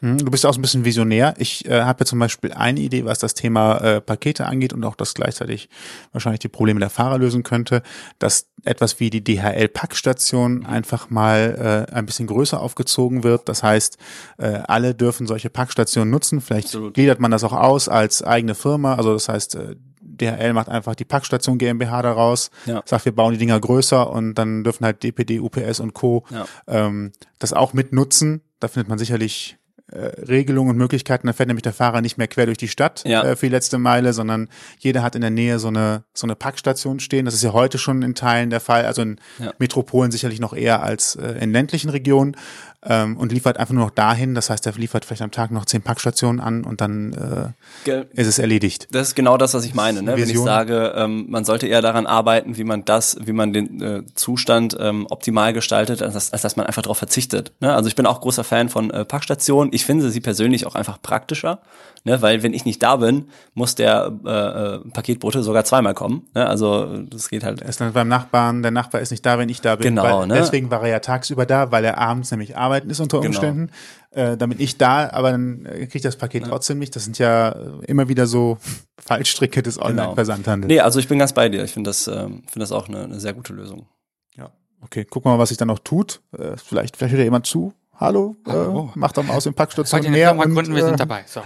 Hm, 0.00 0.18
Du 0.18 0.30
bist 0.30 0.44
auch 0.46 0.52
so 0.54 0.58
ein 0.58 0.62
bisschen 0.62 0.84
visionär. 0.84 1.34
Ich 1.38 1.64
äh, 1.66 1.82
habe 1.82 2.00
ja 2.00 2.06
zum 2.06 2.18
Beispiel 2.18 2.52
eine 2.52 2.80
Idee, 2.80 3.04
was 3.04 3.18
das 3.18 3.34
Thema 3.34 3.78
äh, 3.78 4.00
Pakete 4.00 4.46
angeht 4.46 4.72
und 4.72 4.84
auch 4.84 4.94
das 4.94 5.14
gleichzeitig 5.14 5.68
wahrscheinlich 6.12 6.40
die 6.40 6.48
Probleme 6.48 6.80
der 6.80 6.90
Fahrer 6.90 7.18
lösen 7.18 7.42
könnte, 7.42 7.82
dass 8.18 8.48
etwas 8.64 9.00
wie 9.00 9.10
die 9.10 9.22
DHL-Packstation 9.24 10.66
einfach 10.66 11.10
mal 11.10 11.86
äh, 11.90 11.94
ein 11.94 12.06
bisschen 12.06 12.26
größer 12.26 12.60
aufgezogen 12.60 13.22
wird. 13.24 13.48
Das 13.48 13.62
heißt, 13.62 13.98
äh, 14.38 14.60
alle 14.66 14.94
dürfen 14.94 15.26
solche 15.26 15.50
Packstationen 15.50 16.10
nutzen. 16.10 16.40
Vielleicht 16.40 16.66
Absolut. 16.68 16.94
gliedert 16.94 17.20
man 17.20 17.30
das 17.30 17.44
auch 17.44 17.52
aus 17.52 17.88
als 17.88 18.22
eigene 18.22 18.54
Firma. 18.54 18.94
Also 18.94 19.12
das 19.12 19.28
heißt, 19.28 19.54
äh, 19.56 19.76
DHL 20.00 20.52
macht 20.54 20.68
einfach 20.68 20.94
die 20.94 21.04
Packstation 21.04 21.58
GmbH 21.58 22.00
daraus, 22.02 22.50
Ja. 22.64 22.82
sagt, 22.86 23.04
wir 23.04 23.14
bauen 23.14 23.32
die 23.32 23.38
Dinger 23.38 23.60
größer 23.60 24.10
und 24.10 24.34
dann 24.34 24.64
dürfen 24.64 24.84
halt 24.84 25.02
DPD, 25.02 25.40
UPS 25.40 25.80
und 25.80 25.92
Co. 25.94 26.24
Ja. 26.30 26.46
Ähm, 26.66 27.12
das 27.38 27.52
auch 27.52 27.72
mitnutzen. 27.74 28.40
Da 28.60 28.68
findet 28.68 28.88
man 28.88 28.98
sicherlich 28.98 29.58
äh, 29.92 29.98
Regelungen 30.26 30.70
und 30.70 30.76
Möglichkeiten. 30.76 31.26
Da 31.26 31.32
fährt 31.32 31.46
nämlich 31.48 31.62
der 31.62 31.72
Fahrer 31.72 32.00
nicht 32.00 32.18
mehr 32.18 32.26
quer 32.28 32.46
durch 32.46 32.58
die 32.58 32.68
Stadt 32.68 33.02
Ja. 33.06 33.22
äh, 33.22 33.36
für 33.36 33.46
die 33.46 33.52
letzte 33.52 33.78
Meile, 33.78 34.12
sondern 34.12 34.48
jeder 34.78 35.02
hat 35.02 35.14
in 35.14 35.20
der 35.20 35.30
Nähe 35.30 35.58
so 35.58 35.68
eine 35.68 36.02
so 36.12 36.26
eine 36.26 36.34
Packstation 36.34 36.98
stehen. 37.00 37.24
Das 37.24 37.34
ist 37.34 37.42
ja 37.42 37.52
heute 37.52 37.78
schon 37.78 38.02
in 38.02 38.14
Teilen 38.14 38.50
der 38.50 38.60
Fall, 38.60 38.84
also 38.84 39.02
in 39.02 39.20
Ja. 39.38 39.52
Metropolen 39.58 40.10
sicherlich 40.10 40.40
noch 40.40 40.52
eher 40.54 40.82
als 40.82 41.14
äh, 41.16 41.38
in 41.40 41.52
ländlichen 41.52 41.90
Regionen 41.90 42.36
ähm, 42.84 43.16
und 43.16 43.32
liefert 43.32 43.58
einfach 43.58 43.74
nur 43.74 43.84
noch 43.84 43.90
dahin. 43.90 44.34
Das 44.34 44.50
heißt, 44.50 44.66
er 44.66 44.72
liefert 44.72 45.04
vielleicht 45.04 45.22
am 45.22 45.30
Tag 45.30 45.50
noch 45.50 45.64
zehn 45.64 45.82
Packstationen 45.82 46.40
an 46.40 46.64
und 46.64 46.80
dann 46.80 47.54
äh, 47.86 48.04
ist 48.14 48.26
es 48.26 48.38
erledigt. 48.38 48.88
Das 48.92 49.08
ist 49.08 49.14
genau 49.14 49.36
das, 49.36 49.54
was 49.54 49.64
ich 49.64 49.74
meine. 49.74 50.02
Ne? 50.02 50.12
Wenn 50.12 50.28
ich 50.30 50.36
sage, 50.44 50.92
ähm, 50.96 51.26
man 51.28 51.44
sollte 51.44 51.66
eher 51.66 51.82
daran 51.82 52.06
arbeiten, 52.06 52.56
wie 52.56 52.64
man 52.64 52.84
das, 52.84 53.16
wie 53.20 53.32
man 53.32 53.52
den 53.52 53.80
äh, 53.80 54.02
Zustand 54.14 54.76
ähm, 54.78 55.06
optimal 55.10 55.52
gestaltet, 55.52 56.02
als, 56.02 56.14
dass- 56.14 56.32
als 56.32 56.42
dass 56.42 56.56
man 56.56 56.66
einfach 56.66 56.82
darauf 56.82 56.98
verzichtet. 56.98 57.52
Ne? 57.60 57.74
Also 57.74 57.88
ich 57.88 57.96
bin 57.96 58.06
auch 58.06 58.20
großer 58.20 58.44
Fan 58.44 58.68
von 58.68 58.90
äh, 58.90 59.04
Packstationen. 59.04 59.72
Ich 59.72 59.84
finde 59.84 60.10
sie 60.10 60.20
persönlich 60.20 60.66
auch 60.66 60.74
einfach 60.74 61.00
praktischer, 61.00 61.60
ne? 62.04 62.22
weil 62.22 62.42
wenn 62.42 62.54
ich 62.54 62.64
nicht 62.64 62.82
da 62.82 62.96
bin, 62.96 63.28
muss 63.54 63.74
der 63.74 64.12
äh, 64.24 64.30
äh, 64.30 64.78
Paketbote 64.90 65.42
sogar 65.42 65.64
zweimal 65.64 65.94
kommen. 65.94 66.26
Ne? 66.34 66.46
Also 66.46 66.98
das 67.02 67.28
geht 67.28 67.44
halt. 67.44 67.62
Er 67.62 67.68
ist 67.68 67.80
dann 67.80 67.92
beim 67.92 68.08
Nachbarn, 68.08 68.62
der 68.62 68.70
Nachbar 68.70 69.00
ist 69.00 69.10
nicht 69.10 69.24
da, 69.24 69.38
wenn 69.38 69.48
ich 69.48 69.60
da 69.60 69.76
bin. 69.76 69.94
Genau, 69.94 70.20
weil, 70.20 70.26
ne? 70.26 70.34
Deswegen 70.34 70.70
war 70.70 70.82
er 70.82 70.88
ja 70.88 71.00
tagsüber 71.00 71.46
da, 71.46 71.72
weil 71.72 71.84
er 71.84 71.98
abends 71.98 72.30
nämlich 72.30 72.56
arbeiten 72.56 72.90
ist 72.90 73.00
unter 73.00 73.20
Genau. 73.20 73.28
Umständen. 73.28 73.70
Äh, 74.10 74.38
damit 74.38 74.60
ich 74.60 74.78
da, 74.78 75.10
aber 75.10 75.32
dann 75.32 75.66
äh, 75.66 75.80
kriege 75.80 75.96
ich 75.98 76.02
das 76.02 76.16
Paket 76.16 76.44
trotzdem 76.44 76.78
nicht. 76.78 76.96
Das 76.96 77.04
sind 77.04 77.18
ja 77.18 77.50
äh, 77.50 77.84
immer 77.86 78.08
wieder 78.08 78.26
so 78.26 78.56
Fallstricke 78.98 79.62
des 79.62 79.78
Online-Versandhandels. 79.78 80.68
Nee, 80.68 80.80
also 80.80 80.98
ich 80.98 81.06
bin 81.08 81.18
ganz 81.18 81.34
bei 81.34 81.50
dir. 81.50 81.62
Ich 81.64 81.72
finde 81.72 81.90
das, 81.90 82.08
ähm, 82.08 82.42
finde 82.46 82.60
das 82.60 82.72
auch 82.72 82.88
eine, 82.88 83.04
eine 83.04 83.20
sehr 83.20 83.34
gute 83.34 83.52
Lösung. 83.52 83.86
Ja. 84.34 84.50
Okay, 84.80 85.04
gucken 85.04 85.30
wir 85.30 85.34
mal, 85.36 85.42
was 85.42 85.50
sich 85.50 85.58
dann 85.58 85.68
noch 85.68 85.80
tut. 85.80 86.22
Äh, 86.32 86.56
vielleicht, 86.56 86.96
vielleicht 86.96 87.12
hört 87.12 87.18
ja 87.18 87.24
jemand 87.24 87.44
zu. 87.44 87.74
Hallo, 87.98 88.36
Hallo. 88.46 88.90
Äh, 88.94 88.98
macht 88.98 89.16
doch 89.16 89.22
mal 89.24 89.34
aus 89.34 89.44
dem 89.44 89.52
Seid 89.52 89.56
Packstation 89.56 90.12
mehr. 90.12 90.36
Und, 90.36 90.54
gründen, 90.54 90.74
wir 90.74 90.82
sind 90.84 90.94
äh, 90.94 90.96
dabei. 90.98 91.24
So. 91.26 91.40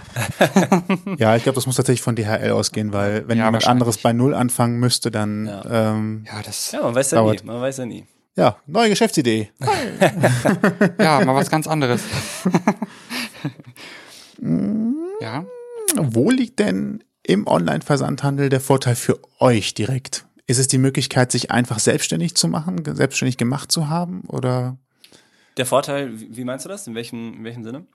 Ja, 1.17 1.35
ich 1.37 1.43
glaube, 1.43 1.55
das 1.55 1.65
muss 1.65 1.77
tatsächlich 1.77 2.01
von 2.01 2.15
DHL 2.15 2.51
ausgehen, 2.51 2.91
weil 2.91 3.25
wenn 3.27 3.37
Ja, 3.37 3.45
jemand 3.45 3.67
anderes 3.67 3.97
bei 3.97 4.11
Null 4.11 4.33
anfangen 4.33 4.77
müsste, 4.79 5.11
dann 5.11 5.45
Ja. 5.45 5.63
ja, 5.63 5.91
ähm, 5.93 6.25
Ja, 6.27 6.41
das, 6.43 6.71
Ja, 6.73 6.81
man 6.81 6.93
weiß 6.95 7.11
ja 7.11 7.19
Dauert. 7.19 7.41
nie. 7.41 7.47
Man 7.47 7.61
weiß 7.61 7.77
ja 7.77 7.85
nie. 7.85 8.05
ja 8.35 8.57
neue 8.67 8.89
Geschäftsidee. 8.89 9.49
ja, 10.99 11.23
mal 11.23 11.35
was 11.35 11.49
ganz 11.49 11.67
anderes. 11.67 12.01
ja. 15.21 15.45
Wo 15.95 16.29
liegt 16.31 16.59
denn 16.59 17.03
im 17.23 17.47
Online-Versandhandel 17.47 18.49
der 18.49 18.59
Vorteil 18.61 18.95
für 18.95 19.19
euch 19.39 19.73
direkt? 19.73 20.25
Ist 20.47 20.57
es 20.59 20.67
die 20.67 20.79
Möglichkeit, 20.79 21.31
sich 21.31 21.49
einfach 21.51 21.79
selbstständig 21.79 22.35
zu 22.35 22.49
machen, 22.49 22.83
selbstständig 22.85 23.37
gemacht 23.37 23.71
zu 23.71 23.87
haben 23.89 24.23
oder? 24.27 24.77
Der 25.61 25.67
Vorteil, 25.67 26.09
wie 26.15 26.43
meinst 26.43 26.65
du 26.65 26.69
das? 26.69 26.87
In 26.87 26.95
welchem, 26.95 27.35
in 27.35 27.43
welchem 27.43 27.63
Sinne? 27.63 27.85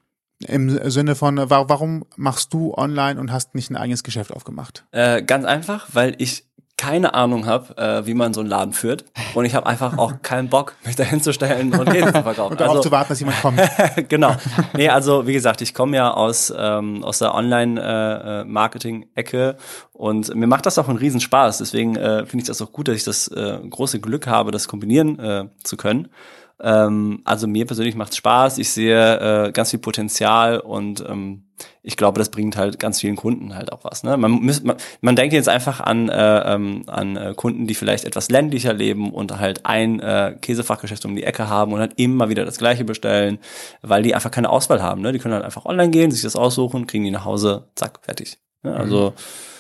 Im 0.46 0.88
Sinne 0.88 1.16
von, 1.16 1.50
warum 1.50 2.04
machst 2.14 2.54
du 2.54 2.72
online 2.74 3.18
und 3.18 3.32
hast 3.32 3.56
nicht 3.56 3.72
ein 3.72 3.76
eigenes 3.76 4.04
Geschäft 4.04 4.32
aufgemacht? 4.32 4.84
Äh, 4.92 5.24
ganz 5.24 5.44
einfach, 5.44 5.88
weil 5.92 6.14
ich 6.18 6.44
keine 6.76 7.14
Ahnung 7.14 7.46
habe, 7.46 7.76
äh, 7.76 8.06
wie 8.06 8.14
man 8.14 8.32
so 8.34 8.40
einen 8.40 8.48
Laden 8.48 8.72
führt. 8.72 9.04
Und 9.34 9.46
ich 9.46 9.56
habe 9.56 9.66
einfach 9.66 9.98
auch 9.98 10.12
keinen 10.22 10.48
Bock, 10.48 10.76
mich 10.84 10.94
da 10.94 11.02
hinzustellen 11.02 11.72
und 11.72 11.90
Käse 11.90 12.12
zu 12.12 12.22
verkaufen. 12.22 12.52
und 12.52 12.60
darauf 12.60 12.76
also, 12.76 12.88
zu 12.88 12.92
warten, 12.92 13.08
dass 13.08 13.18
jemand 13.18 13.42
kommt. 13.42 13.60
genau. 14.08 14.36
Nee, 14.76 14.88
also 14.88 15.26
wie 15.26 15.32
gesagt, 15.32 15.60
ich 15.60 15.74
komme 15.74 15.96
ja 15.96 16.14
aus, 16.14 16.54
ähm, 16.56 17.02
aus 17.02 17.18
der 17.18 17.34
Online-Marketing-Ecke 17.34 19.56
und 19.92 20.32
mir 20.36 20.46
macht 20.46 20.66
das 20.66 20.78
auch 20.78 20.88
einen 20.88 20.98
Riesenspaß. 20.98 21.58
Deswegen 21.58 21.96
äh, 21.96 22.26
finde 22.26 22.44
ich 22.44 22.46
das 22.46 22.62
auch 22.62 22.70
gut, 22.70 22.86
dass 22.86 22.94
ich 22.94 23.02
das 23.02 23.26
äh, 23.26 23.58
große 23.68 23.98
Glück 23.98 24.28
habe, 24.28 24.52
das 24.52 24.68
kombinieren 24.68 25.18
äh, 25.18 25.48
zu 25.64 25.76
können. 25.76 26.10
Ähm, 26.58 27.20
also 27.24 27.46
mir 27.46 27.66
persönlich 27.66 27.96
macht 27.96 28.12
es 28.12 28.16
Spaß. 28.16 28.58
Ich 28.58 28.70
sehe 28.70 29.46
äh, 29.46 29.52
ganz 29.52 29.70
viel 29.70 29.78
Potenzial 29.78 30.58
und 30.58 31.04
ähm, 31.06 31.42
ich 31.82 31.96
glaube, 31.96 32.18
das 32.18 32.30
bringt 32.30 32.56
halt 32.56 32.78
ganz 32.78 33.00
vielen 33.00 33.16
Kunden 33.16 33.54
halt 33.54 33.72
auch 33.72 33.84
was. 33.84 34.02
Ne? 34.02 34.16
Man, 34.16 34.30
muss, 34.30 34.62
man, 34.62 34.76
man 35.00 35.16
denkt 35.16 35.32
jetzt 35.32 35.48
einfach 35.48 35.80
an, 35.80 36.08
äh, 36.08 36.54
ähm, 36.54 36.82
an 36.86 37.16
äh, 37.16 37.34
Kunden, 37.36 37.66
die 37.66 37.74
vielleicht 37.74 38.04
etwas 38.04 38.30
ländlicher 38.30 38.72
leben 38.72 39.12
und 39.12 39.38
halt 39.38 39.66
ein 39.66 40.00
äh, 40.00 40.36
Käsefachgeschäft 40.40 41.04
um 41.04 41.14
die 41.14 41.24
Ecke 41.24 41.48
haben 41.48 41.72
und 41.72 41.80
halt 41.80 41.92
immer 41.96 42.28
wieder 42.28 42.44
das 42.44 42.58
Gleiche 42.58 42.84
bestellen, 42.84 43.38
weil 43.82 44.02
die 44.02 44.14
einfach 44.14 44.30
keine 44.30 44.50
Auswahl 44.50 44.82
haben. 44.82 45.02
Ne? 45.02 45.12
Die 45.12 45.18
können 45.18 45.34
halt 45.34 45.44
einfach 45.44 45.66
online 45.66 45.90
gehen, 45.90 46.10
sich 46.10 46.22
das 46.22 46.36
aussuchen, 46.36 46.86
kriegen 46.86 47.04
die 47.04 47.10
nach 47.10 47.24
Hause, 47.24 47.68
zack, 47.74 48.00
fertig. 48.02 48.38
Ne? 48.62 48.74
Also 48.74 49.10
mhm 49.10 49.55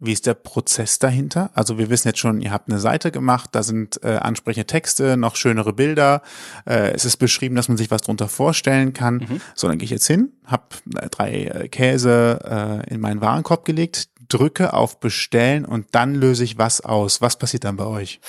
wie 0.00 0.12
ist 0.12 0.26
der 0.26 0.34
Prozess 0.34 0.98
dahinter? 0.98 1.50
Also 1.54 1.78
wir 1.78 1.90
wissen 1.90 2.08
jetzt 2.08 2.18
schon, 2.18 2.40
ihr 2.40 2.50
habt 2.50 2.68
eine 2.68 2.80
Seite 2.80 3.10
gemacht, 3.10 3.50
da 3.52 3.62
sind 3.62 4.02
äh, 4.02 4.16
ansprechende 4.16 4.66
Texte, 4.66 5.16
noch 5.16 5.36
schönere 5.36 5.72
Bilder. 5.72 6.22
Äh, 6.66 6.92
es 6.92 7.04
ist 7.04 7.18
beschrieben, 7.18 7.54
dass 7.54 7.68
man 7.68 7.76
sich 7.76 7.90
was 7.90 8.02
drunter 8.02 8.28
vorstellen 8.28 8.92
kann. 8.92 9.16
Mhm. 9.16 9.40
So, 9.54 9.68
dann 9.68 9.78
gehe 9.78 9.84
ich 9.84 9.90
jetzt 9.90 10.06
hin, 10.06 10.32
habe 10.46 10.64
äh, 10.96 11.08
drei 11.10 11.44
äh, 11.44 11.68
Käse 11.68 12.82
äh, 12.88 12.92
in 12.92 13.00
meinen 13.00 13.20
Warenkorb 13.20 13.64
gelegt, 13.64 14.08
drücke 14.28 14.72
auf 14.72 15.00
Bestellen 15.00 15.64
und 15.64 15.88
dann 15.92 16.14
löse 16.14 16.44
ich 16.44 16.56
was 16.56 16.80
aus. 16.80 17.20
Was 17.20 17.38
passiert 17.38 17.64
dann 17.64 17.76
bei 17.76 17.84
euch? 17.84 18.20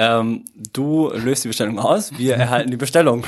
Ähm, 0.00 0.44
du 0.72 1.10
löst 1.10 1.42
die 1.42 1.48
Bestellung 1.48 1.80
aus, 1.80 2.16
wir 2.16 2.36
erhalten 2.36 2.70
die 2.70 2.76
Bestellung. 2.76 3.24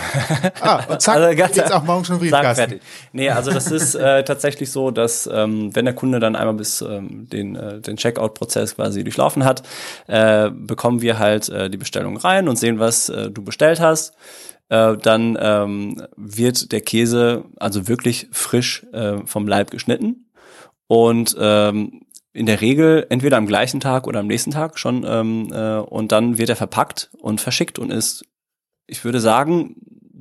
Ah, 0.61 0.85
und 0.89 1.03
zack, 1.03 1.17
also 1.17 1.37
ganz, 1.37 1.57
jetzt 1.57 1.73
auch 1.73 1.83
morgen 1.83 2.05
schon 2.05 2.21
Briefkasten. 2.21 2.55
fertig. 2.55 2.83
Nee, 3.13 3.29
also 3.29 3.51
das 3.51 3.73
ist 3.73 3.97
äh, 3.97 4.23
tatsächlich 4.23 4.71
so, 4.71 4.93
dass 4.93 5.29
ähm, 5.33 5.75
wenn 5.75 5.85
der 5.85 5.95
Kunde 5.95 6.21
dann 6.21 6.37
einmal 6.37 6.55
bis 6.55 6.81
ähm, 6.81 7.29
den, 7.29 7.57
äh, 7.57 7.81
den 7.81 7.97
Checkout-Prozess 7.97 8.77
quasi 8.77 9.03
durchlaufen 9.03 9.45
hat, 9.45 9.65
äh, 10.07 10.49
bekommen 10.51 11.03
wir 11.03 11.19
halt 11.19 11.49
äh, 11.49 11.69
die 11.71 11.77
Bestellung 11.77 12.17
rein 12.17 12.49
und 12.49 12.57
sehen, 12.57 12.79
was 12.79 13.09
äh, 13.09 13.33
du 13.33 13.43
bestellt 13.43 13.81
hast. 13.81 14.15
Äh, 14.69 14.97
dann 14.97 15.37
ähm, 15.41 16.01
wird 16.17 16.71
der 16.71 16.83
Käse 16.83 17.47
also 17.59 17.89
wirklich 17.89 18.29
frisch 18.31 18.87
äh, 18.93 19.17
vom 19.25 19.49
Leib 19.49 19.73
geschnitten 19.73 20.27
und 20.87 21.37
ähm, 21.37 22.03
in 22.33 22.47
der 22.47 22.61
Regel 22.61 23.07
entweder 23.11 23.37
am 23.37 23.47
gleichen 23.47 23.81
Tag 23.81 24.07
oder 24.07 24.21
am 24.21 24.27
nächsten 24.27 24.51
Tag 24.51 24.79
schon 24.79 25.05
ähm, 25.07 25.49
äh, 25.53 25.79
und 25.79 26.13
dann 26.13 26.39
wird 26.39 26.49
er 26.49 26.57
verpackt 26.57 27.11
und 27.19 27.41
verschickt 27.41 27.79
und 27.79 27.91
ist, 27.91 28.25
ich 28.87 29.05
würde 29.05 29.21
sagen, 29.21 29.77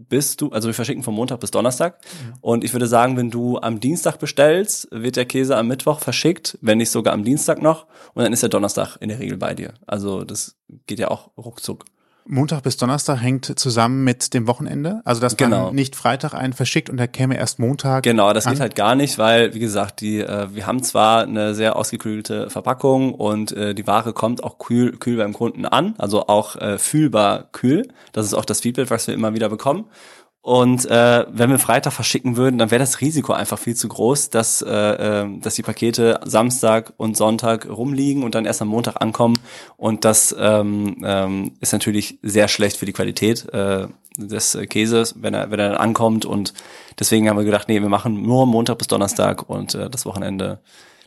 bist 0.10 0.42
du, 0.42 0.50
also 0.50 0.68
wir 0.68 0.74
verschicken 0.74 1.04
von 1.04 1.14
Montag 1.14 1.40
bis 1.40 1.52
Donnerstag 1.52 2.00
mhm. 2.02 2.34
und 2.42 2.64
ich 2.64 2.74
würde 2.74 2.88
sagen, 2.88 3.16
wenn 3.16 3.30
du 3.30 3.60
am 3.60 3.80
Dienstag 3.80 4.18
bestellst, 4.18 4.88
wird 4.92 5.16
der 5.16 5.26
Käse 5.26 5.56
am 5.56 5.68
Mittwoch 5.68 6.00
verschickt, 6.00 6.58
wenn 6.62 6.80
nicht 6.80 6.90
sogar 6.90 7.14
am 7.14 7.24
Dienstag 7.24 7.62
noch 7.62 7.86
und 8.16 8.24
dann 8.24 8.34
ist 8.34 8.42
der 8.42 8.50
Donnerstag 8.50 8.98
in 9.00 9.10
der 9.10 9.20
Regel 9.20 9.38
bei 9.38 9.54
dir. 9.54 9.76
Also 9.86 10.24
das 10.24 10.58
geht 10.88 11.00
ja 11.00 11.10
auch 11.10 11.30
ruckzuck. 11.38 11.86
Montag 12.26 12.64
bis 12.64 12.78
Donnerstag 12.78 13.22
hängt 13.22 13.60
zusammen 13.60 14.04
mit 14.04 14.34
dem 14.34 14.48
Wochenende. 14.48 15.02
Also 15.04 15.20
dass 15.20 15.36
genau. 15.36 15.66
man 15.66 15.76
nicht 15.76 15.96
Freitag 15.96 16.34
einen 16.34 16.54
verschickt 16.54 16.90
und 16.90 17.00
er 17.00 17.08
käme 17.08 17.38
erst 17.38 17.60
Montag. 17.60 18.04
Genau, 18.04 18.34
das 18.34 18.46
an. 18.46 18.54
geht 18.54 18.62
halt 18.62 18.76
gar 18.76 18.96
nicht, 18.96 19.18
weil 19.18 19.54
wie 19.54 19.60
gesagt, 19.60 20.02
die 20.02 20.20
äh, 20.20 20.48
wir 20.54 20.68
haben 20.68 20.84
zwar 20.84 21.24
eine 21.24 21.56
sehr 21.56 21.76
ausgekühlte 21.76 22.50
Verpackung 22.50 23.14
und 23.14 23.52
äh, 23.52 23.74
die 23.74 23.88
Ware 23.88 24.14
kommt 24.14 24.44
auch 24.44 24.60
kühl 24.60 24.98
kühl 24.98 25.18
beim 25.18 25.34
Kunden 25.34 25.66
an, 25.66 25.96
also 25.98 26.28
auch 26.28 26.56
äh, 26.56 26.78
fühlbar 26.78 27.50
kühl. 27.52 27.88
Das 28.12 28.26
ist 28.26 28.34
auch 28.34 28.46
das 28.46 28.62
Feedback, 28.62 28.90
was 28.92 29.08
wir 29.08 29.14
immer 29.14 29.34
wieder 29.34 29.50
bekommen. 29.50 29.86
Und 30.50 30.90
äh, 30.90 31.28
wenn 31.30 31.52
wir 31.52 31.60
Freitag 31.60 31.94
verschicken 31.94 32.36
würden, 32.36 32.58
dann 32.58 32.72
wäre 32.72 32.80
das 32.80 33.02
Risiko 33.02 33.34
einfach 33.34 33.60
viel 33.60 33.76
zu 33.76 33.88
groß, 33.88 34.32
dass, 34.32 34.64
äh, 34.64 34.72
äh, 34.72 35.40
dass 35.42 35.54
die 35.54 35.62
Pakete 35.62 36.22
Samstag 36.26 36.92
und 36.98 37.16
Sonntag 37.16 37.70
rumliegen 37.70 38.24
und 38.24 38.34
dann 38.34 38.46
erst 38.46 38.64
am 38.64 38.70
Montag 38.70 39.00
ankommen. 39.00 39.38
Und 39.78 40.06
das 40.06 40.36
ähm, 40.40 41.04
ähm, 41.06 41.52
ist 41.60 41.72
natürlich 41.72 42.18
sehr 42.24 42.48
schlecht 42.48 42.78
für 42.78 42.88
die 42.88 42.94
Qualität 42.94 43.48
äh, 43.54 43.90
des 44.18 44.58
Käses, 44.70 45.14
wenn 45.22 45.36
er, 45.36 45.52
wenn 45.52 45.60
er 45.60 45.70
dann 45.70 45.78
ankommt. 45.78 46.26
Und 46.26 46.56
deswegen 46.98 47.30
haben 47.30 47.38
wir 47.38 47.46
gedacht, 47.46 47.68
nee, 47.68 47.80
wir 47.80 47.88
machen 47.88 48.20
nur 48.24 48.48
Montag 48.48 48.80
bis 48.80 48.88
Donnerstag 48.88 49.48
und 49.48 49.76
äh, 49.76 49.88
das 49.88 50.08
Wochenende, 50.08 50.62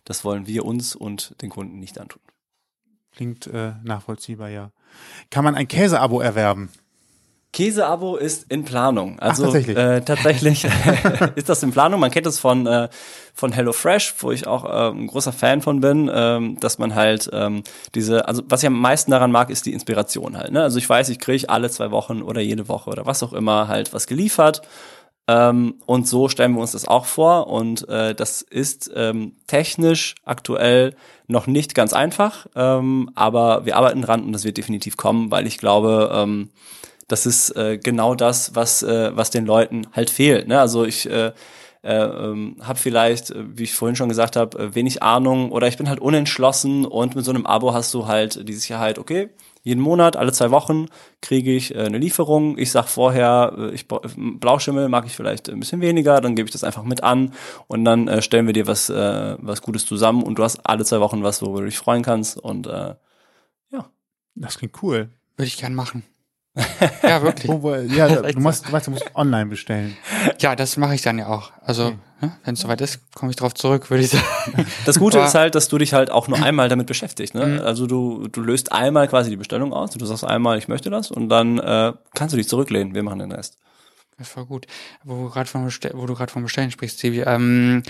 das 0.04 0.24
wollen 0.24 0.46
wir 0.46 0.64
uns 0.64 0.94
und 0.94 1.34
den 1.42 1.50
Kunden 1.50 1.80
nicht 1.80 1.98
antun. 1.98 2.22
Klingt 3.10 3.48
äh, 3.48 3.72
nachvollziehbar, 3.82 4.50
ja. 4.50 4.70
Kann 5.30 5.42
man 5.42 5.56
ein 5.56 5.66
Käseabo 5.66 6.20
erwerben? 6.20 6.70
Käseabo 7.52 8.16
ist 8.16 8.46
in 8.50 8.64
Planung. 8.64 9.18
Also 9.18 9.44
Ach, 9.44 9.52
tatsächlich, 9.52 9.76
äh, 9.76 10.00
tatsächlich 10.00 10.66
ist 11.34 11.48
das 11.48 11.62
in 11.62 11.70
Planung. 11.70 12.00
Man 12.00 12.10
kennt 12.10 12.26
es 12.26 12.38
von 12.38 12.66
äh, 12.66 12.88
von 13.34 13.52
HelloFresh, 13.52 14.14
wo 14.18 14.30
ich 14.30 14.46
auch 14.46 14.64
äh, 14.64 14.90
ein 14.90 15.06
großer 15.06 15.32
Fan 15.32 15.62
von 15.62 15.80
bin, 15.80 16.10
ähm, 16.12 16.58
dass 16.60 16.78
man 16.78 16.94
halt 16.94 17.30
ähm, 17.32 17.62
diese, 17.94 18.28
also 18.28 18.42
was 18.46 18.62
ich 18.62 18.66
am 18.66 18.78
meisten 18.78 19.10
daran 19.10 19.32
mag, 19.32 19.50
ist 19.50 19.66
die 19.66 19.72
Inspiration 19.72 20.36
halt. 20.36 20.52
Ne? 20.52 20.62
Also 20.62 20.78
ich 20.78 20.88
weiß, 20.88 21.08
ich 21.08 21.18
kriege 21.18 21.48
alle 21.48 21.70
zwei 21.70 21.90
Wochen 21.90 22.22
oder 22.22 22.40
jede 22.40 22.68
Woche 22.68 22.90
oder 22.90 23.06
was 23.06 23.22
auch 23.22 23.32
immer 23.32 23.68
halt 23.68 23.92
was 23.92 24.06
geliefert. 24.06 24.62
Ähm, 25.28 25.76
und 25.86 26.08
so 26.08 26.28
stellen 26.28 26.54
wir 26.54 26.60
uns 26.60 26.72
das 26.72 26.86
auch 26.86 27.06
vor. 27.06 27.46
Und 27.46 27.88
äh, 27.88 28.14
das 28.14 28.42
ist 28.42 28.90
ähm, 28.94 29.36
technisch 29.46 30.14
aktuell 30.24 30.94
noch 31.26 31.46
nicht 31.46 31.74
ganz 31.74 31.92
einfach, 31.92 32.46
ähm, 32.54 33.10
aber 33.14 33.64
wir 33.64 33.76
arbeiten 33.76 34.02
dran 34.02 34.24
und 34.24 34.32
das 34.32 34.44
wird 34.44 34.58
definitiv 34.58 34.96
kommen, 34.96 35.30
weil 35.30 35.46
ich 35.46 35.56
glaube, 35.56 36.10
ähm, 36.12 36.50
das 37.08 37.26
ist 37.26 37.50
äh, 37.56 37.78
genau 37.78 38.14
das, 38.14 38.54
was, 38.54 38.82
äh, 38.82 39.16
was 39.16 39.30
den 39.30 39.46
Leuten 39.46 39.86
halt 39.92 40.10
fehlt. 40.10 40.48
Ne? 40.48 40.60
Also 40.60 40.84
ich 40.84 41.08
äh, 41.10 41.32
äh, 41.82 41.94
ähm, 41.94 42.56
habe 42.62 42.78
vielleicht, 42.78 43.30
äh, 43.30 43.44
wie 43.56 43.64
ich 43.64 43.74
vorhin 43.74 43.96
schon 43.96 44.08
gesagt 44.08 44.36
habe, 44.36 44.58
äh, 44.58 44.74
wenig 44.74 45.02
Ahnung 45.02 45.50
oder 45.50 45.66
ich 45.66 45.76
bin 45.76 45.88
halt 45.88 46.00
unentschlossen 46.00 46.84
und 46.84 47.16
mit 47.16 47.24
so 47.24 47.32
einem 47.32 47.44
Abo 47.44 47.74
hast 47.74 47.92
du 47.92 48.06
halt 48.06 48.48
die 48.48 48.52
Sicherheit, 48.52 48.98
okay, 48.98 49.30
jeden 49.64 49.80
Monat, 49.80 50.16
alle 50.16 50.32
zwei 50.32 50.50
Wochen 50.50 50.86
kriege 51.20 51.52
ich 51.52 51.74
äh, 51.74 51.78
eine 51.78 51.98
Lieferung. 51.98 52.58
Ich 52.58 52.70
sag 52.72 52.86
vorher, 52.88 53.52
äh, 53.56 53.70
ich 53.70 53.86
Blauschimmel 53.88 54.88
mag 54.88 55.06
ich 55.06 55.16
vielleicht 55.16 55.50
ein 55.50 55.58
bisschen 55.58 55.80
weniger, 55.80 56.20
dann 56.20 56.36
gebe 56.36 56.48
ich 56.48 56.52
das 56.52 56.64
einfach 56.64 56.84
mit 56.84 57.02
an 57.02 57.32
und 57.66 57.84
dann 57.84 58.06
äh, 58.08 58.22
stellen 58.22 58.46
wir 58.46 58.52
dir 58.52 58.66
was 58.66 58.88
äh, 58.88 59.36
was 59.40 59.62
Gutes 59.62 59.84
zusammen 59.86 60.22
und 60.22 60.38
du 60.38 60.44
hast 60.44 60.60
alle 60.64 60.84
zwei 60.84 61.00
Wochen 61.00 61.22
was, 61.22 61.42
worüber 61.42 61.60
du 61.60 61.66
dich 61.66 61.78
freuen 61.78 62.02
kannst 62.02 62.38
und 62.38 62.68
äh, 62.68 62.94
ja. 63.70 63.90
Das 64.34 64.58
klingt 64.58 64.82
cool. 64.82 65.10
Würde 65.36 65.48
ich 65.48 65.58
gern 65.58 65.74
machen. 65.74 66.04
ja, 67.02 67.22
wirklich. 67.22 67.50
ja, 67.96 68.08
du 68.22 68.40
musst, 68.40 68.70
weißt, 68.70 68.86
du 68.86 68.90
musst 68.90 69.04
online 69.14 69.46
bestellen. 69.46 69.96
Ja, 70.38 70.54
das 70.54 70.76
mache 70.76 70.94
ich 70.94 71.02
dann 71.02 71.18
ja 71.18 71.28
auch. 71.28 71.50
Also, 71.62 71.86
okay. 71.86 71.96
ne, 72.20 72.32
wenn 72.44 72.54
es 72.54 72.60
soweit 72.60 72.80
ist, 72.82 73.00
komme 73.14 73.30
ich 73.30 73.36
drauf 73.36 73.54
zurück, 73.54 73.88
würde 73.90 74.04
ich 74.04 74.10
sagen. 74.10 74.24
Das 74.84 74.98
Gute 74.98 75.18
ist 75.20 75.34
halt, 75.34 75.54
dass 75.54 75.68
du 75.68 75.78
dich 75.78 75.94
halt 75.94 76.10
auch 76.10 76.28
nur 76.28 76.42
einmal 76.42 76.68
damit 76.68 76.86
beschäftigst. 76.86 77.34
Ne? 77.34 77.46
Mhm. 77.46 77.60
Also 77.60 77.86
du, 77.86 78.28
du 78.28 78.42
löst 78.42 78.70
einmal 78.72 79.08
quasi 79.08 79.30
die 79.30 79.36
Bestellung 79.36 79.72
aus, 79.72 79.90
du 79.90 80.04
sagst 80.04 80.24
einmal, 80.24 80.58
ich 80.58 80.68
möchte 80.68 80.90
das 80.90 81.10
und 81.10 81.30
dann 81.30 81.58
äh, 81.58 81.92
kannst 82.14 82.34
du 82.34 82.36
dich 82.36 82.48
zurücklehnen. 82.48 82.94
Wir 82.94 83.02
machen 83.02 83.20
den 83.20 83.32
Rest. 83.32 83.56
Das 84.18 84.36
war 84.36 84.44
gut. 84.44 84.66
Wo, 85.04 85.28
grad 85.28 85.48
vom 85.48 85.66
wo 85.66 86.06
du 86.06 86.14
gerade 86.14 86.30
vom 86.30 86.42
Bestellen 86.42 86.70
sprichst, 86.70 86.98
Sebi. 86.98 87.20
Ähm, 87.20 87.82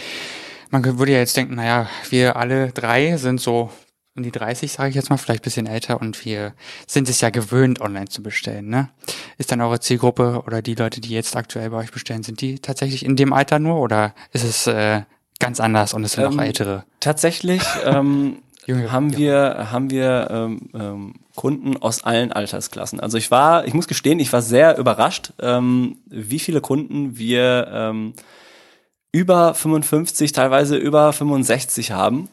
man 0.71 0.99
würde 0.99 1.13
ja 1.13 1.19
jetzt 1.19 1.37
denken, 1.37 1.57
naja, 1.57 1.89
wir 2.11 2.37
alle 2.37 2.71
drei 2.71 3.17
sind 3.17 3.41
so 3.41 3.71
um 4.15 4.23
die 4.23 4.33
30, 4.33 4.73
sage 4.73 4.91
ich 4.91 4.95
jetzt 4.95 5.11
mal, 5.11 5.17
vielleicht 5.17 5.43
bisschen 5.43 5.67
älter 5.67 6.01
und 6.01 6.25
wir 6.25 6.53
sind 6.87 7.09
es 7.09 7.21
ja 7.21 7.31
gewöhnt, 7.31 7.81
online 7.81 8.09
zu 8.09 8.23
bestellen. 8.23 8.69
Ne? 8.69 8.91
Ist 9.39 9.53
dann 9.53 9.61
eure 9.61 9.81
Zielgruppe 9.81 10.43
oder 10.47 10.61
die 10.61 10.75
Leute, 10.75 11.01
die 11.01 11.11
jetzt 11.11 11.35
aktuell 11.35 11.71
bei 11.71 11.79
euch 11.79 11.93
bestellen, 11.93 12.23
sind 12.23 12.41
die 12.41 12.59
tatsächlich 12.59 13.05
in 13.05 13.17
dem 13.17 13.33
Alter 13.33 13.59
nur 13.59 13.81
oder 13.81 14.15
ist 14.33 14.45
es 14.45 14.67
äh, 14.67 15.03
ganz 15.39 15.61
anders 15.61 15.95
und 15.95 16.05
es 16.05 16.13
sind 16.13 16.25
ähm, 16.25 16.39
auch 16.39 16.43
ältere? 16.43 16.85
Tatsächlich 17.01 17.63
ähm, 17.85 18.43
haben 18.69 19.17
wir 19.17 19.73
haben 19.73 19.91
wir 19.91 20.29
ähm, 20.31 20.69
ähm, 20.75 21.15
Kunden 21.35 21.79
aus 21.79 22.05
allen 22.05 22.33
Altersklassen. 22.33 23.01
Also 23.01 23.17
ich 23.17 23.31
war, 23.31 23.67
ich 23.67 23.73
muss 23.73 23.89
gestehen, 23.89 24.21
ich 24.21 24.33
war 24.33 24.43
sehr 24.43 24.77
überrascht, 24.77 25.33
ähm, 25.41 25.97
wie 26.07 26.39
viele 26.39 26.61
Kunden 26.61 27.17
wir 27.17 27.69
ähm, 27.73 28.13
über 29.11 29.55
55, 29.55 30.33
teilweise 30.33 30.77
über 30.77 31.13
65 31.13 31.93
haben 31.93 32.29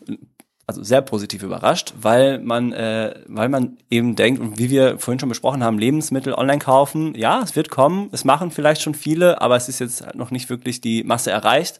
also 0.69 0.83
sehr 0.83 1.01
positiv 1.01 1.41
überrascht, 1.41 1.95
weil 1.99 2.37
man, 2.37 2.71
äh, 2.73 3.15
weil 3.27 3.49
man 3.49 3.79
eben 3.89 4.15
denkt, 4.15 4.39
und 4.39 4.59
wie 4.59 4.69
wir 4.69 4.99
vorhin 4.99 5.19
schon 5.19 5.29
besprochen 5.29 5.63
haben, 5.63 5.79
Lebensmittel 5.79 6.35
online 6.35 6.59
kaufen, 6.59 7.15
ja, 7.15 7.41
es 7.43 7.55
wird 7.55 7.71
kommen, 7.71 8.09
es 8.11 8.23
machen 8.23 8.51
vielleicht 8.51 8.83
schon 8.83 8.93
viele, 8.93 9.41
aber 9.41 9.55
es 9.55 9.67
ist 9.67 9.79
jetzt 9.79 10.13
noch 10.13 10.29
nicht 10.29 10.47
wirklich 10.51 10.79
die 10.79 11.03
Masse 11.03 11.31
erreicht. 11.31 11.79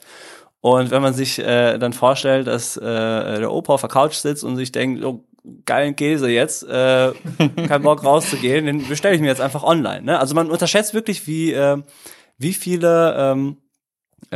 Und 0.62 0.90
wenn 0.90 1.04
man 1.04 1.14
sich 1.14 1.38
äh, 1.38 1.78
dann 1.78 1.94
vorstellt, 1.94 2.48
dass 2.48 2.78
äh, 2.78 2.82
der 2.82 3.52
Opa 3.52 3.74
auf 3.74 3.82
der 3.82 3.92
Couch 3.92 4.16
sitzt 4.16 4.44
und 4.44 4.56
sich 4.56 4.72
denkt, 4.72 5.06
oh, 5.06 5.24
geilen 5.66 5.96
Käse 5.96 6.28
jetzt, 6.28 6.64
äh, 6.64 7.12
kein 7.68 7.84
Bock 7.84 8.04
rauszugehen, 8.04 8.66
den 8.66 8.88
bestelle 8.88 9.14
ich 9.14 9.22
mir 9.22 9.28
jetzt 9.28 9.40
einfach 9.40 9.64
online. 9.64 10.02
Ne? 10.02 10.20
Also 10.20 10.34
man 10.34 10.50
unterschätzt 10.50 10.96
wirklich, 10.96 11.28
wie, 11.28 11.54
äh, 11.54 11.78
wie 12.40 12.54
viele 12.54 13.16
ähm, 13.18 13.58
äh, 13.58 13.69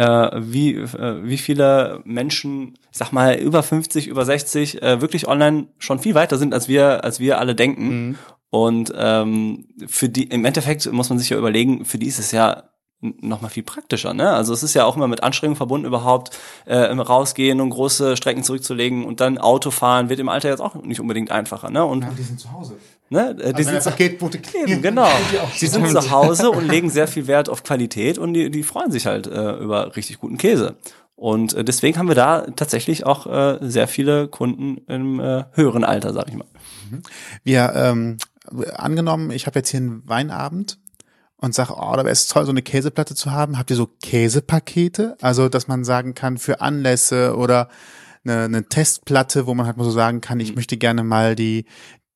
wie, 0.01 0.75
äh, 0.75 1.23
wie 1.23 1.37
viele 1.37 2.01
Menschen, 2.05 2.73
ich 2.91 2.97
sag 2.97 3.11
mal, 3.11 3.35
über 3.35 3.61
50, 3.61 4.07
über 4.07 4.25
60, 4.25 4.81
äh, 4.81 5.01
wirklich 5.01 5.27
online 5.27 5.67
schon 5.77 5.99
viel 5.99 6.15
weiter 6.15 6.37
sind, 6.37 6.53
als 6.53 6.67
wir, 6.67 7.03
als 7.03 7.19
wir 7.19 7.39
alle 7.39 7.55
denken. 7.55 7.87
Mhm. 7.87 8.17
Und 8.49 8.93
ähm, 8.95 9.65
für 9.87 10.09
die, 10.09 10.25
im 10.25 10.45
Endeffekt 10.45 10.91
muss 10.91 11.09
man 11.09 11.17
sich 11.17 11.29
ja 11.29 11.37
überlegen, 11.37 11.85
für 11.85 11.97
die 11.97 12.07
ist 12.07 12.19
es 12.19 12.31
ja 12.31 12.63
noch 13.01 13.41
mal 13.41 13.49
viel 13.49 13.63
praktischer, 13.63 14.13
ne? 14.13 14.29
Also 14.29 14.53
es 14.53 14.63
ist 14.63 14.73
ja 14.73 14.85
auch 14.85 14.95
immer 14.95 15.07
mit 15.07 15.23
Anstrengung 15.23 15.57
verbunden, 15.57 15.85
überhaupt 15.85 16.37
äh, 16.65 16.77
rausgehen 16.77 17.59
und 17.59 17.69
große 17.69 18.15
Strecken 18.15 18.43
zurückzulegen 18.43 19.03
und 19.03 19.19
dann 19.19 19.37
Auto 19.37 19.71
fahren 19.71 20.09
wird 20.09 20.19
im 20.19 20.29
Alter 20.29 20.49
jetzt 20.49 20.61
auch 20.61 20.75
nicht 20.75 21.01
unbedingt 21.01 21.31
einfacher, 21.31 21.69
ne? 21.69 21.83
Und 21.83 22.05
die 22.17 22.23
sind 22.23 22.39
zu 22.39 22.51
Hause. 22.51 22.77
Ne, 23.13 23.29
äh, 23.39 23.53
die 23.53 23.57
Also 23.57 23.69
sind 23.69 23.83
zu, 23.83 23.89
Paketbote 23.91 24.39
Eben, 24.67 24.81
genau. 24.81 25.09
Sie 25.55 25.67
sind 25.67 25.89
zu 25.89 26.11
Hause 26.11 26.51
und 26.51 26.67
legen 26.67 26.89
sehr 26.89 27.07
viel 27.07 27.27
Wert 27.27 27.49
auf 27.49 27.63
Qualität 27.63 28.17
und 28.17 28.33
die, 28.33 28.51
die 28.51 28.63
freuen 28.63 28.91
sich 28.91 29.05
halt 29.05 29.27
äh, 29.27 29.57
über 29.57 29.95
richtig 29.95 30.19
guten 30.19 30.37
Käse. 30.37 30.75
Und 31.15 31.53
äh, 31.53 31.63
deswegen 31.63 31.97
haben 31.97 32.07
wir 32.07 32.15
da 32.15 32.41
tatsächlich 32.55 33.05
auch 33.05 33.27
äh, 33.27 33.59
sehr 33.61 33.87
viele 33.87 34.27
Kunden 34.27 34.79
im 34.87 35.19
äh, 35.19 35.45
höheren 35.53 35.83
Alter, 35.83 36.11
sag 36.11 36.27
ich 36.27 36.35
mal. 36.35 36.47
Wir, 37.43 37.71
ähm, 37.75 38.17
angenommen, 38.75 39.31
ich 39.31 39.47
habe 39.47 39.59
jetzt 39.59 39.69
hier 39.69 39.79
einen 39.79 40.07
Weinabend 40.07 40.79
und 41.37 41.53
sage, 41.53 41.73
oh, 41.75 41.93
da 41.95 41.99
wäre 41.99 42.09
es 42.09 42.27
toll, 42.27 42.45
so 42.45 42.51
eine 42.51 42.61
Käseplatte 42.61 43.15
zu 43.15 43.31
haben. 43.31 43.57
Habt 43.57 43.69
ihr 43.69 43.75
so 43.75 43.87
Käsepakete? 44.01 45.17
Also, 45.21 45.49
dass 45.49 45.67
man 45.67 45.83
sagen 45.83 46.13
kann, 46.13 46.37
für 46.37 46.61
Anlässe 46.61 47.35
oder 47.35 47.69
eine, 48.25 48.43
eine 48.43 48.63
Testplatte, 48.65 49.47
wo 49.47 49.53
man 49.53 49.65
halt 49.65 49.77
mal 49.77 49.83
so 49.83 49.91
sagen 49.91 50.21
kann, 50.21 50.39
ich 50.39 50.55
möchte 50.55 50.77
gerne 50.77 51.03
mal 51.03 51.35
die, 51.35 51.65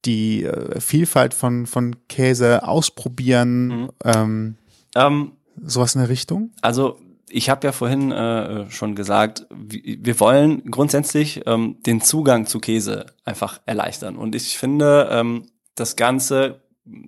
die 0.07 0.43
äh, 0.43 0.79
Vielfalt 0.79 1.33
von, 1.35 1.67
von 1.67 1.95
Käse 2.07 2.67
ausprobieren. 2.67 3.89
Ähm, 4.03 4.55
Ähm, 4.95 5.33
sowas 5.61 5.93
in 5.93 6.01
der 6.01 6.09
Richtung? 6.09 6.51
Also 6.61 6.97
ich 7.29 7.49
habe 7.49 7.67
ja 7.67 7.73
vorhin 7.73 8.11
äh, 8.11 8.69
schon 8.71 8.95
gesagt, 8.95 9.45
wir 9.49 9.97
wir 9.99 10.19
wollen 10.19 10.71
grundsätzlich 10.71 11.41
ähm, 11.45 11.77
den 11.85 12.01
Zugang 12.01 12.45
zu 12.45 12.59
Käse 12.59 13.07
einfach 13.25 13.59
erleichtern. 13.65 14.15
Und 14.15 14.33
ich 14.33 14.57
finde, 14.57 15.09
ähm, 15.11 15.43
das 15.75 15.95
Ganze 15.95 16.61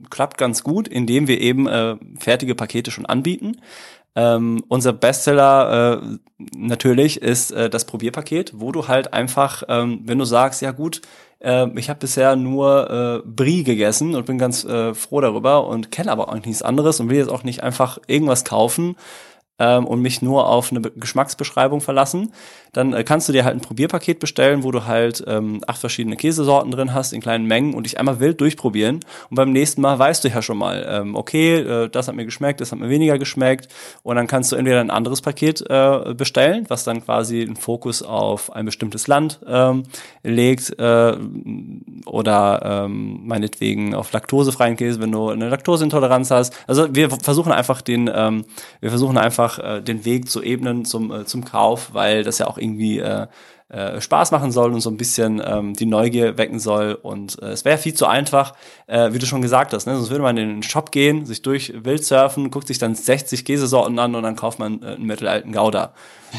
klappt 0.10 0.38
ganz 0.38 0.64
gut, 0.64 0.88
indem 0.88 1.28
wir 1.28 1.40
eben 1.40 1.68
äh, 1.68 1.96
fertige 2.20 2.54
Pakete 2.54 2.92
schon 2.92 3.06
anbieten. 3.06 3.62
Ähm, 4.16 4.64
unser 4.68 4.94
Bestseller 4.94 6.02
äh, 6.02 6.18
natürlich 6.56 7.22
ist 7.22 7.52
äh, 7.52 7.70
das 7.70 7.86
Probierpaket, 7.86 8.54
wo 8.56 8.72
du 8.72 8.88
halt 8.88 9.14
einfach, 9.14 9.64
ähm, 9.68 10.02
wenn 10.06 10.18
du 10.18 10.26
sagst, 10.26 10.62
ja 10.62 10.72
gut, 10.72 11.02
äh, 11.40 11.68
ich 11.78 11.90
habe 11.90 12.00
bisher 12.00 12.36
nur 12.36 13.24
äh, 13.24 13.28
Brie 13.28 13.64
gegessen 13.64 14.16
und 14.16 14.26
bin 14.26 14.38
ganz 14.38 14.64
äh, 14.64 14.94
froh 14.94 15.22
darüber 15.22 15.68
und 15.68 15.92
kenne 15.92 16.12
aber 16.12 16.30
auch 16.30 16.46
nichts 16.46 16.62
anderes 16.62 17.00
und 17.00 17.10
will 17.10 17.18
jetzt 17.18 17.30
auch 17.30 17.44
nicht 17.44 17.64
einfach 17.64 18.00
irgendwas 18.08 18.46
kaufen, 18.46 18.96
ähm, 19.60 19.86
und 19.86 20.02
mich 20.02 20.22
nur 20.22 20.48
auf 20.48 20.72
eine 20.72 20.80
Be- 20.80 20.92
Geschmacksbeschreibung 20.96 21.82
verlassen, 21.82 22.32
dann 22.74 22.94
äh, 22.94 23.04
kannst 23.04 23.28
du 23.28 23.34
dir 23.34 23.46
halt 23.46 23.56
ein 23.56 23.62
Probierpaket 23.62 24.20
bestellen, 24.20 24.64
wo 24.64 24.72
du 24.72 24.86
halt 24.86 25.24
ähm, 25.28 25.62
acht 25.68 25.80
verschiedene 25.80 26.16
Käsesorten 26.16 26.72
drin 26.72 26.94
hast 26.94 27.14
in 27.14 27.22
kleinen 27.22 27.46
Mengen 27.46 27.74
und 27.74 27.84
dich 27.84 28.00
einmal 28.00 28.20
wild 28.20 28.40
durchprobieren. 28.42 29.00
Und 29.30 29.36
beim 29.36 29.52
nächsten 29.52 29.82
Mal 29.82 29.98
weißt 29.98 30.24
du 30.24 30.30
ja 30.30 30.42
schon 30.42 30.58
mal, 30.58 30.86
ähm, 30.88 31.16
okay, 31.16 31.56
äh, 31.56 31.90
das 31.90 32.08
hat 32.08 32.16
mir 32.16 32.26
geschmeckt, 32.26 32.62
das 32.62 32.72
hat 32.72 32.80
mir 32.80 32.90
weniger 32.90 33.18
geschmeckt. 33.18 33.68
Und 34.04 34.16
dann 34.16 34.28
kannst 34.28 34.52
du 34.52 34.56
entweder 34.56 34.80
ein 34.80 34.92
anderes 34.92 35.22
Paket 35.22 35.64
äh, 35.70 36.14
bestellen, 36.14 36.66
was 36.68 36.84
dann 36.84 37.04
quasi 37.04 37.42
einen 37.42 37.56
Fokus 37.56 38.04
auf 38.04 38.54
ein 38.54 38.66
bestimmtes 38.66 39.08
Land 39.08 39.40
ähm, 39.48 39.84
legt 40.24 40.78
äh, 40.80 41.18
oder 42.06 42.86
ähm, 42.86 43.22
meinetwegen 43.26 43.96
auf 43.96 44.12
laktosefreien 44.12 44.76
Käse, 44.76 45.02
wenn 45.02 45.12
du 45.12 45.30
eine 45.30 45.50
Laktoseintoleranz 45.50 46.30
hast. 46.30 46.56
Also 46.68 46.94
wir 46.94 47.10
versuchen 47.10 47.52
einfach 47.52 47.82
den, 47.82 48.10
ähm, 48.14 48.46
wir 48.80 48.92
versuchen 48.92 49.18
einfach 49.18 49.49
äh, 49.58 49.82
den 49.82 50.06
Weg 50.06 50.30
zu 50.30 50.44
ebnen 50.44 50.86
zum 50.86 51.12
äh, 51.12 51.26
zum 51.26 51.44
Kauf, 51.46 51.94
weil 51.94 52.24
das 52.24 52.38
ja 52.38 52.48
auch 52.48 52.58
irgendwie 52.58 53.00
äh, 53.00 53.28
äh, 53.70 54.02
Spaß 54.02 54.32
machen 54.32 54.52
soll 54.52 54.74
und 54.74 54.82
so 54.82 54.90
ein 54.90 54.98
bisschen 54.98 55.42
ähm, 55.46 55.76
die 55.76 55.86
Neugier 55.86 56.40
wecken 56.40 56.60
soll. 56.60 56.98
Und 57.00 57.40
äh, 57.42 57.50
es 57.50 57.66
wäre 57.66 57.78
viel 57.78 57.94
zu 57.94 58.08
einfach, 58.08 58.54
äh, 58.88 59.14
wie 59.14 59.20
du 59.20 59.28
schon 59.28 59.44
gesagt 59.44 59.74
hast. 59.74 59.86
Ne? 59.86 59.96
Sonst 59.96 60.10
würde 60.10 60.24
man 60.24 60.38
in 60.38 60.50
den 60.50 60.64
Shop 60.64 60.92
gehen, 60.92 61.28
sich 61.28 61.44
durch 61.44 61.72
Wild 61.84 62.04
surfen, 62.04 62.50
guckt 62.50 62.68
sich 62.68 62.80
dann 62.80 62.96
60 62.96 63.46
Käsesorten 63.46 64.00
an 64.00 64.16
und 64.16 64.24
dann 64.24 64.36
kauft 64.36 64.58
man 64.58 64.82
äh, 64.82 64.88
einen 64.88 65.06
mittelalten 65.06 65.52
Gouda. 65.52 65.94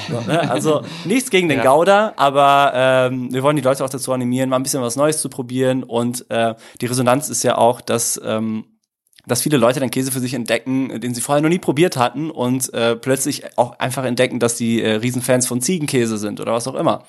So, 0.08 0.20
ne? 0.22 0.50
Also 0.50 0.82
nichts 1.04 1.30
gegen 1.30 1.48
den 1.48 1.58
Ja. 1.58 1.72
Gouda, 1.72 2.14
aber 2.16 2.72
ähm, 2.74 3.32
wir 3.32 3.44
wollen 3.44 3.54
die 3.54 3.62
Leute 3.62 3.84
auch 3.84 3.90
dazu 3.90 4.12
animieren, 4.12 4.50
mal 4.50 4.56
ein 4.56 4.64
bisschen 4.64 4.82
was 4.82 4.96
Neues 4.96 5.20
zu 5.20 5.28
probieren. 5.28 5.84
Und 5.84 6.28
äh, 6.30 6.56
die 6.80 6.86
Resonanz 6.86 7.28
ist 7.28 7.44
ja 7.44 7.56
auch, 7.56 7.80
dass 7.80 8.20
ähm, 8.24 8.64
dass 9.30 9.42
viele 9.42 9.56
Leute 9.56 9.80
dann 9.80 9.90
Käse 9.90 10.10
für 10.10 10.20
sich 10.20 10.34
entdecken, 10.34 11.00
den 11.00 11.14
sie 11.14 11.20
vorher 11.20 11.42
noch 11.42 11.48
nie 11.48 11.58
probiert 11.58 11.96
hatten 11.96 12.30
und 12.30 12.72
äh, 12.74 12.96
plötzlich 12.96 13.56
auch 13.56 13.78
einfach 13.78 14.04
entdecken, 14.04 14.40
dass 14.40 14.56
die 14.56 14.82
äh, 14.82 14.96
Riesenfans 14.96 15.46
von 15.46 15.60
Ziegenkäse 15.60 16.18
sind 16.18 16.40
oder 16.40 16.52
was 16.52 16.66
auch 16.66 16.74
immer. 16.74 17.04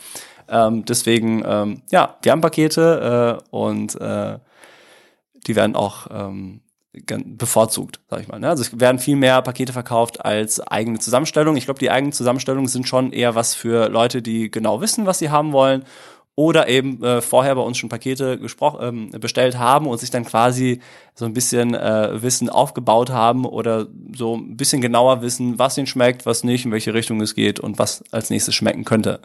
Ähm, 0.48 0.86
deswegen, 0.86 1.44
ähm, 1.46 1.82
ja, 1.92 2.18
wir 2.22 2.32
haben 2.32 2.42
Pakete 2.42 3.40
äh, 3.42 3.56
und 3.56 4.00
äh, 4.00 4.38
die 5.48 5.56
werden 5.56 5.76
auch 5.76 6.08
ähm, 6.12 6.62
bevorzugt, 6.94 8.02
sag 8.10 8.22
ich 8.22 8.28
mal. 8.28 8.40
Ne? 8.40 8.50
Also 8.50 8.64
es 8.64 8.80
werden 8.80 9.00
viel 9.00 9.16
mehr 9.16 9.42
Pakete 9.42 9.74
verkauft 9.74 10.24
als 10.24 10.60
eigene 10.60 11.00
Zusammenstellung. 11.00 11.56
Ich 11.56 11.66
glaube, 11.66 11.80
die 11.80 11.90
eigenen 11.90 12.12
Zusammenstellungen 12.12 12.68
sind 12.68 12.88
schon 12.88 13.14
eher 13.14 13.34
was 13.34 13.56
für 13.56 13.90
Leute, 13.90 14.22
die 14.22 14.52
genau 14.52 14.82
wissen, 14.82 15.06
was 15.06 15.20
sie 15.20 15.30
haben 15.30 15.54
wollen 15.54 15.86
oder 16.36 16.68
eben 16.70 17.04
äh, 17.04 17.22
vorher 17.22 17.56
bei 17.56 17.62
uns 17.62 17.78
schon 17.78 17.90
Pakete 17.90 18.40
ähm, 18.80 19.12
bestellt 19.12 19.58
haben 19.58 19.88
und 19.88 20.00
sich 20.00 20.12
dann 20.12 20.26
quasi 20.26 20.82
so 21.14 21.26
ein 21.26 21.34
bisschen 21.34 21.74
äh, 21.74 22.22
Wissen 22.22 22.50
aufgebaut 22.50 23.10
haben 23.10 23.46
oder 23.46 23.88
so 24.16 24.38
ein 24.38 24.56
bisschen 24.56 24.82
genauer 24.82 25.22
wissen, 25.22 25.60
was 25.60 25.78
ihnen 25.78 25.88
schmeckt, 25.88 26.26
was 26.26 26.44
nicht, 26.44 26.66
in 26.66 26.72
welche 26.72 26.94
Richtung 26.94 27.20
es 27.22 27.36
geht 27.36 27.60
und 27.60 27.80
was 27.80 28.04
als 28.12 28.30
nächstes 28.30 28.56
schmecken 28.56 28.86
könnte. 28.86 29.22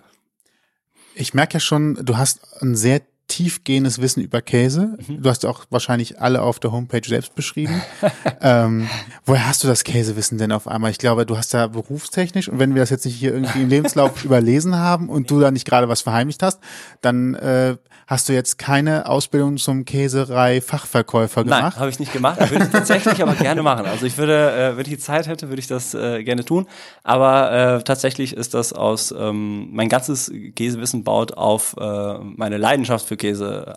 Ich 1.14 1.32
merke 1.32 1.54
ja 1.54 1.60
schon, 1.60 1.94
du 2.04 2.16
hast 2.16 2.62
ein 2.62 2.74
sehr 2.74 3.00
tiefgehendes 3.36 4.00
Wissen 4.00 4.22
über 4.22 4.40
Käse. 4.40 4.96
Du 5.06 5.28
hast 5.28 5.44
auch 5.44 5.66
wahrscheinlich 5.68 6.22
alle 6.22 6.40
auf 6.40 6.58
der 6.58 6.72
Homepage 6.72 7.06
selbst 7.06 7.34
beschrieben. 7.34 7.82
ähm, 8.40 8.88
woher 9.26 9.46
hast 9.46 9.62
du 9.62 9.68
das 9.68 9.84
Käsewissen 9.84 10.38
denn 10.38 10.52
auf 10.52 10.66
einmal? 10.66 10.90
Ich 10.90 10.96
glaube, 10.96 11.26
du 11.26 11.36
hast 11.36 11.52
da 11.52 11.66
berufstechnisch 11.66 12.48
und 12.48 12.58
wenn 12.58 12.74
wir 12.74 12.80
das 12.80 12.88
jetzt 12.88 13.04
nicht 13.04 13.16
hier 13.16 13.34
irgendwie 13.34 13.60
im 13.60 13.68
Lebenslauf 13.68 14.24
überlesen 14.24 14.76
haben 14.76 15.10
und 15.10 15.30
du 15.30 15.38
da 15.38 15.50
nicht 15.50 15.66
gerade 15.66 15.86
was 15.86 16.00
verheimlicht 16.00 16.42
hast, 16.42 16.60
dann 17.02 17.34
äh, 17.34 17.76
hast 18.06 18.30
du 18.30 18.32
jetzt 18.32 18.56
keine 18.56 19.06
Ausbildung 19.06 19.58
zum 19.58 19.84
Käserei-Fachverkäufer 19.84 21.44
Nein, 21.44 21.58
gemacht. 21.58 21.78
habe 21.78 21.90
ich 21.90 21.98
nicht 21.98 22.14
gemacht. 22.14 22.40
Würde 22.50 22.64
ich 22.64 22.70
tatsächlich 22.70 23.20
aber 23.20 23.34
gerne 23.34 23.62
machen. 23.62 23.84
Also 23.84 24.06
ich 24.06 24.16
würde, 24.16 24.52
äh, 24.52 24.76
wenn 24.76 24.82
ich 24.82 24.92
die 24.92 24.98
Zeit 24.98 25.26
hätte, 25.26 25.50
würde 25.50 25.60
ich 25.60 25.66
das 25.66 25.92
äh, 25.92 26.24
gerne 26.24 26.44
tun. 26.44 26.66
Aber 27.02 27.52
äh, 27.52 27.82
tatsächlich 27.82 28.34
ist 28.34 28.54
das 28.54 28.72
aus, 28.72 29.12
ähm, 29.12 29.68
mein 29.72 29.90
ganzes 29.90 30.32
Käsewissen 30.54 31.04
baut 31.04 31.36
auf 31.36 31.76
äh, 31.78 32.18
meine 32.18 32.56
Leidenschaft 32.56 33.06
für 33.06 33.16
Käse 33.16 33.25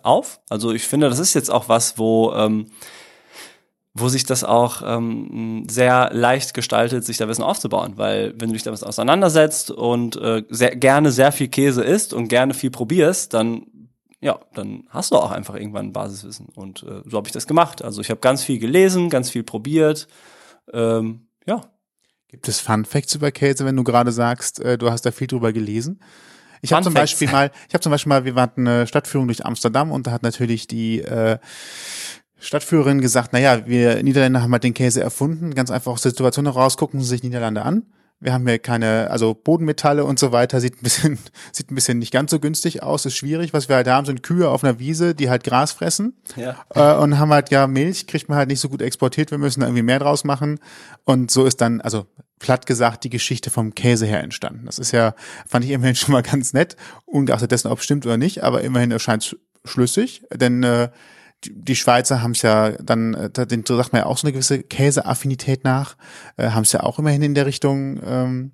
auf. 0.02 0.40
Also 0.48 0.72
ich 0.72 0.86
finde, 0.86 1.08
das 1.08 1.18
ist 1.18 1.34
jetzt 1.34 1.50
auch 1.50 1.68
was, 1.68 1.98
wo 1.98 2.32
ähm, 2.32 2.66
wo 3.92 4.08
sich 4.08 4.24
das 4.24 4.44
auch 4.44 4.82
ähm, 4.84 5.66
sehr 5.68 6.10
leicht 6.12 6.54
gestaltet, 6.54 7.04
sich 7.04 7.16
da 7.16 7.26
Wissen 7.26 7.42
aufzubauen, 7.42 7.94
weil 7.96 8.34
wenn 8.38 8.48
du 8.48 8.52
dich 8.52 8.62
damit 8.62 8.84
auseinandersetzt 8.84 9.72
und 9.72 10.16
äh, 10.16 10.44
sehr 10.48 10.76
gerne 10.76 11.10
sehr 11.10 11.32
viel 11.32 11.48
Käse 11.48 11.82
isst 11.82 12.14
und 12.14 12.28
gerne 12.28 12.54
viel 12.54 12.70
probierst, 12.70 13.34
dann 13.34 13.66
ja, 14.22 14.38
dann 14.54 14.84
hast 14.90 15.12
du 15.12 15.16
auch 15.16 15.30
einfach 15.30 15.54
irgendwann 15.54 15.86
ein 15.86 15.92
Basiswissen. 15.92 16.48
Und 16.54 16.82
äh, 16.82 17.02
so 17.06 17.16
habe 17.16 17.26
ich 17.26 17.32
das 17.32 17.46
gemacht. 17.46 17.82
Also 17.82 18.02
ich 18.02 18.10
habe 18.10 18.20
ganz 18.20 18.44
viel 18.44 18.58
gelesen, 18.58 19.08
ganz 19.08 19.30
viel 19.30 19.42
probiert. 19.42 20.08
Ähm, 20.74 21.26
ja, 21.46 21.62
Gibt 22.30 22.46
es 22.46 22.60
Fun 22.60 22.84
Facts 22.84 23.16
über 23.16 23.32
Käse, 23.32 23.64
wenn 23.64 23.74
du 23.74 23.82
gerade 23.82 24.12
sagst, 24.12 24.60
äh, 24.60 24.78
du 24.78 24.88
hast 24.90 25.02
da 25.02 25.10
viel 25.10 25.26
drüber 25.26 25.52
gelesen? 25.52 26.00
Ich 26.62 26.72
habe 26.72 26.84
zum. 26.84 26.94
Beispiel 26.94 27.28
mal, 27.30 27.50
ich 27.68 27.74
habe 27.74 27.82
zum 27.82 27.90
Beispiel 27.90 28.08
mal, 28.08 28.24
wir 28.24 28.34
hatten 28.34 28.66
eine 28.66 28.86
Stadtführung 28.86 29.26
durch 29.26 29.44
Amsterdam 29.44 29.90
und 29.90 30.06
da 30.06 30.12
hat 30.12 30.22
natürlich 30.22 30.66
die 30.66 31.00
äh, 31.00 31.38
Stadtführerin 32.38 33.00
gesagt, 33.00 33.32
naja, 33.32 33.66
wir 33.66 34.02
Niederländer 34.02 34.42
haben 34.42 34.52
halt 34.52 34.64
den 34.64 34.74
Käse 34.74 35.00
erfunden, 35.00 35.54
ganz 35.54 35.70
einfach 35.70 35.92
aus 35.92 36.02
der 36.02 36.10
Situation 36.10 36.46
heraus, 36.46 36.76
gucken 36.76 37.00
Sie 37.00 37.06
sich 37.06 37.22
Niederlande 37.22 37.62
an. 37.62 37.84
Wir 38.20 38.32
haben 38.32 38.46
hier 38.46 38.58
keine, 38.58 39.10
also 39.10 39.34
Bodenmetalle 39.34 40.04
und 40.04 40.18
so 40.18 40.30
weiter, 40.30 40.60
sieht 40.60 40.76
ein 40.76 40.82
bisschen, 40.82 41.18
sieht 41.52 41.70
ein 41.70 41.74
bisschen 41.74 41.98
nicht 41.98 42.12
ganz 42.12 42.30
so 42.30 42.38
günstig 42.38 42.82
aus, 42.82 43.06
ist 43.06 43.16
schwierig. 43.16 43.52
Was 43.52 43.68
wir 43.68 43.76
halt 43.76 43.88
haben, 43.88 44.06
sind 44.06 44.22
Kühe 44.22 44.48
auf 44.48 44.62
einer 44.62 44.78
Wiese, 44.78 45.14
die 45.14 45.30
halt 45.30 45.44
Gras 45.44 45.72
fressen. 45.72 46.14
Ja. 46.36 46.56
Äh, 46.74 47.00
und 47.00 47.18
haben 47.18 47.32
halt, 47.32 47.50
ja, 47.50 47.66
Milch 47.66 48.06
kriegt 48.06 48.28
man 48.28 48.38
halt 48.38 48.48
nicht 48.48 48.60
so 48.60 48.68
gut 48.68 48.82
exportiert, 48.82 49.30
wir 49.30 49.38
müssen 49.38 49.60
da 49.60 49.66
irgendwie 49.66 49.82
mehr 49.82 49.98
draus 49.98 50.24
machen. 50.24 50.60
Und 51.04 51.30
so 51.30 51.46
ist 51.46 51.60
dann, 51.60 51.80
also 51.80 52.06
platt 52.38 52.66
gesagt, 52.66 53.04
die 53.04 53.10
Geschichte 53.10 53.50
vom 53.50 53.74
Käse 53.74 54.06
her 54.06 54.22
entstanden. 54.22 54.66
Das 54.66 54.78
ist 54.78 54.92
ja, 54.92 55.14
fand 55.46 55.64
ich 55.64 55.70
immerhin 55.70 55.94
schon 55.96 56.12
mal 56.12 56.22
ganz 56.22 56.52
nett, 56.52 56.76
ungeachtet 57.06 57.52
dessen, 57.52 57.68
ob 57.68 57.78
es 57.78 57.84
stimmt 57.84 58.04
oder 58.06 58.16
nicht, 58.16 58.42
aber 58.42 58.62
immerhin 58.62 58.90
erscheint 58.90 59.22
es 59.22 59.36
schlüssig, 59.64 60.22
denn 60.32 60.62
äh, 60.62 60.90
die, 61.44 61.76
Schweizer 61.76 62.22
haben 62.22 62.32
es 62.32 62.42
ja 62.42 62.72
dann, 62.82 63.14
äh, 63.14 63.30
da- 63.30 63.46
sagt 63.48 63.92
man 63.92 64.02
ja 64.02 64.06
auch 64.06 64.18
so 64.18 64.26
eine 64.26 64.32
gewisse 64.32 64.62
Käseaffinität 64.62 65.64
nach, 65.64 65.96
äh, 66.36 66.50
haben 66.50 66.62
es 66.62 66.72
ja 66.72 66.82
auch 66.82 66.98
immerhin 66.98 67.22
in 67.22 67.34
der 67.34 67.46
Richtung 67.46 68.00
ähm, 68.04 68.52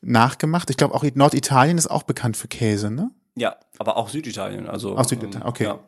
nachgemacht. 0.00 0.70
Ich 0.70 0.76
glaube 0.76 0.94
auch 0.94 1.04
Norditalien 1.14 1.78
ist 1.78 1.90
auch 1.90 2.02
bekannt 2.02 2.36
für 2.36 2.48
Käse, 2.48 2.90
ne? 2.90 3.10
ja, 3.34 3.56
aber 3.78 3.96
auch 3.96 4.08
Süditalien. 4.08 4.68
Also 4.68 4.96
Auch 4.96 5.04
Süditalien, 5.04 5.48
okay. 5.48 5.64
Ja. 5.64 5.78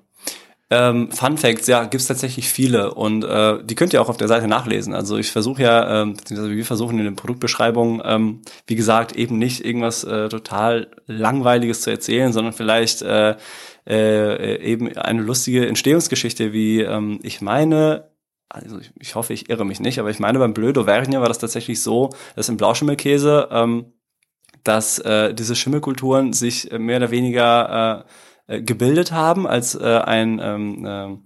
Ähm, 0.70 1.12
Fun 1.12 1.36
Facts, 1.36 1.66
ja, 1.66 1.84
gibt's 1.84 2.06
tatsächlich 2.06 2.48
viele 2.48 2.94
und 2.94 3.22
äh, 3.22 3.62
die 3.62 3.74
könnt 3.74 3.92
ihr 3.92 4.00
auch 4.00 4.08
auf 4.08 4.16
der 4.16 4.28
Seite 4.28 4.48
nachlesen. 4.48 4.94
Also 4.94 5.18
ich 5.18 5.30
versuche 5.30 5.62
ja, 5.62 6.02
ähm, 6.02 6.16
wir 6.28 6.64
versuchen 6.64 6.98
in 6.98 7.04
den 7.04 7.16
Produktbeschreibungen, 7.16 8.00
ähm, 8.04 8.40
wie 8.66 8.74
gesagt, 8.74 9.14
eben 9.14 9.38
nicht 9.38 9.64
irgendwas 9.64 10.04
äh, 10.04 10.28
total 10.30 10.88
langweiliges 11.06 11.82
zu 11.82 11.90
erzählen, 11.90 12.32
sondern 12.32 12.54
vielleicht 12.54 13.02
äh, 13.02 13.36
äh, 13.88 14.56
eben 14.62 14.96
eine 14.96 15.22
lustige 15.22 15.66
Entstehungsgeschichte, 15.66 16.52
wie 16.52 16.80
ähm, 16.80 17.20
ich 17.22 17.40
meine, 17.40 18.10
also 18.48 18.78
ich, 18.78 18.92
ich 18.98 19.14
hoffe, 19.14 19.32
ich 19.32 19.50
irre 19.50 19.64
mich 19.64 19.80
nicht, 19.80 19.98
aber 19.98 20.10
ich 20.10 20.20
meine, 20.20 20.38
beim 20.38 20.54
Bleu 20.54 20.70
d'Auvergne 20.70 21.20
war 21.20 21.28
das 21.28 21.38
tatsächlich 21.38 21.82
so, 21.82 22.10
dass 22.36 22.48
im 22.48 22.56
Blauschimmelkäse, 22.56 23.48
ähm, 23.50 23.92
dass 24.62 24.98
äh, 25.00 25.34
diese 25.34 25.56
Schimmelkulturen 25.56 26.32
sich 26.32 26.70
äh, 26.72 26.78
mehr 26.78 26.96
oder 26.98 27.10
weniger 27.10 28.06
äh, 28.48 28.56
äh, 28.56 28.62
gebildet 28.62 29.12
haben, 29.12 29.46
als 29.46 29.74
äh, 29.74 29.84
ein 29.84 30.40
ähm, 30.42 30.86
äh, 30.86 31.16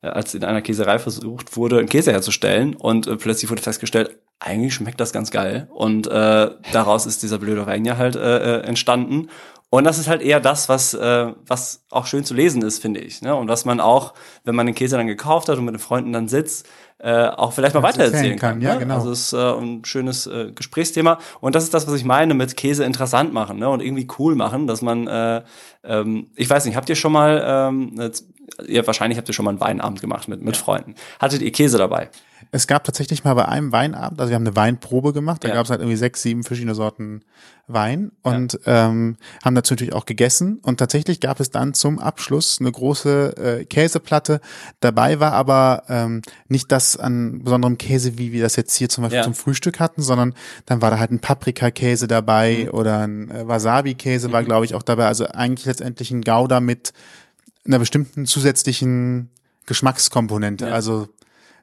als 0.00 0.34
in 0.34 0.44
einer 0.44 0.62
Käserei 0.62 0.98
versucht 1.00 1.56
wurde, 1.56 1.78
einen 1.78 1.88
Käse 1.88 2.12
herzustellen. 2.12 2.76
Und 2.76 3.06
äh, 3.08 3.16
plötzlich 3.16 3.50
wurde 3.50 3.62
festgestellt, 3.62 4.16
eigentlich 4.38 4.74
schmeckt 4.74 5.00
das 5.00 5.12
ganz 5.12 5.30
geil. 5.30 5.68
Und 5.72 6.06
äh, 6.06 6.50
daraus 6.72 7.06
ist 7.06 7.22
dieser 7.22 7.38
Bleu 7.38 7.54
d'Auvergne 7.60 7.96
halt 7.96 8.14
äh, 8.14 8.58
äh, 8.58 8.60
entstanden 8.62 9.28
und 9.70 9.84
das 9.84 9.98
ist 9.98 10.08
halt 10.08 10.22
eher 10.22 10.40
das, 10.40 10.70
was, 10.70 10.94
äh, 10.94 11.32
was 11.46 11.84
auch 11.90 12.06
schön 12.06 12.24
zu 12.24 12.32
lesen 12.32 12.62
ist, 12.62 12.80
finde 12.80 13.00
ich. 13.00 13.20
Ne? 13.20 13.34
Und 13.34 13.48
was 13.48 13.66
man 13.66 13.80
auch, 13.80 14.14
wenn 14.44 14.54
man 14.54 14.64
den 14.64 14.74
Käse 14.74 14.96
dann 14.96 15.06
gekauft 15.06 15.48
hat 15.48 15.58
und 15.58 15.66
mit 15.66 15.74
den 15.74 15.78
Freunden 15.78 16.12
dann 16.12 16.26
sitzt, 16.26 16.66
äh, 17.00 17.26
auch 17.26 17.52
vielleicht 17.52 17.74
mal 17.74 17.82
weitererzählen 17.82 18.38
kann. 18.38 18.54
kann 18.54 18.60
ja, 18.62 18.74
ne? 18.74 18.80
genau. 18.80 18.94
Also 18.94 19.12
es 19.12 19.26
ist 19.26 19.32
äh, 19.34 19.52
ein 19.52 19.84
schönes 19.84 20.26
äh, 20.26 20.52
Gesprächsthema. 20.52 21.18
Und 21.40 21.54
das 21.54 21.64
ist 21.64 21.74
das, 21.74 21.86
was 21.86 21.94
ich 21.94 22.04
meine 22.04 22.32
mit 22.32 22.56
Käse 22.56 22.84
interessant 22.84 23.34
machen 23.34 23.58
ne? 23.58 23.68
und 23.68 23.82
irgendwie 23.82 24.08
cool 24.18 24.34
machen, 24.34 24.66
dass 24.66 24.80
man, 24.80 25.06
äh, 25.06 25.42
ähm, 25.84 26.28
ich 26.34 26.48
weiß 26.48 26.64
nicht, 26.64 26.76
habt 26.76 26.88
ihr 26.88 26.96
schon 26.96 27.12
mal, 27.12 27.42
ähm, 27.46 27.92
jetzt, 27.98 28.26
ihr, 28.66 28.86
wahrscheinlich 28.86 29.18
habt 29.18 29.28
ihr 29.28 29.34
schon 29.34 29.44
mal 29.44 29.50
einen 29.50 29.60
Weinabend 29.60 30.00
gemacht 30.00 30.28
mit, 30.28 30.42
mit 30.42 30.56
Freunden. 30.56 30.94
Hattet 31.20 31.42
ihr 31.42 31.52
Käse 31.52 31.76
dabei? 31.76 32.08
Es 32.50 32.66
gab 32.66 32.84
tatsächlich 32.84 33.24
mal 33.24 33.34
bei 33.34 33.46
einem 33.46 33.72
Weinabend, 33.72 34.20
also 34.20 34.30
wir 34.30 34.34
haben 34.36 34.46
eine 34.46 34.56
Weinprobe 34.56 35.12
gemacht, 35.12 35.44
da 35.44 35.48
Ja. 35.48 35.54
gab 35.54 35.64
es 35.64 35.70
halt 35.70 35.80
irgendwie 35.80 35.96
sechs, 35.96 36.22
sieben 36.22 36.44
verschiedene 36.44 36.74
Sorten 36.74 37.22
Wein 37.70 38.12
und 38.22 38.58
ähm, 38.64 39.16
haben 39.44 39.54
dazu 39.54 39.74
natürlich 39.74 39.92
auch 39.92 40.06
gegessen 40.06 40.58
und 40.62 40.78
tatsächlich 40.78 41.20
gab 41.20 41.38
es 41.38 41.50
dann 41.50 41.74
zum 41.74 41.98
Abschluss 41.98 42.58
eine 42.60 42.72
große 42.72 43.36
äh, 43.60 43.64
Käseplatte. 43.66 44.40
Dabei 44.80 45.20
war 45.20 45.32
aber 45.32 45.82
ähm, 45.90 46.22
nicht 46.48 46.72
das 46.72 46.96
an 46.96 47.44
besonderem 47.44 47.76
Käse, 47.76 48.16
wie 48.16 48.32
wir 48.32 48.42
das 48.42 48.56
jetzt 48.56 48.74
hier 48.74 48.88
zum 48.88 49.02
Beispiel 49.02 49.18
Ja. 49.18 49.22
zum 49.24 49.34
Frühstück 49.34 49.80
hatten, 49.80 50.00
sondern 50.00 50.32
dann 50.64 50.80
war 50.80 50.90
da 50.90 50.98
halt 50.98 51.10
ein 51.10 51.20
Paprikakäse 51.20 52.06
dabei 52.06 52.64
Mhm. 52.64 52.70
oder 52.78 52.98
ein 53.00 53.30
äh, 53.30 53.46
Wasabi-Käse 53.46 54.32
war, 54.32 54.42
glaube 54.44 54.64
ich, 54.64 54.74
auch 54.74 54.82
dabei. 54.82 55.06
Also 55.06 55.26
eigentlich 55.26 55.66
letztendlich 55.66 56.10
ein 56.10 56.22
Gouda 56.22 56.60
mit 56.60 56.94
einer 57.66 57.78
bestimmten 57.78 58.24
zusätzlichen 58.24 59.28
Geschmackskomponente. 59.66 60.68
Ja. 60.68 60.72
Also 60.72 61.08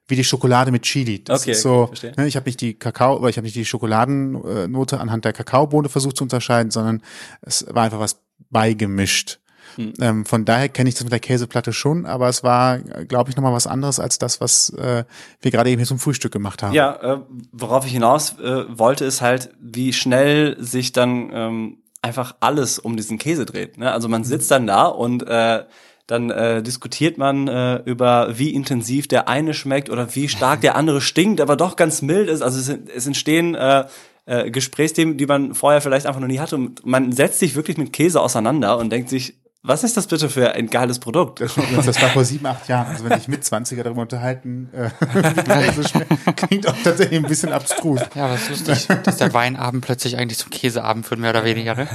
wie 0.08 0.16
die 0.16 0.24
Schokolade 0.24 0.72
mit 0.72 0.84
Chili. 0.84 1.24
Das 1.24 1.42
Okay, 1.42 1.52
ist 1.52 1.62
so, 1.62 1.88
verstehe. 1.88 2.14
ne, 2.18 2.28
ich 2.28 2.36
habe 2.36 2.48
nicht 2.48 2.62
die 2.62 2.74
Kakao, 2.76 3.18
oder 3.18 3.30
ich 3.30 3.38
habe 3.38 3.46
nicht 3.46 3.56
die 3.56 3.66
Schokoladennote 3.66 5.00
anhand 5.00 5.26
der 5.26 5.34
Kakaobohne 5.34 5.90
versucht 5.90 6.18
zu 6.18 6.24
unterscheiden, 6.24 6.72
sondern 6.72 7.02
es 7.42 7.66
war 7.70 7.84
einfach 7.84 8.00
was 8.00 8.22
beigemischt. 8.50 9.40
Hm. 9.76 9.94
Ähm, 10.00 10.26
von 10.26 10.46
daher 10.46 10.70
kenne 10.70 10.90
ich 10.90 10.96
das 10.96 11.04
mit 11.04 11.12
der 11.12 11.20
Käseplatte 11.20 11.74
schon, 11.74 12.06
aber 12.06 12.30
es 12.30 12.44
war, 12.44 12.80
glaube 12.80 13.30
ich, 13.30 13.36
nochmal 13.36 13.52
was 13.54 13.68
anderes 13.68 14.00
als 14.00 14.20
das, 14.20 14.40
was 14.40 14.70
äh, 14.70 15.04
wir 15.42 15.52
gerade 15.52 15.70
eben 15.70 15.80
hier 15.80 15.88
zum 15.88 16.00
Frühstück 16.00 16.32
gemacht 16.32 16.64
haben. 16.64 16.74
Ja, 16.74 16.96
äh, 17.16 17.20
worauf 17.52 17.86
ich 17.86 17.92
hinaus 17.92 18.40
äh, 18.40 18.66
wollte, 18.70 19.06
ist 19.06 19.22
halt, 19.22 19.50
wie 19.60 19.92
schnell 19.92 20.56
sich 20.60 20.92
dann 20.94 21.30
ähm, 21.34 21.78
einfach 22.02 22.36
alles 22.40 22.80
um 22.80 22.96
diesen 22.96 23.18
Käse 23.18 23.46
dreht. 23.46 23.78
Ne? 23.78 23.92
Also 23.92 24.08
man 24.08 24.24
sitzt 24.24 24.52
dann 24.52 24.68
da 24.68 24.86
und 24.86 25.28
äh, 25.28 25.64
dann 26.08 26.30
äh, 26.30 26.62
diskutiert 26.62 27.18
man 27.18 27.48
äh, 27.48 27.78
über, 27.86 28.38
wie 28.38 28.54
intensiv 28.54 29.08
der 29.08 29.28
eine 29.28 29.54
schmeckt 29.54 29.90
oder 29.90 30.14
wie 30.16 30.28
stark 30.30 30.62
der 30.62 30.76
andere 30.76 31.02
stinkt, 31.02 31.42
aber 31.42 31.56
doch 31.56 31.76
ganz 31.76 32.02
mild 32.02 32.30
ist. 32.30 32.42
Also 32.42 32.60
es, 32.60 32.80
es 32.96 33.08
entstehen 33.08 33.56
äh, 33.56 33.86
äh, 34.26 34.52
Gesprächsthemen, 34.52 35.18
die 35.18 35.26
man 35.26 35.56
vorher 35.56 35.82
vielleicht 35.82 36.06
einfach 36.06 36.22
noch 36.22 36.28
nie 36.28 36.40
hatte. 36.40 36.56
Und 36.56 36.86
man 36.86 37.12
setzt 37.12 37.40
sich 37.40 37.56
wirklich 37.56 37.78
mit 37.78 37.94
Käse 37.94 38.22
auseinander 38.22 38.78
und 38.78 38.92
denkt 38.92 39.10
sich, 39.10 39.36
was 39.66 39.84
ist 39.84 39.98
das 39.98 40.08
bitte 40.08 40.30
für 40.30 40.52
ein 40.54 40.68
geiles 40.68 41.00
Produkt? 41.00 41.42
Das 41.42 41.58
war 41.58 42.10
vor 42.10 42.24
sieben, 42.24 42.46
acht 42.46 42.68
Jahren. 42.68 42.88
Also 42.88 43.04
wenn 43.10 43.18
ich 43.18 43.28
mit 43.28 43.44
20er 43.44 43.84
darüber 43.84 44.02
unterhalten, 44.02 44.70
äh, 44.74 44.90
klingt 46.36 46.68
auch 46.68 46.76
tatsächlich 46.84 47.20
ein 47.20 47.28
bisschen 47.28 47.52
abstrus. 47.52 48.02
Ja, 48.16 48.26
aber 48.26 48.36
es 48.36 48.50
ist 48.50 48.68
lustig, 48.68 48.98
dass 49.04 49.18
der 49.18 49.34
Weinabend 49.34 49.84
plötzlich 49.84 50.18
eigentlich 50.18 50.38
zum 50.38 50.50
Käseabend 50.50 51.10
wird, 51.10 51.20
mehr 51.20 51.32
oder 51.32 51.44
weniger. 51.44 51.76
Ne? 51.76 51.88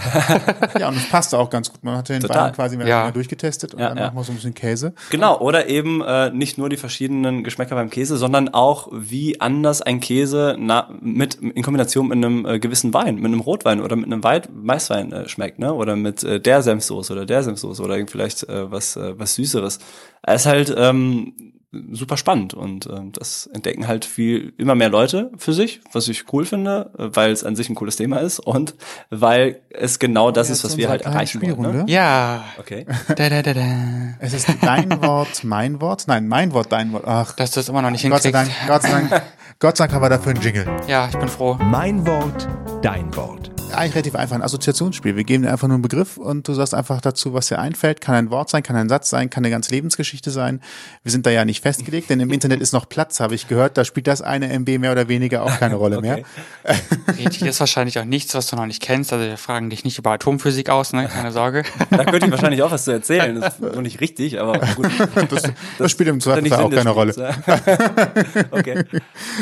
Ja, 0.78 0.88
und 0.88 0.96
es 0.96 1.08
passte 1.08 1.38
auch 1.38 1.50
ganz 1.50 1.70
gut. 1.70 1.82
Man 1.84 1.96
hat 1.96 2.08
den 2.08 2.20
Total. 2.20 2.46
Wein 2.48 2.52
quasi 2.54 2.76
mehr 2.76 2.86
Ja. 2.86 3.10
durchgetestet 3.10 3.74
und 3.74 3.80
Ja, 3.80 3.88
dann 3.88 3.98
ja. 3.98 4.04
machen 4.06 4.16
wir 4.16 4.24
so 4.24 4.32
ein 4.32 4.36
bisschen 4.36 4.54
Käse. 4.54 4.92
Genau, 5.10 5.38
oder 5.38 5.68
eben 5.68 6.02
äh, 6.02 6.30
nicht 6.30 6.58
nur 6.58 6.68
die 6.68 6.76
verschiedenen 6.76 7.44
Geschmäcker 7.44 7.74
beim 7.74 7.90
Käse, 7.90 8.16
sondern 8.16 8.48
auch, 8.48 8.88
wie 8.92 9.40
anders 9.40 9.82
ein 9.82 10.00
Käse 10.00 10.56
na, 10.58 10.88
mit 11.00 11.34
in 11.36 11.62
Kombination 11.62 12.08
mit 12.08 12.16
einem 12.16 12.46
äh, 12.46 12.58
gewissen 12.58 12.92
Wein, 12.94 13.16
mit 13.16 13.26
einem 13.26 13.40
Rotwein 13.40 13.80
oder 13.80 13.96
mit 13.96 14.06
einem 14.06 14.24
Weit 14.24 14.48
Weißwein 14.52 15.12
äh, 15.12 15.28
schmeckt, 15.28 15.58
ne? 15.58 15.72
Oder 15.72 15.96
mit 15.96 16.22
äh, 16.24 16.40
der 16.40 16.62
Senfsoße 16.62 17.12
oder 17.12 17.26
der 17.26 17.42
Senfsoße 17.42 17.59
oder 17.64 17.94
irgend 17.94 18.10
vielleicht 18.10 18.48
äh, 18.48 18.70
was 18.70 18.96
äh, 18.96 19.18
was 19.18 19.34
Süßeres. 19.34 19.78
Es 20.22 20.42
ist 20.42 20.46
halt 20.46 20.74
ähm, 20.76 21.52
super 21.92 22.16
spannend 22.16 22.54
und 22.54 22.86
ähm, 22.86 23.12
das 23.12 23.46
entdecken 23.46 23.86
halt 23.86 24.04
viel 24.04 24.52
immer 24.58 24.74
mehr 24.74 24.88
Leute 24.88 25.30
für 25.36 25.52
sich, 25.52 25.80
was 25.92 26.08
ich 26.08 26.32
cool 26.32 26.44
finde, 26.44 26.90
äh, 26.98 27.14
weil 27.14 27.30
es 27.30 27.44
an 27.44 27.54
sich 27.54 27.68
ein 27.68 27.74
cooles 27.76 27.96
Thema 27.96 28.18
ist 28.18 28.40
und 28.40 28.74
weil 29.10 29.60
es 29.70 29.98
genau 29.98 30.30
das 30.32 30.50
ist, 30.50 30.62
Jetzt 30.62 30.72
was 30.72 30.76
wir 30.78 30.88
halt 30.88 31.02
erreichen 31.02 31.40
wollen. 31.42 31.76
Ne? 31.78 31.84
Ja. 31.88 32.44
Okay. 32.58 32.86
Da, 33.08 33.28
da, 33.28 33.42
da, 33.42 33.54
da. 33.54 34.14
Es 34.20 34.32
ist 34.32 34.48
dein 34.62 35.02
Wort, 35.02 35.44
mein 35.44 35.80
Wort. 35.80 36.04
Nein, 36.06 36.28
mein 36.28 36.52
Wort, 36.52 36.70
dein 36.70 36.92
Wort. 36.92 37.04
Ach, 37.06 37.32
Dass 37.32 37.50
du 37.50 37.60
es 37.60 37.68
immer 37.68 37.82
noch 37.82 37.90
nicht 37.90 38.08
Gott 38.08 38.22
sei 38.22 38.30
hinkriegst. 38.30 38.60
Dank, 38.60 38.68
Gott 38.68 38.82
sei 38.82 38.90
Dank, 38.90 39.22
Gott 39.58 39.76
sei 39.76 39.84
Dank 39.84 39.94
haben 39.94 40.02
wir 40.02 40.08
dafür 40.08 40.32
einen 40.32 40.42
Jingle. 40.42 40.66
Ja, 40.88 41.08
ich 41.08 41.18
bin 41.18 41.28
froh. 41.28 41.54
Mein 41.60 42.06
Wort, 42.06 42.48
dein 42.82 43.14
Wort. 43.16 43.59
Eigentlich 43.72 43.94
relativ 43.94 44.14
einfach 44.14 44.36
ein 44.36 44.42
Assoziationsspiel. 44.42 45.16
Wir 45.16 45.24
geben 45.24 45.44
dir 45.44 45.50
einfach 45.50 45.68
nur 45.68 45.76
einen 45.76 45.82
Begriff 45.82 46.16
und 46.16 46.46
du 46.48 46.54
sagst 46.54 46.74
einfach 46.74 47.00
dazu, 47.00 47.34
was 47.34 47.48
dir 47.48 47.58
einfällt. 47.58 48.00
Kann 48.00 48.14
ein 48.14 48.30
Wort 48.30 48.50
sein, 48.50 48.62
kann 48.62 48.76
ein 48.76 48.88
Satz 48.88 49.10
sein, 49.10 49.30
kann 49.30 49.44
eine 49.44 49.50
ganze 49.50 49.70
Lebensgeschichte 49.70 50.30
sein. 50.30 50.60
Wir 51.02 51.12
sind 51.12 51.26
da 51.26 51.30
ja 51.30 51.44
nicht 51.44 51.62
festgelegt, 51.62 52.10
denn 52.10 52.20
im 52.20 52.30
Internet 52.30 52.60
ist 52.60 52.72
noch 52.72 52.88
Platz, 52.88 53.20
habe 53.20 53.34
ich 53.34 53.48
gehört. 53.48 53.76
Da 53.78 53.84
spielt 53.84 54.06
das 54.06 54.22
eine 54.22 54.48
MB 54.50 54.78
mehr 54.78 54.92
oder 54.92 55.08
weniger 55.08 55.42
auch 55.42 55.58
keine 55.58 55.76
Rolle 55.76 56.00
mehr. 56.00 56.20
Reti 57.18 57.46
ist 57.48 57.60
wahrscheinlich 57.60 57.98
auch 57.98 58.04
nichts, 58.04 58.34
was 58.34 58.46
du 58.48 58.56
noch 58.56 58.66
nicht 58.66 58.82
kennst. 58.82 59.12
Also 59.12 59.24
wir 59.24 59.36
fragen 59.36 59.70
dich 59.70 59.84
nicht 59.84 59.98
über 59.98 60.10
Atomphysik 60.10 60.68
aus, 60.70 60.92
ne? 60.92 61.08
Keine 61.08 61.32
Sorge. 61.32 61.62
Da 61.90 62.04
könnte 62.04 62.26
ich 62.26 62.32
wahrscheinlich 62.32 62.62
auch 62.62 62.70
was 62.70 62.84
zu 62.84 62.92
erzählen. 62.92 63.40
Das 63.40 63.54
ist 63.54 63.60
nur 63.60 63.82
nicht 63.82 64.00
richtig, 64.00 64.40
aber 64.40 64.58
gut. 64.76 64.90
Das, 65.28 65.42
das 65.78 65.90
spielt 65.90 66.08
im 66.08 66.20
Zweifelsfall 66.20 66.64
auch 66.64 66.70
keine 66.70 66.90
Rolle. 66.90 67.14
Okay. 68.50 68.84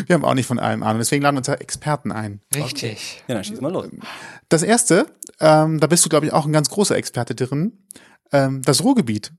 Wir 0.06 0.14
haben 0.14 0.24
auch 0.24 0.34
nicht 0.34 0.46
von 0.46 0.58
allem 0.58 0.82
Ahnung. 0.82 0.98
Deswegen 0.98 1.22
laden 1.22 1.36
wir 1.36 1.38
uns 1.38 1.46
ja 1.46 1.54
Experten 1.54 2.12
ein. 2.12 2.40
Richtig. 2.54 3.22
Ja, 3.28 3.34
dann 3.34 3.44
schieß 3.44 3.60
mal 3.60 3.72
los. 3.72 3.88
Das 4.48 4.62
erste, 4.62 5.06
ähm, 5.40 5.80
da 5.80 5.86
bist 5.86 6.04
du, 6.04 6.08
glaube 6.08 6.26
ich, 6.26 6.32
auch 6.32 6.46
ein 6.46 6.52
ganz 6.52 6.70
großer 6.70 6.96
Experte 6.96 7.34
drin. 7.34 7.84
Ähm, 8.32 8.62
das 8.62 8.82
Ruhrgebiet. 8.82 9.32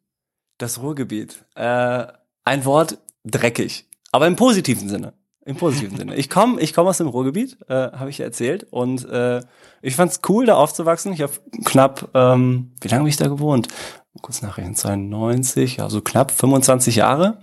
Das 0.58 0.82
Ruhrgebiet. 0.82 1.44
Äh, 1.56 2.08
ein 2.46 2.66
Wort 2.66 2.98
dreckig. 3.26 3.88
Aber 4.12 4.28
im 4.28 4.36
positiven 4.36 4.90
Sinne. 4.90 5.14
Im 5.46 5.56
positiven 5.56 5.98
Sinne. 5.98 6.16
Ich 6.16 6.30
komme 6.30 6.62
ich 6.62 6.74
komm 6.74 6.88
aus 6.88 6.98
dem 6.98 7.08
Ruhrgebiet, 7.08 7.58
äh, 7.70 7.74
habe 7.74 8.10
ich 8.10 8.18
ja 8.20 8.26
erzählt. 8.26 8.68
Und 8.72 9.08
äh, 9.10 9.42
ich 9.82 9.96
fand's 9.96 10.20
cool, 10.28 10.46
da 10.46 10.56
aufzuwachsen. 10.56 11.14
Ich 11.14 11.22
habe 11.22 11.34
knapp, 11.66 12.10
ähm, 12.14 12.72
wie 12.82 12.88
lange 12.88 13.00
habe 13.00 13.10
ich 13.10 13.18
da 13.18 13.28
gewohnt? 13.28 13.68
Kurz 14.22 14.42
nachrechnen, 14.42 14.76
92, 14.76 15.78
ja, 15.78 15.90
so 15.90 16.02
knapp 16.02 16.32
25 16.32 16.98
Jahre. 16.98 17.40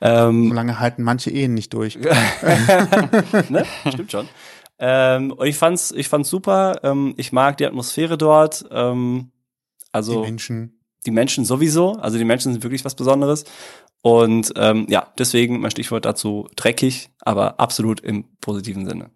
Ähm, 0.00 0.48
So 0.50 0.54
lange 0.54 0.78
halten 0.78 1.02
manche 1.02 1.30
Ehen 1.30 1.54
nicht 1.54 1.72
durch. 1.72 1.96
ne? 3.48 3.64
Stimmt 3.88 4.12
schon. 4.12 4.28
Ähm, 4.78 5.32
und 5.32 5.46
ich 5.46 5.56
fand's, 5.56 5.90
ich 5.92 6.08
fand's 6.08 6.28
super. 6.28 6.80
Ähm, 6.82 7.14
ich 7.16 7.32
mag 7.32 7.56
die 7.56 7.66
Atmosphäre 7.66 8.18
dort. 8.18 8.64
Ähm, 8.70 9.30
Die 9.80 9.86
also 9.92 10.20
Menschen. 10.20 10.80
die 11.06 11.10
Menschen 11.10 11.44
sowieso. 11.44 11.92
Also 11.92 12.18
die 12.18 12.24
Menschen 12.24 12.52
sind 12.52 12.62
wirklich 12.62 12.84
was 12.84 12.94
Besonderes. 12.94 13.44
Und 14.02 14.52
ähm, 14.56 14.86
ja, 14.88 15.12
deswegen 15.18 15.60
mein 15.60 15.70
Stichwort 15.70 16.04
dazu 16.04 16.46
dreckig, 16.56 17.10
aber 17.20 17.58
absolut 17.58 18.00
im 18.00 18.24
positiven 18.40 18.86
Sinne. 18.86 19.10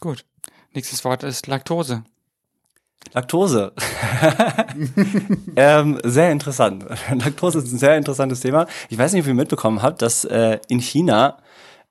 Gut. 0.00 0.24
Nächstes 0.72 1.04
Wort 1.04 1.22
ist 1.22 1.46
Laktose. 1.46 2.02
Laktose. 3.12 3.72
ähm, 5.56 6.00
sehr 6.02 6.32
interessant. 6.32 6.84
Laktose 7.14 7.58
ist 7.58 7.72
ein 7.72 7.78
sehr 7.78 7.96
interessantes 7.96 8.40
Thema. 8.40 8.66
Ich 8.88 8.98
weiß 8.98 9.12
nicht, 9.12 9.22
ob 9.22 9.28
ihr 9.28 9.34
mitbekommen 9.34 9.82
habt, 9.82 10.02
dass 10.02 10.24
äh, 10.24 10.58
in 10.68 10.80
China 10.80 11.38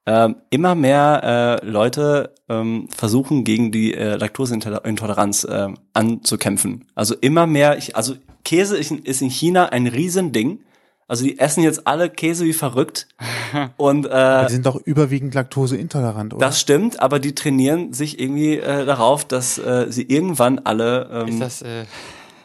ähm, 0.06 0.36
immer 0.50 0.76
mehr 0.76 1.60
äh, 1.64 1.66
Leute 1.66 2.34
ähm, 2.50 2.88
versuchen, 2.96 3.44
gegen 3.44 3.72
die 3.72 3.94
äh, 3.94 4.16
Laktoseintoleranz 4.16 5.48
ähm, 5.50 5.78
anzukämpfen. 5.94 6.86
Also 6.94 7.16
immer 7.16 7.48
mehr, 7.48 7.78
ich, 7.78 7.96
also 7.96 8.16
Käse 8.44 8.78
ist, 8.78 8.92
ist 8.92 9.22
in 9.22 9.30
China 9.30 9.68
ein 9.68 9.88
Riesending. 9.88 10.60
Also 11.08 11.26
die 11.26 11.38
essen 11.38 11.64
jetzt 11.64 11.86
alle 11.86 12.10
Käse 12.10 12.46
wie 12.46 12.54
verrückt. 12.54 13.08
Und 13.78 14.06
äh, 14.06 14.46
Die 14.46 14.54
sind 14.54 14.66
doch 14.66 14.78
überwiegend 14.78 15.36
laktoseintolerant, 15.36 16.34
oder? 16.34 16.46
das 16.46 16.60
stimmt, 16.60 17.00
aber 17.00 17.20
die 17.20 17.36
trainieren 17.36 17.94
sich 17.94 18.20
irgendwie 18.20 18.58
äh, 18.58 18.86
darauf, 18.86 19.26
dass 19.26 19.58
äh, 19.58 19.88
sie 19.90 20.04
irgendwann 20.04 20.60
alle 20.60 21.26
Ist 21.28 21.34
ähm, 21.34 21.40
das, 21.40 21.62
äh, 21.62 21.86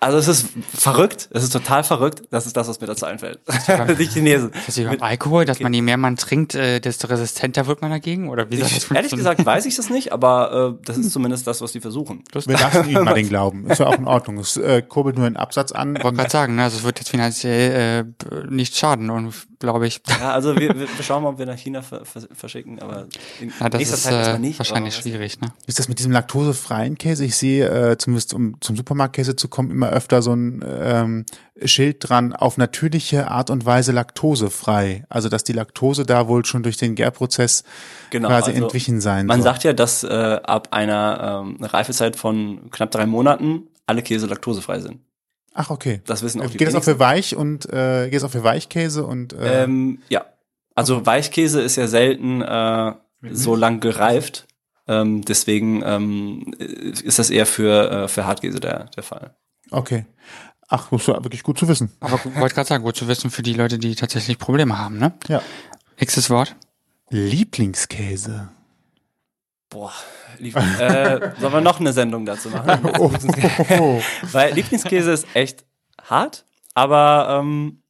Also 0.01 0.19
es 0.19 0.29
ist 0.29 0.49
verrückt, 0.75 1.29
es 1.33 1.43
ist 1.43 1.53
total 1.53 1.83
verrückt. 1.83 2.23
Das 2.31 2.47
ist 2.47 2.57
das, 2.57 2.69
was 2.69 2.81
mir 2.81 2.87
dazu 2.87 3.07
einfällt. 3.07 3.41
Die 3.99 4.07
Chinesen. 4.07 4.51
Das 4.53 4.69
ist 4.69 4.79
wie 4.79 4.85
beim 4.85 5.03
Alkohol, 5.03 5.45
dass 5.45 5.61
man 5.61 5.73
je 5.73 5.83
mehr 5.83 5.97
man 5.97 6.17
trinkt, 6.17 6.55
äh, 6.55 6.81
desto 6.81 7.09
resistenter 7.09 7.67
wird 7.67 7.83
man 7.83 7.91
dagegen? 7.91 8.29
Oder 8.29 8.51
wie 8.51 8.57
soll 8.57 8.69
das 8.69 8.85
Ich, 8.85 8.91
ehrlich 8.91 9.13
gesagt 9.13 9.45
weiß 9.45 9.67
ich 9.67 9.77
das 9.77 9.91
nicht, 9.91 10.13
aber 10.13 10.77
äh, 10.79 10.85
das 10.85 10.99
ist 10.99 11.13
zumindest 11.13 11.47
das, 11.47 11.61
was 11.61 11.73
die 11.73 11.81
versuchen. 11.81 12.23
Wir 12.33 12.59
lassen 12.59 12.89
ihnen 12.89 13.05
mal 13.05 13.15
den 13.15 13.29
Glauben. 13.29 13.69
Ist 13.69 13.79
ja 13.79 13.87
auch 13.87 13.99
in 13.99 14.07
Ordnung. 14.07 14.39
Es 14.39 14.57
äh, 14.57 14.83
kurbelt 14.83 15.17
nur 15.17 15.29
den 15.29 15.37
Absatz 15.37 15.73
an. 15.73 15.97
Ich 15.97 16.05
wollte 16.05 16.17
gerade 16.19 16.31
sagen, 16.31 16.57
ne, 16.57 16.65
also 16.65 16.79
es 16.79 16.85
wird 16.85 16.99
jetzt 16.99 17.11
finanziell 17.11 18.07
äh, 18.31 18.47
nicht 18.49 18.77
schaden 18.77 19.11
und 19.11 19.35
glaube 19.59 19.87
ich. 19.87 20.01
Ja, 20.21 20.33
also 20.33 20.55
wir, 20.57 20.69
wir 20.79 20.89
wir 20.89 21.05
schauen 21.05 21.23
mal, 21.23 21.31
ob 21.31 21.39
wir 21.39 21.47
nach 21.47 21.59
China 21.59 21.83
ver 21.83 22.05
ver 22.05 22.23
verschicken, 22.33 22.81
aber 22.81 23.07
in 23.41 23.53
Ja, 23.61 23.69
das 23.69 23.79
nächster 23.79 23.95
ist 23.97 24.03
Zeit 24.05 24.13
erstmal 24.15 24.37
äh, 24.37 24.39
nicht. 24.41 24.59
wahrscheinlich 24.59 24.95
schwierig, 24.97 25.41
ne? 25.41 25.49
Ist 25.67 25.79
das 25.79 25.89
mit 25.89 25.99
diesem 25.99 26.13
laktosefreien 26.13 26.97
Käse? 26.97 27.25
Ich 27.25 27.37
sehe, 27.37 27.69
äh, 27.69 27.99
zumindest 27.99 28.35
um 28.35 28.61
zum 28.61 28.77
Supermarktkäse 28.77 29.37
zu 29.37 29.49
kommen, 29.49 29.71
immer 29.71 29.91
öfter 29.91 30.23
so 30.23 30.33
ein 30.35 30.65
ähm, 30.69 31.27
Schild 31.65 32.09
dran, 32.09 32.33
auf 32.33 32.57
natürliche 32.57 33.31
Art 33.31 33.51
und 33.51 33.67
Weise 33.67 33.93
laktosefrei. 33.93 35.05
Also 35.09 35.29
dass 35.29 35.45
die 35.45 35.53
Laktose 35.53 36.05
da 36.07 36.29
wohl 36.29 36.45
schon 36.45 36.63
durch 36.63 36.77
den 36.77 36.95
Gärprozess 36.95 37.65
Genau, 38.11 38.29
quasi 38.29 38.51
also 38.53 38.63
entwichen 38.65 39.01
sein 39.01 39.27
Man 39.27 39.39
soll. 39.41 39.45
sagt 39.53 39.65
ja, 39.65 39.73
dass 39.73 40.05
äh, 40.05 40.09
ab 40.43 40.69
einer 40.71 41.43
ähm, 41.45 41.63
Reifezeit 41.63 42.17
von 42.17 42.71
knapp 42.71 42.91
drei 42.91 43.07
Monaten 43.07 43.65
alle 43.87 44.03
Käse 44.03 44.27
laktosefrei 44.27 44.81
sind. 44.81 45.01
Ach, 45.55 45.71
okay. 45.71 46.01
Das 46.07 46.23
wissen 46.23 46.41
auch 46.41 46.51
die 46.51 46.57
Geht 46.57 46.69
das 46.69 46.75
auch 46.75 46.85
für 46.85 46.99
Weich 46.99 47.35
und 47.37 47.67
äh, 47.73 48.05
geht 48.05 48.17
das 48.17 48.25
auch 48.25 48.31
für 48.31 48.45
Weichkäse 48.45 49.05
und 49.05 49.33
äh, 49.33 49.65
Ähm, 49.65 50.03
ja, 50.09 50.25
also 50.75 51.05
Weichkäse 51.05 51.61
ist 51.61 51.77
ja 51.77 51.89
selten 51.89 52.43
äh, 52.43 52.93
so 53.31 53.57
lang 53.57 53.81
gereift. 53.81 54.47
Ähm, 54.87 55.23
deswegen 55.23 55.83
ähm, 55.85 56.55
ist 56.59 57.19
das 57.19 57.31
eher 57.31 57.47
für, 57.47 57.91
äh, 57.91 58.09
für 58.09 58.27
Hartkäse 58.27 58.61
der, 58.61 58.85
der 58.97 59.03
Fall. 59.03 59.35
okay. 59.71 60.07
Ach, 60.69 60.89
das 60.91 61.01
ist 61.01 61.09
ja 61.09 61.25
wirklich 61.25 61.43
gut 61.43 61.59
zu 61.59 61.67
wissen. 61.67 61.91
Aber 62.01 62.21
wollte 62.37 62.55
gerade 62.55 62.69
sagen, 62.69 62.85
gut 62.85 62.97
zu 62.97 63.09
wissen 63.09 63.31
für 63.31 63.43
die 63.43 63.55
Leute, 63.55 63.79
die 63.79 63.95
tatsächlich 63.95 64.39
Probleme 64.39 64.79
haben, 64.79 64.99
ne? 64.99 65.15
Ja. 65.27 65.43
Nächstes 65.99 66.29
Wort. 66.29 66.55
Lieblingskäse. 67.09 68.51
Boah, 69.71 69.93
lieb, 70.39 70.57
äh, 70.57 71.33
sollen 71.39 71.53
wir 71.53 71.61
noch 71.61 71.79
eine 71.79 71.93
Sendung 71.93 72.25
dazu 72.25 72.49
machen? 72.49 72.91
Oh, 72.99 73.11
oh. 73.79 74.01
Weil 74.33 74.55
Lieblingskäse 74.55 75.11
ist 75.13 75.27
echt 75.35 75.65
hart, 76.03 76.47
aber 76.75 77.39
ähm, 77.41 77.83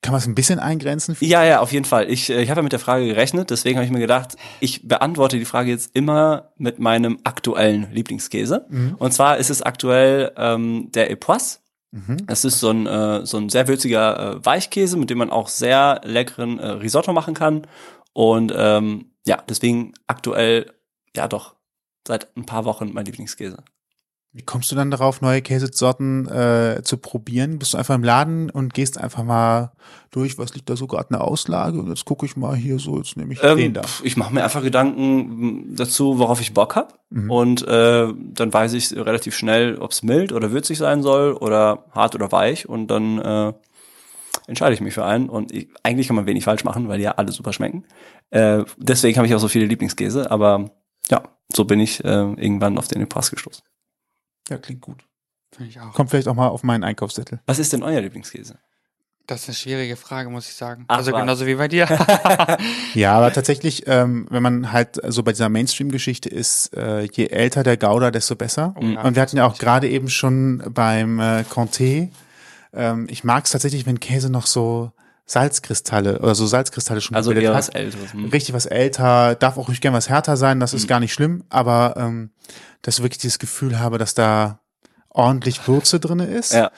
Kann 0.00 0.12
man 0.12 0.20
es 0.20 0.26
ein 0.26 0.34
bisschen 0.36 0.60
eingrenzen? 0.60 1.16
Ja, 1.20 1.44
ja, 1.44 1.58
auf 1.60 1.72
jeden 1.72 1.84
Fall. 1.86 2.08
Ich, 2.08 2.30
äh, 2.30 2.40
ich 2.42 2.50
habe 2.50 2.60
ja 2.60 2.62
mit 2.62 2.72
der 2.72 2.78
Frage 2.78 3.06
gerechnet, 3.06 3.50
deswegen 3.50 3.76
habe 3.78 3.84
ich 3.86 3.90
mir 3.92 3.98
gedacht, 3.98 4.36
ich 4.60 4.86
beantworte 4.86 5.38
die 5.38 5.44
Frage 5.44 5.70
jetzt 5.70 5.94
immer 5.96 6.52
mit 6.56 6.78
meinem 6.78 7.18
aktuellen 7.24 7.88
Lieblingskäse. 7.92 8.66
Und 8.98 9.12
zwar 9.12 9.38
ist 9.38 9.50
es 9.50 9.60
aktuell 9.62 10.32
ähm, 10.36 10.90
der 10.92 11.10
Epoisse. 11.10 11.58
Das 12.26 12.44
ist 12.44 12.58
so 12.60 12.70
ein, 12.70 12.86
äh, 12.86 13.26
so 13.26 13.36
ein 13.38 13.48
sehr 13.50 13.68
würziger 13.68 14.36
äh, 14.36 14.44
Weichkäse, 14.46 14.96
mit 14.96 15.10
dem 15.10 15.18
man 15.18 15.30
auch 15.30 15.48
sehr 15.48 16.00
leckeren 16.04 16.58
äh, 16.58 16.66
Risotto 16.68 17.12
machen 17.12 17.34
kann. 17.34 17.66
Und 18.14 18.52
ähm, 18.56 19.10
ja, 19.26 19.42
deswegen 19.48 19.92
aktuell, 20.06 20.72
ja 21.16 21.28
doch, 21.28 21.54
seit 22.06 22.36
ein 22.36 22.46
paar 22.46 22.64
Wochen 22.64 22.92
mein 22.92 23.04
Lieblingskäse. 23.04 23.62
Wie 24.34 24.42
kommst 24.42 24.72
du 24.72 24.76
dann 24.76 24.90
darauf, 24.90 25.20
neue 25.20 25.42
Käsesorten 25.42 26.26
äh, 26.26 26.80
zu 26.82 26.96
probieren? 26.96 27.58
Bist 27.58 27.74
du 27.74 27.78
einfach 27.78 27.94
im 27.94 28.02
Laden 28.02 28.48
und 28.48 28.72
gehst 28.72 28.96
einfach 28.96 29.24
mal 29.24 29.72
durch, 30.10 30.38
was 30.38 30.54
liegt 30.54 30.70
da 30.70 30.76
so 30.76 30.86
gerade 30.86 31.10
eine 31.10 31.20
Auslage? 31.20 31.78
Und 31.78 31.88
jetzt 31.88 32.06
gucke 32.06 32.24
ich 32.24 32.34
mal 32.34 32.56
hier 32.56 32.78
so, 32.78 32.96
jetzt 32.96 33.18
nehme 33.18 33.34
ich 33.34 33.40
den 33.40 33.58
Ähm, 33.58 33.74
da. 33.74 33.82
pf, 33.82 34.02
ich 34.02 34.16
mache 34.16 34.32
mir 34.32 34.42
einfach 34.42 34.62
Gedanken 34.62 35.20
m, 35.68 35.76
dazu, 35.76 36.18
worauf 36.18 36.40
ich 36.40 36.54
Bock 36.54 36.76
hab 36.76 36.98
Mhm. 37.12 37.30
Und 37.30 37.68
äh, 37.68 38.08
dann 38.16 38.54
weiß 38.54 38.72
ich 38.72 38.96
relativ 38.96 39.36
schnell, 39.36 39.76
ob 39.76 39.90
es 39.90 40.02
mild 40.02 40.32
oder 40.32 40.50
würzig 40.50 40.78
sein 40.78 41.02
soll 41.02 41.34
oder 41.34 41.84
hart 41.92 42.14
oder 42.14 42.32
weich. 42.32 42.66
Und 42.66 42.86
dann 42.88 43.18
äh, 43.18 43.52
entscheide 44.46 44.72
ich 44.72 44.80
mich 44.80 44.94
für 44.94 45.04
einen. 45.04 45.28
Und 45.28 45.52
ich, 45.52 45.68
eigentlich 45.82 46.06
kann 46.06 46.16
man 46.16 46.24
wenig 46.24 46.44
falsch 46.44 46.64
machen, 46.64 46.88
weil 46.88 46.96
die 46.96 47.04
ja 47.04 47.12
alle 47.12 47.32
super 47.32 47.52
schmecken. 47.52 47.84
Äh, 48.30 48.64
deswegen 48.78 49.18
habe 49.18 49.26
ich 49.26 49.34
auch 49.34 49.40
so 49.40 49.48
viele 49.48 49.66
Lieblingskäse. 49.66 50.30
Aber 50.30 50.70
ja, 51.10 51.22
so 51.52 51.64
bin 51.64 51.80
ich 51.80 52.04
äh, 52.04 52.08
irgendwann 52.08 52.78
auf 52.78 52.88
den 52.88 53.02
Epoisse 53.02 53.32
gestoßen. 53.32 53.64
Ja, 54.48 54.58
klingt 54.58 54.80
gut. 54.80 55.04
Finde 55.54 55.70
ich 55.70 55.80
auch. 55.80 55.92
Kommt 55.92 56.10
vielleicht 56.10 56.28
auch 56.28 56.34
mal 56.34 56.48
auf 56.48 56.62
meinen 56.62 56.84
Einkaufszettel. 56.84 57.40
Was 57.46 57.58
ist 57.58 57.72
denn 57.72 57.82
euer 57.82 58.00
Lieblingskäse? 58.00 58.58
Das 59.26 59.42
ist 59.42 59.48
eine 59.48 59.54
schwierige 59.54 59.96
Frage, 59.96 60.30
muss 60.30 60.48
ich 60.48 60.54
sagen. 60.54 60.84
Ach, 60.88 60.98
also 60.98 61.12
was? 61.12 61.20
genauso 61.20 61.46
wie 61.46 61.54
bei 61.54 61.68
dir. 61.68 61.86
Ja, 62.94 63.14
aber 63.14 63.32
tatsächlich, 63.32 63.86
ähm, 63.86 64.26
wenn 64.30 64.42
man 64.42 64.72
halt 64.72 65.00
so 65.08 65.22
bei 65.22 65.32
dieser 65.32 65.48
Mainstream-Geschichte 65.48 66.28
ist, 66.28 66.76
äh, 66.76 67.02
je 67.02 67.28
älter 67.28 67.62
der 67.62 67.76
Gouda, 67.76 68.10
desto 68.10 68.36
besser. 68.36 68.74
Oh 68.76 68.84
ja. 68.84 69.02
Und 69.02 69.14
wir 69.14 69.22
hatten 69.22 69.36
ja 69.36 69.46
auch 69.46 69.56
gerade 69.58 69.88
eben 69.88 70.10
schon 70.10 70.62
beim 70.74 71.20
äh, 71.20 71.44
Comté, 71.48 72.10
ähm, 72.74 73.06
ich 73.08 73.24
mag 73.24 73.44
es 73.44 73.52
tatsächlich, 73.52 73.86
wenn 73.86 74.00
Käse 74.00 74.30
noch 74.30 74.46
so 74.46 74.92
Salzkristalle 75.24 76.18
oder 76.18 76.34
so 76.34 76.46
Salzkristalle 76.46 77.00
schon 77.00 77.16
Also 77.16 77.30
gebildet 77.30 77.50
eher 77.50 77.56
hat. 77.56 77.68
was 77.68 77.74
Älteres. 77.74 78.12
Hm. 78.12 78.26
richtig 78.26 78.54
was 78.54 78.66
älter, 78.66 79.34
darf 79.34 79.56
auch 79.56 79.68
ruhig 79.68 79.80
gern 79.80 79.94
was 79.94 80.08
härter 80.08 80.36
sein, 80.36 80.60
das 80.60 80.74
ist 80.74 80.88
gar 80.88 81.00
nicht 81.00 81.12
schlimm, 81.12 81.44
aber 81.48 81.94
ähm, 81.96 82.30
dass 82.82 82.98
ich 82.98 83.02
wirklich 83.02 83.18
dieses 83.18 83.38
Gefühl 83.38 83.78
habe, 83.78 83.98
dass 83.98 84.14
da 84.14 84.60
ordentlich 85.08 85.66
Würze 85.68 86.00
drinne 86.00 86.26
ist. 86.26 86.52
Ja. 86.52 86.70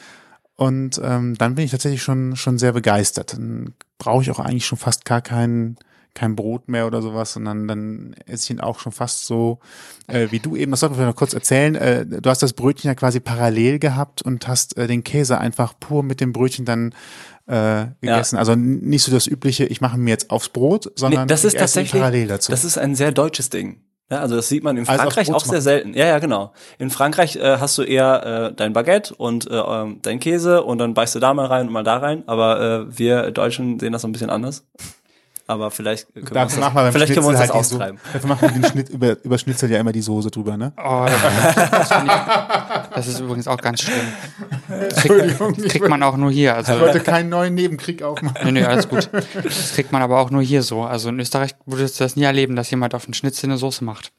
Und 0.57 1.01
ähm, 1.03 1.37
dann 1.37 1.57
bin 1.57 1.65
ich 1.65 1.71
tatsächlich 1.73 2.03
schon 2.03 2.37
schon 2.37 2.59
sehr 2.59 2.73
begeistert. 2.73 3.33
Dann 3.33 3.75
brauche 3.99 4.23
ich 4.23 4.31
auch 4.31 4.39
eigentlich 4.39 4.67
schon 4.67 4.79
fast 4.79 5.05
gar 5.05 5.21
kein 5.21 5.77
kein 6.15 6.37
Brot 6.37 6.69
mehr 6.69 6.87
oder 6.87 7.03
sowas, 7.03 7.33
sondern 7.33 7.67
dann 7.67 8.15
esse 8.27 8.45
ich 8.45 8.51
ihn 8.51 8.61
auch 8.61 8.79
schon 8.79 8.93
fast 8.93 9.27
so 9.27 9.59
äh, 10.07 10.29
wie 10.31 10.39
du 10.39 10.55
eben. 10.55 10.71
Das 10.71 10.81
sollten 10.81 10.97
wir 10.97 11.07
noch 11.07 11.17
kurz 11.17 11.35
erzählen. 11.35 11.75
Äh, 11.75 12.07
du 12.07 12.31
hast 12.31 12.41
das 12.41 12.53
Brötchen 12.53 12.89
ja 12.89 12.95
quasi 12.95 13.19
parallel 13.19 13.81
gehabt 13.81 14.23
und 14.23 14.47
hast 14.47 14.77
äh, 14.77 14.87
den 14.87 15.03
Käse 15.03 15.39
einfach 15.39 15.75
pur 15.79 16.05
mit 16.05 16.21
dem 16.21 16.33
Brötchen 16.33 16.65
dann 16.65 16.95
äh, 17.47 17.87
gegessen. 18.01 18.37
Also 18.39 18.53
n- 18.53 18.81
nicht 18.81 19.03
so 19.03 19.13
das 19.13 19.27
übliche, 19.27 19.65
ich 19.67 19.81
mache 19.81 19.99
mir 19.99 20.11
jetzt 20.11 20.31
aufs 20.31 20.49
Brot, 20.49 20.91
sondern 20.97 21.23
Nee, 21.23 21.27
das 21.29 21.45
ist 21.45 21.59
tatsächlich, 21.59 22.01
parallel 22.01 22.29
dazu. 22.29 22.51
das 22.51 22.65
ist 22.65 22.79
ein 22.79 22.95
sehr 22.95 23.13
deutsches 23.13 23.51
Ding. 23.51 23.81
Ja, 24.11 24.21
also 24.21 24.37
das 24.37 24.49
sieht 24.49 24.63
man 24.63 24.77
in 24.77 24.87
Also 24.87 25.01
Frankreich 25.01 25.29
Brot 25.29 25.37
auch 25.37 25.45
sehr 25.47 25.63
selten. 25.63 25.95
Ja, 25.95 26.05
ja, 26.07 26.19
genau. 26.19 26.53
In 26.79 26.91
Frankreich 26.91 27.37
äh, 27.37 27.57
hast 27.59 27.79
du 27.79 27.83
eher 27.83 28.51
äh, 28.51 28.55
dein 28.55 28.73
Baguette 28.75 29.15
und 29.15 29.51
äh, 29.51 29.55
ähm, 29.57 30.01
dein 30.03 30.21
Käse 30.21 30.63
und 30.63 30.77
dann 30.79 30.93
beißt 30.93 31.15
du 31.15 31.21
da 31.21 31.33
mal 31.33 31.47
rein 31.47 31.67
und 31.69 31.73
mal 31.73 31.85
da 31.85 31.97
rein. 31.97 32.23
Aber 32.27 32.61
äh, 32.91 32.99
wir 32.99 33.31
Deutschen 33.31 33.79
sehen 33.81 33.93
das 33.93 34.03
so 34.03 34.09
ein 34.09 34.13
bisschen 34.13 34.29
anders. 34.31 34.67
Aber 35.47 35.71
vielleicht 35.71 36.13
können 36.15 36.27
wir 36.31 36.43
uns 36.43 36.55
Dafür 36.55 36.61
machen 36.65 36.75
wir 36.77 36.83
das, 36.85 36.93
vielleicht 36.95 37.13
können 37.15 37.27
wir 37.27 37.31
uns 37.31 37.39
das 37.39 37.51
halt 37.51 37.61
die 37.65 37.69
So, 37.69 37.75
austreiben. 37.77 38.01
dafür 38.15 38.29
machen 38.29 38.41
wir 38.43 38.51
den 38.51 38.65
Schnitt 38.65 38.89
über, 38.89 39.17
über 39.25 39.39
Schnitzel 39.39 39.71
ja 39.71 39.79
immer 39.79 39.93
die 39.93 40.01
Soße 40.01 40.31
drüber, 40.31 40.57
ne? 40.57 40.73
Oh, 40.79 41.07
das, 41.07 41.91
ich, 41.91 42.91
das 42.95 43.07
ist 43.09 43.21
übrigens 43.21 43.47
auch 43.47 43.59
ganz 43.59 43.83
schlimm. 43.83 43.97
Das 44.69 44.95
Entschuldigung, 45.05 45.53
kriegt, 45.55 45.69
kriegt 45.71 45.89
man 45.89 46.03
auch 46.03 46.17
nur 46.17 46.31
hier. 46.31 46.55
Also, 46.55 46.73
Ich 46.75 46.81
wollte 46.81 47.01
keinen 47.01 47.29
neuen 47.29 47.55
Nebenkrieg 47.55 48.03
aufmachen. 48.03 48.37
nee, 48.45 48.53
nee, 48.53 48.65
alles 48.65 48.89
gut. 48.89 49.11
Das 49.43 49.73
kriegt 49.75 49.93
man 49.93 50.01
aber 50.03 50.19
auch 50.21 50.31
nur 50.31 50.41
hier 50.43 50.63
so. 50.63 50.83
Also 50.83 51.11
in 51.11 51.21
Österreich 51.21 51.55
würdest 51.67 52.01
du 52.01 52.05
das 52.05 52.17
nie 52.17 52.23
erleben, 52.25 52.57
dass 52.57 52.71
jemand 52.71 52.95
auf 52.95 53.05
den 53.05 53.13
Schnitzel 53.15 53.47
eine 53.47 53.59
Soße 53.59 53.85
macht. 53.85 54.13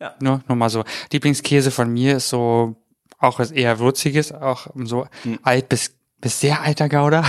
Ja. 0.00 0.14
Nur, 0.20 0.42
nur 0.46 0.56
mal 0.56 0.70
so. 0.70 0.84
Lieblingskäse 1.12 1.72
von 1.72 1.92
mir 1.92 2.18
ist 2.18 2.28
so 2.28 2.76
auch 3.18 3.40
was 3.40 3.50
eher 3.50 3.80
würziges, 3.80 4.30
auch 4.30 4.68
so 4.84 5.06
Mhm. 5.24 5.40
alt 5.42 5.68
bis 5.68 5.90
bis 6.20 6.40
sehr 6.40 6.62
alter 6.62 6.88
Gouda. 6.88 7.22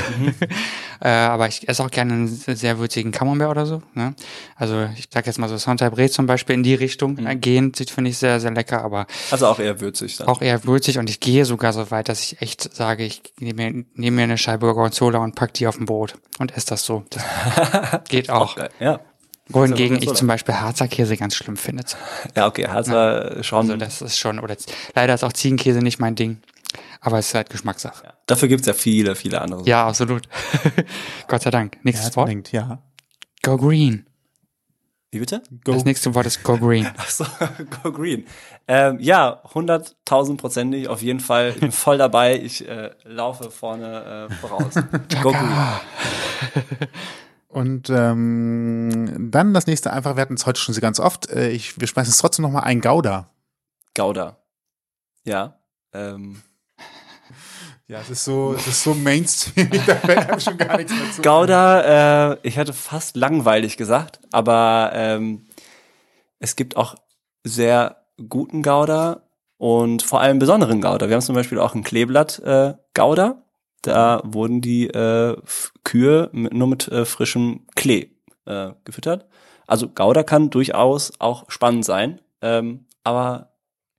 äh, 1.02 1.08
aber 1.10 1.48
ich 1.48 1.68
esse 1.70 1.84
auch 1.84 1.92
gerne 1.92 2.14
einen 2.14 2.28
sehr 2.28 2.80
würzigen 2.80 3.12
Camembert 3.12 3.50
oder 3.52 3.66
so. 3.66 3.82
Ne? 3.94 4.14
Also 4.56 4.88
ich 4.98 5.08
sag 5.14 5.26
jetzt 5.28 5.40
mal 5.40 5.48
so 5.50 5.58
Saint-Bray 5.58 6.10
zum 6.10 6.26
Beispiel 6.26 6.56
in 6.56 6.64
die 6.64 6.74
Richtung 6.76 7.14
Mhm. 7.16 7.28
äh, 7.28 7.36
gehen, 7.36 7.74
finde 7.74 8.10
ich 8.10 8.18
sehr, 8.18 8.40
sehr 8.40 8.52
lecker, 8.52 8.84
aber 8.84 9.08
Also 9.32 9.48
auch 9.48 9.60
eher 9.60 9.80
würzig 9.82 10.18
dann. 10.18 10.28
auch 10.28 10.42
eher 10.42 10.64
würzig 10.66 10.98
und 10.98 11.10
ich 11.10 11.20
gehe 11.20 11.46
sogar 11.46 11.74
so 11.74 11.90
weit, 11.92 12.10
dass 12.10 12.22
ich 12.24 12.42
echt 12.42 12.74
sage, 12.76 13.04
ich 13.04 13.22
nehme 13.40 13.72
mir, 13.72 13.86
nehme 13.96 14.16
mir 14.18 14.24
eine 14.24 14.38
Scheibe 14.38 14.66
Gorgonzola 14.68 15.20
und 15.20 15.36
pack 15.36 15.54
die 15.54 15.68
auf 15.68 15.80
ein 15.80 15.86
Brot 15.86 16.16
und 16.40 16.56
esse 16.56 16.68
das 16.68 16.84
so. 16.86 17.04
Das 17.10 17.24
geht 18.10 18.30
auch. 18.30 18.56
Geil. 18.56 18.70
Ja. 18.80 19.00
Wohingegen 19.52 19.98
ich 20.00 20.14
zum 20.14 20.28
Beispiel 20.28 20.54
Harzer 20.56 20.88
Käse 20.88 21.18
ganz 21.18 21.34
schlimm 21.34 21.58
finde. 21.58 21.84
Ja, 22.36 22.46
okay, 22.46 22.68
Harzer 22.68 23.42
schon. 23.44 23.62
Also 23.62 23.78
das 23.78 24.02
ist 24.04 24.20
schon, 24.20 24.40
oder 24.40 24.56
leider 24.94 25.16
ist 25.16 25.24
auch 25.24 25.34
Ziegenkäse 25.34 25.80
nicht 25.80 26.00
mein 26.00 26.14
Ding. 26.14 26.38
Aber 27.02 27.20
es 27.20 27.28
ist 27.28 27.36
halt 27.36 27.50
Geschmackssache. 27.50 28.06
ja. 28.06 28.14
Dafür 28.26 28.48
gibt's 28.48 28.68
ja 28.68 28.74
viele, 28.74 29.16
viele 29.16 29.42
andere. 29.42 29.64
Ja, 29.66 29.88
absolut. 29.88 30.28
Gott 31.28 31.42
sei 31.42 31.52
Dank. 31.52 31.78
Nächstes 31.84 32.16
Wort. 32.16 32.30
denkt, 32.30 32.52
ja. 32.52 32.82
Go 33.42 33.58
Green. 33.58 34.06
Wie 35.12 35.20
bitte? 35.20 35.42
Go. 35.64 35.74
Das 35.74 35.86
nächste 35.86 36.14
Wort 36.14 36.28
ist 36.28 36.44
Go 36.44 36.58
Green. 36.58 36.88
Ach 36.98 37.10
so, 37.10 37.26
Go 37.82 37.92
Green. 37.92 38.26
Ähm, 38.68 39.00
ja, 39.00 39.42
hunderttausendprozentig 39.56 40.88
auf 40.88 41.02
jeden 41.02 41.20
Fall. 41.20 41.50
Ich 41.50 41.60
bin 41.60 41.72
voll 41.72 41.98
dabei. 41.98 42.40
Ich 42.40 42.68
äh, 42.68 42.92
laufe 43.04 43.50
vorne 43.50 44.30
äh, 44.30 44.34
voraus. 44.36 44.76
Go 45.24 45.32
Green. 45.32 46.90
Und 47.48 47.90
ähm, 47.90 49.30
dann 49.32 49.56
das 49.56 49.66
nächste 49.66 49.92
einfach, 49.92 50.16
wir 50.16 50.22
hatten 50.22 50.36
es 50.36 50.46
heute 50.46 50.60
schon 50.60 50.76
so 50.76 50.82
ganz 50.82 51.00
oft, 51.00 51.30
äh, 51.32 51.50
ich, 51.50 51.80
wir 51.80 51.88
schmeißen 51.88 52.12
es 52.12 52.20
trotzdem 52.20 52.44
nochmal 52.44 52.64
ein 52.66 52.80
Gouda. 52.80 53.32
Gouda. 53.96 54.38
Ja. 55.26 55.60
Ähm, 55.92 56.44
Ja, 57.90 58.02
es 58.02 58.12
ist 58.12 58.24
so, 58.24 58.54
es 58.54 58.68
ist 58.68 58.84
so 58.84 58.94
Mainstream, 58.94 59.68
da 59.88 59.96
fällt 59.96 60.30
einem 60.30 60.40
schon 60.40 60.60
gar 60.60 60.78
nichts 60.78 60.94
mehr 60.94 61.12
zu. 61.12 61.24
Gouda, 61.24 62.34
äh, 62.34 62.38
ich 62.44 62.56
hätte 62.56 62.72
fast 62.72 63.16
langweilig 63.16 63.78
gesagt, 63.78 64.20
aber 64.32 64.92
ähm, 64.94 65.48
es 66.38 66.56
gibt 66.56 66.78
auch 66.78 66.94
sehr 67.44 68.06
guten 68.30 68.62
Gouda 68.62 69.24
und 69.58 70.04
vor 70.04 70.22
allem 70.22 70.38
besonderen 70.38 70.82
Gouda. 70.82 71.08
Wir 71.08 71.16
haben 71.16 71.24
zum 71.24 71.34
Beispiel 71.34 71.58
auch 71.58 71.74
ein 71.74 71.84
Kleeblatt 71.84 72.38
äh, 72.46 72.76
Gouda. 72.94 73.42
Da 73.82 74.22
wurden 74.24 74.62
die 74.62 74.86
äh, 74.86 75.36
Kühe 75.84 76.30
mit, 76.32 76.54
nur 76.54 76.68
mit 76.68 76.88
äh, 76.90 77.06
frischem 77.06 77.66
Klee 77.76 78.12
äh, 78.46 78.70
gefüttert. 78.86 79.26
Also 79.66 79.90
Gouda 79.90 80.22
kann 80.22 80.52
durchaus 80.52 81.14
auch 81.18 81.50
spannend 81.50 81.86
sein, 81.86 82.22
ähm, 82.44 82.86
aber 83.04 83.54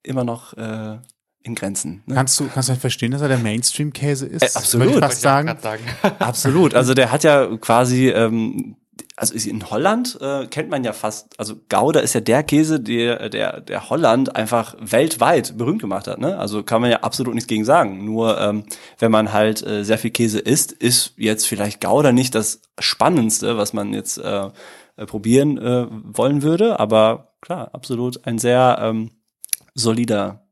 immer 0.05 0.23
noch 0.23 0.53
äh, 0.53 0.99
in 1.43 1.55
Grenzen. 1.55 2.03
Ne? 2.07 2.15
Kannst 2.15 2.39
du, 2.39 2.49
kannst 2.49 2.69
du 2.69 2.77
verstehen, 2.77 3.13
dass 3.13 3.23
er 3.23 3.29
der 3.29 3.39
Mainstream-Käse 3.39 4.27
ist? 4.27 4.43
Äh, 4.43 4.47
absolut. 4.55 4.87
Würde 4.87 4.99
ich 4.99 5.05
fast 5.05 5.17
ich 5.19 5.23
sagen. 5.23 5.47
grad 5.47 5.63
sagen. 5.63 5.83
Absolut. 6.19 6.75
Also 6.75 6.95
der 6.95 7.13
hat 7.13 7.25
ja 7.25 7.57
quasi, 7.57 8.09
ähm, 8.09 8.77
also 9.17 9.35
in 9.49 9.71
Holland 9.71 10.19
äh, 10.21 10.47
kennt 10.47 10.71
man 10.71 10.85
ja 10.85 10.93
fast, 10.93 11.29
also 11.39 11.55
Gouda 11.69 12.01
ist 12.01 12.15
ja 12.15 12.21
der 12.21 12.43
Käse, 12.43 12.81
der, 12.81 13.31
der, 13.31 13.61
der 13.61 13.89
Holland 13.89 14.37
einfach 14.37 14.75
weltweit 14.81 15.57
berühmt 15.57 15.81
gemacht 15.81 16.07
hat. 16.07 16.19
Ne? 16.19 16.39
Also 16.39 16.63
kann 16.63 16.83
man 16.83 16.91
ja 16.91 17.01
absolut 17.01 17.35
nichts 17.35 17.49
gegen 17.49 17.65
sagen. 17.65 18.05
Nur 18.05 18.39
ähm, 18.39 18.65
wenn 18.99 19.11
man 19.11 19.33
halt 19.33 19.67
äh, 19.67 19.83
sehr 19.83 19.99
viel 19.99 20.11
Käse 20.11 20.41
isst, 20.41 20.73
ist 20.73 21.15
jetzt 21.17 21.47
vielleicht 21.47 21.81
Gouda 21.81 22.13
nicht 22.13 22.35
das 22.35 22.61
Spannendste, 22.79 23.57
was 23.57 23.73
man 23.73 23.95
jetzt 23.95 24.19
äh, 24.19 24.51
äh, 24.97 25.07
probieren 25.07 25.57
äh, 25.57 25.87
wollen 25.89 26.43
würde. 26.43 26.79
Aber 26.79 27.33
klar, 27.41 27.71
absolut 27.73 28.27
ein 28.27 28.39
sehr 28.39 28.79
ähm, 28.83 29.11
solider 29.75 30.43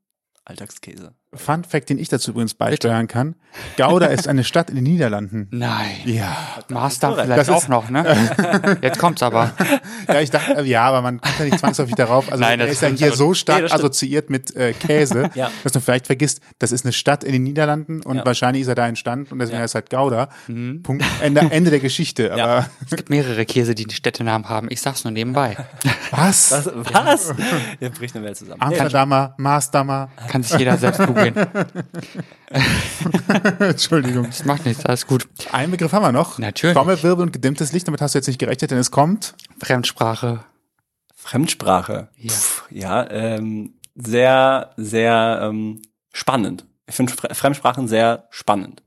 Alltagskäse. 0.49 1.15
Fun 1.35 1.63
Fact, 1.63 1.91
den 1.91 1.99
ich 1.99 2.09
dazu 2.09 2.31
übrigens 2.31 2.55
beisteuern 2.55 3.07
kann. 3.07 3.35
Gouda 3.77 4.07
ist 4.07 4.27
eine 4.29 4.45
Stadt 4.45 4.71
in 4.71 4.77
den 4.77 4.85
Niederlanden. 4.85 5.47
Nein. 5.51 5.91
Ja. 6.07 6.35
Master 6.71 7.13
vielleicht 7.15 7.39
Das 7.39 7.51
auch 7.51 7.59
ist- 7.63 7.69
noch, 7.69 7.91
ne? 7.91 8.79
Jetzt 8.83 8.99
kommt's 8.99 9.23
aber. 9.23 9.53
Ja, 10.09 10.23
ich 10.23 10.31
dachte, 10.31 10.57
äh, 10.57 10.65
ja, 10.65 10.85
aber 10.87 11.03
man 11.03 11.21
kommt 11.21 11.39
ja 11.39 11.45
nicht 11.45 11.59
zwangsläufig 11.59 11.95
darauf. 11.95 12.33
Also 12.33 12.43
Nein, 12.43 12.61
er 12.61 12.67
das 12.67 12.77
ist 12.77 12.83
ja 12.83 12.89
hier 12.89 13.13
so 13.15 13.35
stark 13.35 13.65
Nee, 13.65 13.71
assoziiert 13.71 14.31
mit 14.31 14.57
äh, 14.57 14.73
Käse, 14.73 15.29
Ja. 15.35 15.51
dass 15.65 15.73
du 15.73 15.81
vielleicht 15.81 16.07
vergisst, 16.07 16.41
das 16.59 16.73
ist 16.73 16.87
eine 16.87 16.95
Stadt 16.95 17.25
in 17.25 17.33
den 17.33 17.43
Niederlanden 17.43 18.01
und 18.03 18.17
Ja. 18.17 18.25
wahrscheinlich 18.25 18.63
ist 18.63 18.69
er 18.69 18.75
da 18.75 18.89
entstanden 18.89 19.31
und 19.33 19.39
deswegen 19.39 19.59
Ja. 19.59 19.65
heißt 19.65 19.73
es 19.73 19.75
halt 19.75 19.91
Gouda. 19.91 20.31
Mhm. 20.47 20.83
Punkt, 20.83 21.05
Ende, 21.21 21.43
Ende 21.51 21.71
der 21.71 21.81
Geschichte. 21.81 22.33
Aber 22.33 22.71
Es 22.87 22.97
gibt 22.97 23.11
mehrere 23.11 23.45
Käse, 23.45 23.75
die 23.75 23.83
einen 23.85 23.91
Städtenamen 23.91 24.49
haben. 24.49 24.69
Ich 24.71 24.81
sag's 24.81 25.05
nur 25.05 25.11
nebenbei. 25.13 25.59
was? 26.11 26.53
Was? 26.53 26.71
Was? 26.95 27.35
Hier 27.79 27.91
bricht 27.91 28.17
eine 28.17 28.25
Welt 28.25 28.39
zusammen. 28.39 28.63
Amsterdamer, 28.63 29.35
Maßdamer, 29.37 30.09
Kann 30.29 30.43
sich 30.43 30.59
jeder 30.59 30.79
selbst 30.79 31.01
googeln. 31.05 31.18
Entschuldigung. 33.59 34.25
Das 34.25 34.45
macht 34.45 34.65
nichts, 34.67 34.85
alles 34.87 35.07
gut. 35.07 35.29
Einen 35.53 35.71
Begriff 35.71 35.93
haben 35.93 36.03
wir 36.03 36.13
noch. 36.13 36.39
Natürlich. 36.39 36.77
Trommelwirbel 36.77 37.27
und 37.27 37.33
gedimmtes 37.33 37.73
Licht, 37.73 37.87
damit 37.87 38.01
hast 38.01 38.15
du 38.15 38.19
jetzt 38.19 38.27
nicht 38.27 38.39
gerechnet, 38.39 38.71
denn 38.71 38.79
es 38.79 38.91
kommt. 38.91 39.35
Fremdsprache. 39.63 40.45
Fremdsprache. 41.15 42.09
Ja. 42.17 42.31
Pff, 42.31 42.65
ja, 42.71 43.11
ähm, 43.11 43.75
sehr, 43.95 44.71
sehr 44.77 45.41
ähm, 45.43 45.83
spannend. 46.13 46.65
Ich 46.87 46.95
finde 46.95 47.13
Fre 47.13 47.35
Fremdsprachen 47.35 47.89
sehr 47.89 48.27
spannend. 48.31 48.83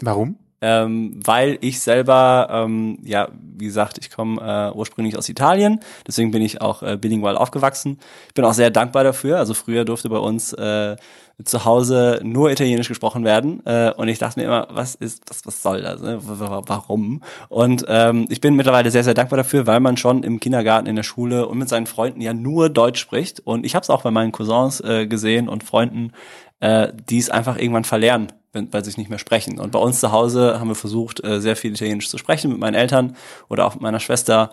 Warum? 0.00 0.38
Ähm, 0.60 1.20
weil 1.24 1.58
ich 1.60 1.80
selber, 1.80 2.48
ähm, 2.50 2.98
ja, 3.04 3.28
wie 3.32 3.66
gesagt, 3.66 3.98
ich 3.98 4.10
komme 4.10 4.40
äh, 4.40 4.76
ursprünglich 4.76 5.16
aus 5.16 5.28
Italien, 5.28 5.80
deswegen 6.06 6.32
bin 6.32 6.42
ich 6.42 6.60
auch 6.60 6.82
äh, 6.82 6.96
bilingual 6.96 7.36
aufgewachsen. 7.36 7.98
Ich 8.28 8.34
bin 8.34 8.44
auch 8.44 8.54
sehr 8.54 8.70
dankbar 8.70 9.04
dafür. 9.04 9.38
Also 9.38 9.54
früher 9.54 9.84
durfte 9.84 10.08
bei 10.08 10.18
uns 10.18 10.52
äh, 10.52 10.96
zu 11.44 11.64
Hause 11.64 12.20
nur 12.24 12.50
Italienisch 12.50 12.88
gesprochen 12.88 13.24
werden 13.24 13.64
äh, 13.64 13.92
und 13.96 14.08
ich 14.08 14.18
dachte 14.18 14.40
mir 14.40 14.46
immer, 14.46 14.66
was 14.70 14.96
ist 14.96 15.30
das, 15.30 15.46
was 15.46 15.62
soll 15.62 15.82
das, 15.82 16.02
ne? 16.02 16.18
Warum? 16.20 17.22
Und 17.48 17.84
ähm, 17.86 18.26
ich 18.28 18.40
bin 18.40 18.56
mittlerweile 18.56 18.90
sehr, 18.90 19.04
sehr 19.04 19.14
dankbar 19.14 19.36
dafür, 19.36 19.66
weil 19.66 19.78
man 19.78 19.96
schon 19.96 20.24
im 20.24 20.40
Kindergarten, 20.40 20.88
in 20.88 20.96
der 20.96 21.04
Schule 21.04 21.46
und 21.46 21.58
mit 21.58 21.68
seinen 21.68 21.86
Freunden 21.86 22.20
ja 22.20 22.34
nur 22.34 22.70
Deutsch 22.70 23.00
spricht 23.00 23.40
und 23.40 23.64
ich 23.64 23.76
habe 23.76 23.84
es 23.84 23.90
auch 23.90 24.02
bei 24.02 24.10
meinen 24.10 24.32
Cousins 24.32 24.80
äh, 24.80 25.06
gesehen 25.06 25.48
und 25.48 25.62
Freunden, 25.62 26.12
äh, 26.58 26.88
die 27.08 27.18
es 27.18 27.30
einfach 27.30 27.56
irgendwann 27.56 27.84
verlernen, 27.84 28.32
wenn, 28.52 28.72
weil 28.72 28.84
sie 28.84 28.98
nicht 28.98 29.10
mehr 29.10 29.18
sprechen. 29.18 29.58
Und 29.58 29.72
bei 29.72 29.78
uns 29.78 30.00
zu 30.00 30.12
Hause 30.12 30.58
haben 30.58 30.68
wir 30.68 30.74
versucht, 30.74 31.22
äh, 31.24 31.40
sehr 31.40 31.56
viel 31.56 31.72
Italienisch 31.72 32.08
zu 32.08 32.18
sprechen 32.18 32.50
mit 32.50 32.60
meinen 32.60 32.74
Eltern 32.74 33.16
oder 33.48 33.66
auch 33.66 33.74
mit 33.74 33.82
meiner 33.82 34.00
Schwester. 34.00 34.52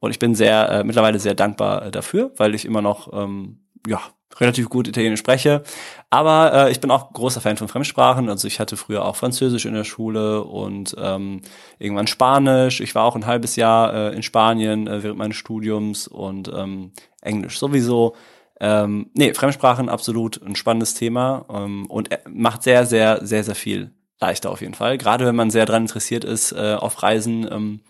Und 0.00 0.10
ich 0.10 0.18
bin 0.18 0.34
sehr 0.34 0.68
äh, 0.70 0.84
mittlerweile 0.84 1.18
sehr 1.18 1.34
dankbar 1.34 1.86
äh, 1.86 1.90
dafür, 1.90 2.32
weil 2.36 2.54
ich 2.54 2.64
immer 2.64 2.82
noch 2.82 3.12
ähm, 3.12 3.60
ja 3.86 4.00
relativ 4.40 4.68
gut 4.68 4.88
Italienisch 4.88 5.20
spreche. 5.20 5.62
Aber 6.10 6.52
äh, 6.52 6.70
ich 6.70 6.80
bin 6.80 6.90
auch 6.90 7.12
großer 7.12 7.40
Fan 7.40 7.56
von 7.56 7.68
Fremdsprachen. 7.68 8.28
Also 8.28 8.48
ich 8.48 8.60
hatte 8.60 8.76
früher 8.76 9.04
auch 9.04 9.16
Französisch 9.16 9.64
in 9.64 9.74
der 9.74 9.84
Schule 9.84 10.42
und 10.44 10.94
ähm, 10.98 11.42
irgendwann 11.78 12.06
Spanisch. 12.06 12.80
Ich 12.80 12.94
war 12.94 13.04
auch 13.04 13.16
ein 13.16 13.26
halbes 13.26 13.56
Jahr 13.56 13.94
äh, 13.94 14.14
in 14.14 14.22
Spanien 14.22 14.86
äh, 14.86 15.02
während 15.02 15.18
meines 15.18 15.36
Studiums 15.36 16.08
und 16.08 16.50
ähm, 16.54 16.92
Englisch 17.20 17.58
sowieso. 17.58 18.14
Ähm, 18.60 19.10
nee, 19.14 19.34
Fremdsprachen 19.34 19.88
absolut 19.88 20.40
ein 20.42 20.56
spannendes 20.56 20.94
Thema 20.94 21.44
ähm, 21.50 21.86
und 21.86 22.12
äh, 22.12 22.18
macht 22.28 22.62
sehr, 22.62 22.86
sehr, 22.86 23.24
sehr, 23.26 23.42
sehr 23.44 23.54
viel 23.54 23.92
leichter 24.20 24.50
auf 24.50 24.60
jeden 24.60 24.74
Fall. 24.74 24.96
Gerade 24.96 25.26
wenn 25.26 25.36
man 25.36 25.50
sehr 25.50 25.66
daran 25.66 25.82
interessiert 25.82 26.24
ist, 26.24 26.52
äh, 26.52 26.76
auf 26.78 27.02
Reisen 27.02 27.48
ähm, 27.50 27.80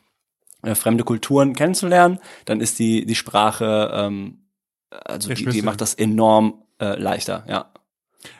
äh, 0.62 0.74
fremde 0.74 1.04
Kulturen 1.04 1.54
kennenzulernen, 1.54 2.18
dann 2.46 2.60
ist 2.60 2.78
die, 2.78 3.04
die 3.04 3.14
Sprache, 3.14 3.90
ähm, 3.94 4.46
also 4.90 5.32
die, 5.32 5.44
die 5.44 5.62
macht 5.62 5.80
das 5.80 5.94
enorm 5.94 6.62
äh, 6.80 6.98
leichter, 6.98 7.44
ja. 7.48 7.73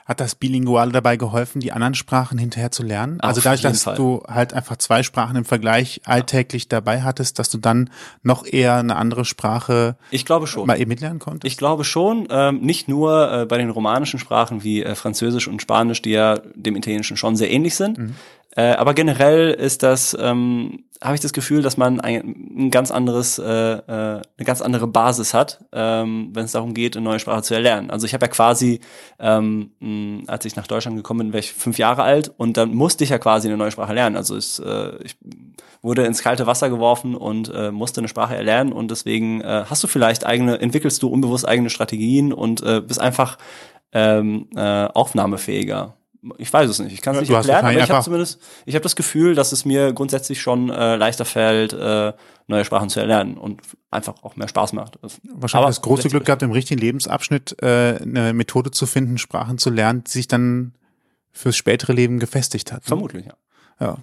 Hat 0.05 0.20
das 0.20 0.35
Bilinguale 0.35 0.93
dabei 0.93 1.16
geholfen, 1.16 1.61
die 1.61 1.72
anderen 1.72 1.95
Sprachen 1.95 2.39
hinterher 2.39 2.70
zu 2.70 2.82
lernen? 2.82 3.20
Auf 3.20 3.28
also 3.28 3.41
dadurch, 3.41 3.62
dass 3.62 3.85
Fall. 3.85 3.97
du 3.97 4.22
halt 4.28 4.53
einfach 4.53 4.76
zwei 4.76 5.03
Sprachen 5.03 5.37
im 5.37 5.45
Vergleich 5.45 6.01
alltäglich 6.05 6.68
dabei 6.68 7.03
hattest, 7.03 7.39
dass 7.39 7.51
du 7.51 7.59
dann 7.59 7.91
noch 8.22 8.47
eher 8.47 8.76
eine 8.76 8.97
andere 8.97 9.24
Sprache 9.24 9.97
Ich 10.11 10.24
glaube 10.24 10.47
schon. 10.47 10.66
mal 10.66 10.80
eben 10.80 10.89
mitlernen 10.89 11.18
konntest? 11.18 11.45
Ich 11.45 11.57
glaube 11.57 11.85
schon, 11.85 12.28
ähm, 12.30 12.61
nicht 12.61 12.89
nur 12.89 13.32
äh, 13.32 13.47
bei 13.47 13.59
den 13.59 13.70
romanischen 13.70 14.18
Sprachen 14.18 14.62
wie 14.62 14.82
äh, 14.82 14.95
Französisch 14.95 15.49
und 15.49 15.62
Spanisch, 15.62 16.03
die 16.03 16.11
ja 16.11 16.39
dem 16.55 16.76
Italienischen 16.76 17.16
schon 17.16 17.37
sehr 17.37 17.51
ähnlich 17.51 17.74
sind. 17.74 18.14
Äh, 18.57 18.74
aber 18.74 18.95
generell 18.95 19.51
ist 19.51 19.82
das, 19.82 20.16
ähm, 20.20 20.85
habe 21.05 21.14
ich 21.14 21.20
das 21.20 21.34
Gefühl, 21.34 21.61
dass 21.61 21.76
man 21.76 22.00
ein, 22.00 22.34
ein 22.57 22.70
ganz 22.70 22.90
anderes, 22.90 23.38
äh, 23.38 23.44
äh, 23.44 23.82
eine 23.86 24.44
ganz 24.44 24.62
andere 24.62 24.86
Basis 24.86 25.34
hat, 25.34 25.62
ähm, 25.72 26.30
wenn 26.32 26.46
es 26.46 26.52
darum 26.52 26.72
geht, 26.72 26.96
eine 26.96 27.05
neue 27.05 27.18
Sprache 27.18 27.42
zu 27.42 27.52
erlernen. 27.52 27.90
Also 27.90 28.07
ich 28.07 28.14
habe 28.14 28.24
ja 28.24 28.28
quasi, 28.30 28.80
ähm, 29.18 29.72
mh, 29.80 30.22
als 30.28 30.46
ich 30.46 30.57
nach 30.57 30.66
Deutschland 30.66 30.96
gekommen 30.96 31.18
bin, 31.18 31.32
war 31.34 31.40
ich 31.40 31.52
fünf 31.52 31.76
Jahre 31.76 32.05
alt 32.05 32.32
und 32.38 32.57
dann 32.57 32.74
musste 32.74 33.05
ich 33.05 33.11
ja 33.11 33.18
quasi 33.18 33.48
eine 33.48 33.59
neue 33.59 33.70
Sprache 33.70 33.92
lernen. 33.92 34.16
Also 34.16 34.34
es, 34.34 34.59
äh, 34.59 34.96
ich 35.05 35.16
wurde 35.82 36.07
ins 36.07 36.22
kalte 36.22 36.46
Wasser 36.46 36.70
geworfen 36.70 37.14
und 37.14 37.52
äh, 37.55 37.70
musste 37.70 38.00
eine 38.00 38.09
Sprache 38.09 38.34
erlernen 38.34 38.72
und 38.72 38.90
deswegen 38.90 39.42
äh, 39.42 39.64
hast 39.68 39.84
du 39.84 39.88
vielleicht 39.88 40.24
eigene, 40.24 40.59
entwickelst 40.59 41.02
du 41.02 41.09
unbewusst 41.09 41.46
eigene 41.46 41.68
Strategien 41.68 42.32
und 42.32 42.62
äh, 42.62 42.80
bist 42.80 43.00
einfach 43.00 43.36
ähm, 43.92 44.48
äh, 44.57 44.86
aufnahmefähiger. 44.86 45.94
Ich 46.39 46.53
weiß 46.53 46.70
es 46.70 46.79
nicht, 46.79 46.93
ich 46.93 47.03
kann 47.03 47.14
es 47.16 47.29
Ja, 47.29 47.39
nicht 47.39 47.49
erklären, 47.49 47.66
aber 47.77 47.85
ich 47.85 47.91
habe 47.91 48.03
zumindest, 48.05 48.41
ich 48.66 48.75
habe 48.75 48.83
das 48.83 48.97
Gefühl, 48.97 49.35
dass 49.35 49.53
es 49.53 49.64
mir 49.64 49.93
grundsätzlich 49.93 50.41
schon 50.41 50.70
äh, 50.70 50.97
leichter 50.97 51.25
fällt, 51.25 51.72
äh, 51.72 52.12
neue 52.47 52.64
Sprachen 52.64 52.89
zu 52.89 53.01
erlernen 53.01 53.37
und 53.37 53.61
einfach 53.91 54.14
auch 54.22 54.37
mehr 54.37 54.49
Spaß 54.49 54.72
macht. 54.72 54.99
Das- 55.03 55.20
Wahrscheinlich 55.25 55.68
das 55.68 55.83
große 55.83 56.09
Glück 56.09 56.25
gehabt, 56.25 56.43
im 56.43 56.51
richtigen 56.53 56.81
Lebensabschnitt 56.81 57.57
äh, 57.62 57.99
eine 58.01 58.33
Methode 58.33 58.70
zu 58.70 58.87
finden, 58.87 59.18
Sprachen 59.18 59.59
zu 59.59 59.70
lernen, 59.70 60.05
die 60.05 60.11
sich 60.11 60.29
dann 60.29 60.75
fürs 61.33 61.57
spätere 61.57 61.93
Leben 61.93 62.18
gefestigt 62.20 62.72
hat. 62.72 62.79
ne? 62.83 62.87
Vermutlich, 62.87 63.27
ja. 63.27 63.35
Ja. 63.81 63.99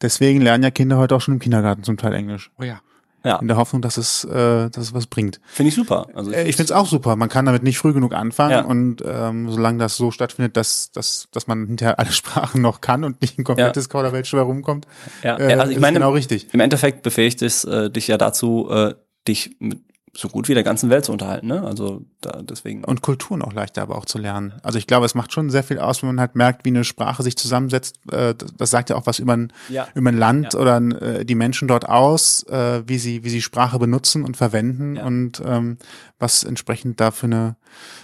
Deswegen 0.00 0.40
lernen 0.40 0.62
ja 0.64 0.70
Kinder 0.70 0.96
heute 0.96 1.16
auch 1.16 1.20
schon 1.20 1.34
im 1.34 1.40
Kindergarten 1.40 1.82
zum 1.82 1.96
Teil 1.96 2.14
Englisch. 2.14 2.50
Oh 2.58 2.62
ja. 2.62 2.80
Ja, 3.24 3.36
In 3.36 3.48
der 3.48 3.56
Hoffnung, 3.56 3.82
dass 3.82 3.96
es, 3.96 4.22
äh, 4.24 4.70
dass 4.70 4.78
es 4.78 4.94
was 4.94 5.06
bringt. 5.06 5.40
finde 5.52 5.68
ich 5.70 5.74
super. 5.74 6.06
Also 6.14 6.30
Äh, 6.30 6.48
Ich 6.48 6.56
finde 6.56 6.72
es 6.72 6.72
auch 6.72 6.86
super. 6.86 7.16
Man 7.16 7.28
kann 7.28 7.44
damit 7.46 7.62
nicht 7.64 7.78
früh 7.78 7.92
genug 7.92 8.14
anfangen 8.14 8.52
Ja. 8.52 8.64
und 8.64 9.02
ähm, 9.04 9.50
solange 9.50 9.78
das 9.78 9.96
so 9.96 10.10
stattfindet, 10.10 10.56
dass, 10.56 10.92
dass, 10.92 11.28
dass 11.32 11.46
man 11.48 11.66
hinterher 11.66 11.98
alle 11.98 12.12
Sprachen 12.12 12.62
noch 12.62 12.80
kann 12.80 13.02
und 13.04 13.20
nicht 13.20 13.38
ein 13.38 13.44
komplettes 13.44 13.88
Kauderwelsch 13.88 14.30
dabei 14.30 14.42
rumkommt, 14.44 14.86
Ja, 15.22 15.38
äh, 15.38 15.54
also 15.54 15.70
ich 15.70 15.76
ist 15.76 15.80
meine, 15.82 15.98
genau 15.98 16.12
richtig. 16.12 16.48
im 16.54 16.60
Endeffekt 16.60 17.02
befähigt 17.02 17.42
es 17.42 17.64
äh, 17.64 17.90
dich 17.90 18.06
ja 18.08 18.18
dazu, 18.18 18.68
äh, 18.70 18.94
dich 19.26 19.56
mit 19.58 19.80
so 20.14 20.28
gut 20.28 20.48
wie 20.48 20.54
der 20.54 20.62
ganzen 20.62 20.90
Welt 20.90 21.04
zu 21.04 21.12
unterhalten. 21.12 21.46
Ne? 21.46 21.62
Also 21.62 22.02
da, 22.20 22.40
deswegen. 22.42 22.84
Und 22.84 23.02
Kulturen 23.02 23.42
auch 23.42 23.52
leichter 23.52 23.82
aber 23.82 23.96
auch 23.96 24.04
zu 24.06 24.18
lernen. 24.18 24.54
Also 24.62 24.78
ich 24.78 24.86
glaube, 24.86 25.06
es 25.06 25.14
macht 25.14 25.32
schon 25.32 25.50
sehr 25.50 25.62
viel 25.62 25.78
aus, 25.78 26.02
wenn 26.02 26.08
man 26.08 26.20
halt 26.20 26.34
merkt, 26.34 26.64
wie 26.64 26.70
eine 26.70 26.84
Sprache 26.84 27.22
sich 27.22 27.36
zusammensetzt. 27.36 27.96
Äh, 28.10 28.34
das- 28.56 28.70
sagt 28.70 28.90
ja 28.90 28.96
auch 28.96 29.06
was 29.06 29.18
über 29.18 29.34
ein, 29.36 29.52
Ja. 29.68 29.86
über 29.94 30.10
ein 30.10 30.18
Land 30.18 30.54
Ja. 30.54 30.60
oder 30.60 30.76
äh, 30.78 31.24
die 31.24 31.34
Menschen 31.34 31.68
dort 31.68 31.88
aus, 31.88 32.42
äh, 32.44 32.82
wie 32.86 32.98
sie, 32.98 33.24
wie 33.24 33.30
sie 33.30 33.42
Sprache 33.42 33.78
benutzen 33.78 34.24
und 34.24 34.36
verwenden 34.36 34.96
Ja. 34.96 35.06
und 35.06 35.42
ähm, 35.44 35.78
was 36.18 36.42
entsprechend 36.42 37.00
da 37.00 37.10
für 37.12 37.26
eine, 37.26 37.56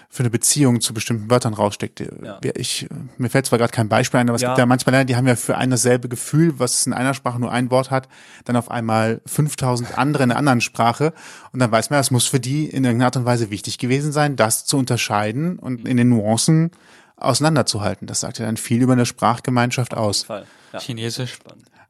für 0.08 0.22
eine 0.22 0.30
Beziehung 0.30 0.80
zu 0.80 0.94
bestimmten 0.94 1.28
Wörtern 1.28 1.52
raussteckt. 1.54 1.98
Ja. 2.00 2.38
Wir- 2.40 2.54
Ich, 2.56 2.84
äh, 2.84 2.88
mir 3.18 3.28
fällt 3.28 3.46
zwar 3.46 3.58
gerade 3.58 3.72
kein 3.72 3.88
Beispiel 3.88 4.20
ein, 4.20 4.28
aber 4.28 4.36
es 4.36 4.42
Ja. 4.42 4.50
gibt 4.50 4.58
ja 4.58 4.66
manchmal 4.66 4.92
Länder, 4.94 5.04
die 5.06 5.16
haben 5.16 5.26
ja 5.26 5.34
für 5.36 5.56
ein 5.56 5.70
dasselbe 5.70 6.08
Gefühl, 6.08 6.58
was 6.60 6.86
in 6.86 6.92
einer 6.92 7.14
Sprache 7.14 7.40
nur 7.40 7.50
ein 7.50 7.70
Wort 7.70 7.90
hat, 7.90 8.08
dann 8.44 8.54
auf 8.56 8.70
einmal 8.70 9.20
5000 9.26 9.98
andere 9.98 10.22
in 10.22 10.30
einer 10.30 10.38
anderen 10.38 10.60
Sprache 10.60 11.12
und 11.52 11.58
dann 11.60 11.72
weiß 11.72 11.90
man, 11.90 11.93
es 12.00 12.10
muss 12.10 12.26
für 12.26 12.40
die 12.40 12.64
in 12.66 12.84
irgendeiner 12.84 13.06
Art 13.06 13.16
und 13.16 13.24
Weise 13.24 13.50
wichtig 13.50 13.78
gewesen 13.78 14.12
sein, 14.12 14.36
das 14.36 14.64
zu 14.66 14.76
unterscheiden 14.78 15.58
und 15.58 15.86
in 15.88 15.96
den 15.96 16.08
Nuancen 16.08 16.70
auseinanderzuhalten. 17.16 18.06
Das 18.06 18.20
sagt 18.20 18.38
ja 18.38 18.46
dann 18.46 18.56
viel 18.56 18.82
über 18.82 18.92
eine 18.94 19.06
Sprachgemeinschaft 19.06 19.94
aus. 19.94 20.26
Ja. 20.28 20.44
Chinesisch. 20.80 21.38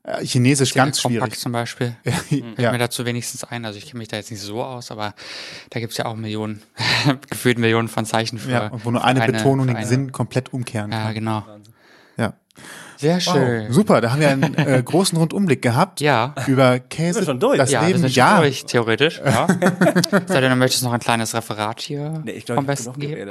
Äh, 0.03 0.25
Chinesisch 0.25 0.75
ganz 0.75 1.01
Kompakt 1.01 1.23
schwierig. 1.33 1.39
zum 1.41 1.53
Beispiel. 1.53 1.97
Fällt 2.05 2.59
ja. 2.59 2.73
mir 2.73 2.79
dazu 2.79 3.07
wenigstens 3.07 3.43
ein. 3.45 3.65
Also 3.65 3.79
ich 3.79 3.87
kenne 3.87 3.99
mich 3.99 4.09
da 4.09 4.17
jetzt 4.19 4.31
nicht 4.31 4.41
so 4.43 4.63
aus, 4.63 4.91
aber 4.91 5.15
da 5.71 5.81
gibt's 5.81 5.97
ja 5.97 6.05
auch 6.05 6.15
Millionen, 6.15 6.63
gefühlt 7.31 7.59
Millionen 7.59 7.89
von 7.89 8.05
Zeichen 8.05 8.39
für. 8.39 8.51
ja, 8.51 8.71
wo 8.85 8.91
nur 8.91 9.03
eine 9.03 9.23
für 9.23 9.33
Betonung 9.33 9.67
den 9.67 9.77
eine- 9.77 9.87
Sinn 9.87 10.13
komplett 10.13 10.53
umkehren 10.53 10.93
Ja, 10.93 11.05
kann. 11.05 11.15
genau. 11.15 11.43
Ja. 12.19 12.35
Sehr 12.97 13.17
Wow, 13.17 13.23
schön. 13.23 13.73
super, 13.73 14.01
da 14.01 14.13
haben 14.13 14.21
wir 14.21 14.29
einen 14.31 14.55
äh, 14.55 14.83
großen 14.85 15.17
Rundumblick 15.19 15.63
gehabt 15.63 16.01
Ja. 16.01 16.35
über 16.47 16.79
Käse, 16.79 17.21
wir 17.21 17.27
schon 17.27 17.41
durch? 17.41 17.59
das 17.59 17.71
Ja, 17.71 17.81
wir 17.83 17.89
Leben, 17.89 17.99
sind 18.01 18.11
schon 18.11 18.17
ja. 18.17 18.39
durch, 18.41 18.65
theoretisch. 18.67 19.21
Ja. 19.25 19.47
Sei 20.27 20.41
denn, 20.41 20.51
du 20.51 20.57
möchtest 20.57 20.83
noch 20.85 20.93
ein 20.93 21.01
kleines 21.01 21.35
Referat 21.35 21.81
hier 21.81 22.23
Nee, 22.25 22.33
ich 22.33 22.45
glaube, 22.47 22.57
vom 22.59 22.65
ich 22.65 22.67
Besten 22.79 22.99
geben. 23.01 23.31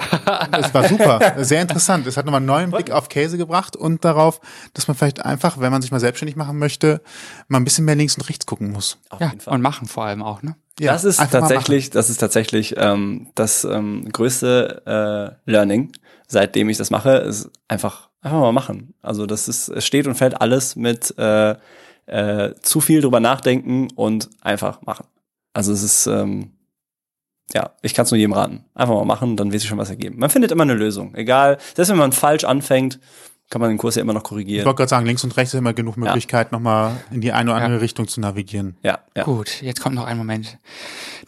Das 0.51 0.74
war 0.74 0.88
super, 0.88 1.34
sehr 1.43 1.61
interessant. 1.61 2.05
Es 2.07 2.18
hat 2.18 2.26
nochmal 2.26 2.39
einen 2.39 2.45
neuen 2.47 2.72
Blick 2.72 2.91
auf 2.91 3.09
Käse 3.09 3.38
gebracht 3.38 3.76
und 3.76 4.03
darauf, 4.05 4.39
dass 4.74 4.88
man 4.88 4.95
vielleicht 4.95 5.24
einfach, 5.26 5.59
wenn 5.59 5.72
man 5.72 5.82
sich 5.82 5.91
mal 5.91 5.99
selbstständig 5.99 6.36
machen 6.36 6.57
möchte, 6.59 7.01
mal 7.47 7.57
ein 7.59 7.64
bisschen 7.64 7.86
mehr 7.86 7.95
links 7.95 8.16
und 8.16 8.28
rechts 8.30 8.45
gucken 8.45 8.72
muss. 8.72 8.97
Auf 9.09 9.20
Ja, 9.22 9.28
jeden 9.28 9.39
Fall. 9.39 9.53
und 9.53 9.61
machen 9.61 9.88
vor 9.88 10.05
allem 10.05 10.22
auch, 10.24 10.41
ne? 10.43 10.55
Ja, 10.80 10.93
das 10.93 11.03
ist 11.03 11.18
tatsächlich, 11.32 11.91
das 11.91 12.09
ist 12.09 12.18
tatsächlich 12.18 12.74
ähm, 12.78 13.28
das 13.36 13.64
ähm, 13.64 14.09
größte 14.11 15.36
äh, 15.45 15.49
Learning, 15.51 15.91
seitdem 16.28 16.68
ich 16.70 16.78
das 16.78 16.89
mache, 16.89 17.11
ist 17.18 17.51
einfach 17.68 18.09
einfach 18.24 18.39
mal 18.39 18.51
machen. 18.51 18.93
Also 19.01 19.26
das 19.26 19.47
ist, 19.47 19.69
es 19.69 19.86
steht 19.86 20.07
und 20.07 20.15
fällt 20.15 20.39
alles 20.41 20.76
mit 20.76 21.13
äh, 21.17 21.55
äh, 22.05 22.53
zu 22.61 22.82
viel 22.82 23.01
drüber 23.01 23.19
nachdenken 23.19 23.89
und 23.95 24.30
einfach 24.41 24.82
machen. 24.82 25.05
Also 25.53 25.71
es 25.71 25.84
ist 25.84 26.07
ähm, 26.07 26.51
ja, 27.53 27.71
ich 27.82 27.93
kann 27.93 28.05
es 28.05 28.11
nur 28.11 28.17
jedem 28.17 28.34
raten. 28.34 28.65
Einfach 28.74 28.95
mal 28.95 29.05
machen, 29.05 29.38
dann 29.38 29.51
wird 29.51 29.61
sich 29.61 29.69
schon 29.69 29.78
was 29.78 29.89
ergeben. 29.89 30.17
Man 30.17 30.30
findet 30.30 30.51
immer 30.51 30.63
eine 30.63 30.74
Lösung. 30.74 31.13
Egal, 31.15 31.57
selbst 31.76 31.89
wenn 31.89 31.97
man 31.97 32.11
falsch 32.11 32.45
anfängt, 32.45 32.99
kann 33.49 33.61
man 33.61 33.69
den 33.69 33.78
Kurs 33.78 33.95
ja 33.95 34.01
immer 34.01 34.13
noch 34.13 34.24
Ich 34.24 34.30
korrigieren. 34.30 34.65
wollte 34.65 34.78
gerade 34.78 34.89
sagen, 34.89 35.05
links 35.05 35.24
und 35.24 35.36
rechts 35.38 35.53
ist 35.53 35.59
immer 35.59 35.74
genug 35.74 35.97
Möglichkeit, 35.97 36.51
nochmal 36.51 36.95
in 37.11 37.21
die 37.21 37.32
eine 37.34 37.51
oder 37.51 37.61
andere 37.61 37.82
Richtung 37.82 38.07
zu 38.07 38.21
navigieren. 38.21 38.78
Ja, 38.82 38.99
ja. 39.15 39.24
Gut, 39.24 39.61
jetzt 39.61 39.82
kommt 39.82 39.95
noch 39.95 40.05
ein 40.05 40.17
Moment 40.17 40.57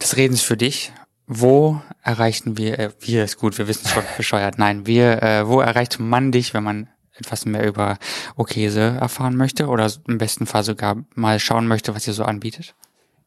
des 0.01 0.15
Redens 0.17 0.41
für 0.41 0.57
dich. 0.57 0.91
Wo 1.27 1.81
erreichen 2.03 2.57
wir, 2.57 2.79
äh, 2.79 2.89
wir 2.99 3.23
ist 3.23 3.37
gut, 3.37 3.57
wir 3.57 3.67
wissen 3.67 3.87
schon 3.87 4.03
bescheuert, 4.17 4.57
nein, 4.57 4.85
wir, 4.85 5.23
äh, 5.23 5.47
wo 5.47 5.61
erreicht 5.61 5.99
man 5.99 6.31
dich, 6.31 6.53
wenn 6.53 6.63
man 6.63 6.89
etwas 7.17 7.45
mehr 7.45 7.65
über 7.65 7.97
Okese 8.35 8.97
erfahren 8.99 9.35
möchte 9.35 9.67
oder 9.67 9.91
im 10.07 10.17
besten 10.17 10.45
Fall 10.45 10.63
sogar 10.63 10.97
mal 11.15 11.39
schauen 11.39 11.67
möchte, 11.67 11.95
was 11.95 12.07
ihr 12.07 12.13
so 12.13 12.25
anbietet? 12.25 12.75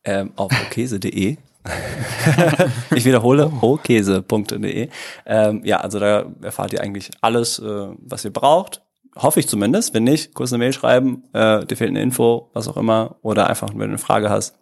ähm, 0.09 0.33
auf 0.37 0.51
okese.de. 0.53 1.37
ich 2.95 3.05
wiederhole, 3.05 3.53
okese.de. 3.61 4.89
Ähm, 5.27 5.61
ja, 5.65 5.81
also 5.81 5.99
da 5.99 6.27
erfahrt 6.41 6.73
ihr 6.73 6.81
eigentlich 6.81 7.11
alles, 7.21 7.59
äh, 7.59 7.89
was 7.99 8.25
ihr 8.25 8.33
braucht. 8.33 8.83
Hoffe 9.17 9.41
ich 9.41 9.49
zumindest. 9.49 9.95
Wenn 9.95 10.05
nicht, 10.05 10.35
kurz 10.35 10.53
eine 10.53 10.59
Mail 10.59 10.73
schreiben, 10.73 11.25
äh, 11.33 11.65
dir 11.67 11.77
fehlt 11.77 11.91
eine 11.91 12.03
Info, 12.03 12.51
was 12.55 12.69
auch 12.69 12.77
immer. 12.77 13.17
Oder 13.23 13.49
einfach, 13.49 13.69
wenn 13.71 13.79
du 13.79 13.85
eine 13.85 13.99
Frage 13.99 14.31
hast. 14.31 14.59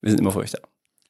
Wir 0.00 0.10
sind 0.10 0.20
immer 0.20 0.32
für 0.32 0.40
euch 0.40 0.52
da. 0.52 0.58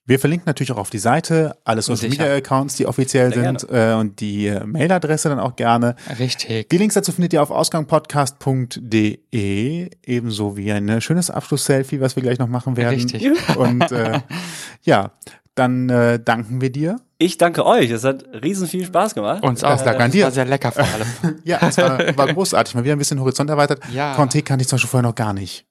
Wir 0.07 0.19
verlinken 0.19 0.45
natürlich 0.47 0.71
auch 0.71 0.77
auf 0.77 0.91
die 0.91 0.99
Seite, 0.99 1.57
alle 1.65 1.81
Social. 1.81 2.11
Media 2.11 2.27
Accounts, 2.35 2.77
die 2.77 2.85
offiziell 2.87 3.33
Sehr 3.33 3.43
sind 3.43 3.67
äh, 3.71 3.95
und 3.95 4.21
die 4.21 4.49
äh, 4.49 4.63
Mailadresse 4.65 5.31
dann 5.31 5.41
auch 5.41 5.57
gerne. 5.57 5.97
Richtig. 6.19 6.69
Die 6.69 6.77
Links 6.77 6.93
dazu 6.95 7.11
findet 7.11 7.33
ihr 7.33 7.43
auf 7.43 7.51
ausgangpodcast.de, 7.51 9.91
ebenso 10.05 10.57
wie 10.59 10.73
ein 10.73 10.89
äh, 10.89 11.01
schönes 11.01 11.31
Abschluss-Selfie, 11.31 12.01
was 12.01 12.17
wir 12.17 12.23
gleich 12.23 12.39
noch 12.39 12.49
machen 12.49 12.77
werden. 12.77 12.95
Richtig. 12.95 13.27
Und 13.57 13.91
äh, 13.93 14.21
ja, 14.83 15.13
dann 15.55 15.89
äh, 15.89 16.21
danken 16.23 16.61
wir 16.61 16.71
dir. 16.71 17.01
Ich 17.17 17.39
danke 17.39 17.65
euch. 17.65 17.91
Es 17.91 18.05
hat 18.05 18.25
riesen 18.43 18.67
viel 18.67 18.85
Spaß 18.85 19.15
gemacht. 19.15 19.43
Uns 19.43 19.65
auch. 19.65 19.71
Das 19.71 19.85
lag 19.87 19.95
an 19.95 20.01
Das 20.07 20.11
dir. 20.13 20.25
war 20.25 20.31
sehr 20.33 20.45
lecker 20.45 20.71
vor 20.73 20.85
allem. 20.85 21.39
Ja, 21.45 21.61
es 21.67 21.79
war, 21.79 21.99
war 22.17 22.27
großartig. 22.33 22.75
Mal 22.75 22.85
wieder 22.85 22.95
ein 22.95 22.99
bisschen 22.99 23.21
Horizont 23.21 23.49
erweitert. 23.51 23.81
Ja. 23.93 24.15
Conte 24.15 24.43
kannte 24.43 24.63
ich 24.63 24.69
zum 24.69 24.77
Beispiel 24.77 24.91
vorher 24.91 25.09
noch 25.09 25.15
gar 25.15 25.33
nicht. 25.33 25.65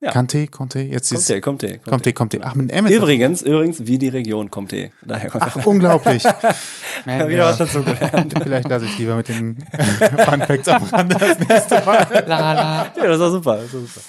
Ja. 0.00 0.12
Conte, 0.12 0.46
Conte, 0.46 0.78
jetzt 0.78 1.08
kommt 1.08 1.20
ist 1.20 1.30
ihr. 1.30 1.40
Conte, 1.40 2.12
Conte. 2.12 2.40
Ach, 2.42 2.54
mit 2.54 2.70
M 2.70 2.86
ist 2.86 2.92
Übrigens, 2.92 3.42
übrigens, 3.42 3.84
wie 3.84 3.98
die 3.98 4.08
Region 4.08 4.48
kommt 4.48 4.72
ihr. 4.72 4.90
Daher 5.02 5.28
kommt 5.28 5.44
Ach, 5.44 5.66
unglaublich. 5.66 6.22
Man, 7.04 7.28
wieder 7.28 7.46
was 7.46 7.58
dazu 7.58 7.82
gelernt. 7.82 8.32
Vielleicht 8.40 8.68
lasse 8.68 8.84
ich 8.84 8.96
lieber 8.96 9.16
mit 9.16 9.28
den 9.28 9.56
Fun 10.24 10.40
Facts 10.42 10.68
am 10.68 10.84
Rande 10.84 11.16
das 11.18 11.40
nächste 11.40 11.84
Mal. 11.84 12.06
la, 12.28 12.52
la. 12.52 12.92
Ja, 12.96 13.06
das 13.08 13.18
war 13.18 13.30
super. 13.30 13.56
Das 13.56 13.74
war 13.74 13.80
super. 13.80 14.00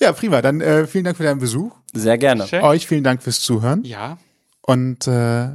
Ja, 0.00 0.12
prima. 0.12 0.42
Dann 0.42 0.60
äh, 0.60 0.86
vielen 0.86 1.04
Dank 1.04 1.16
für 1.16 1.24
deinen 1.24 1.40
Besuch. 1.40 1.72
Sehr 1.94 2.18
gerne. 2.18 2.46
Schön. 2.46 2.62
Euch 2.62 2.86
vielen 2.86 3.04
Dank 3.04 3.22
fürs 3.22 3.40
Zuhören 3.40 3.84
Ja, 3.84 4.18
und 4.60 5.06
äh, 5.06 5.48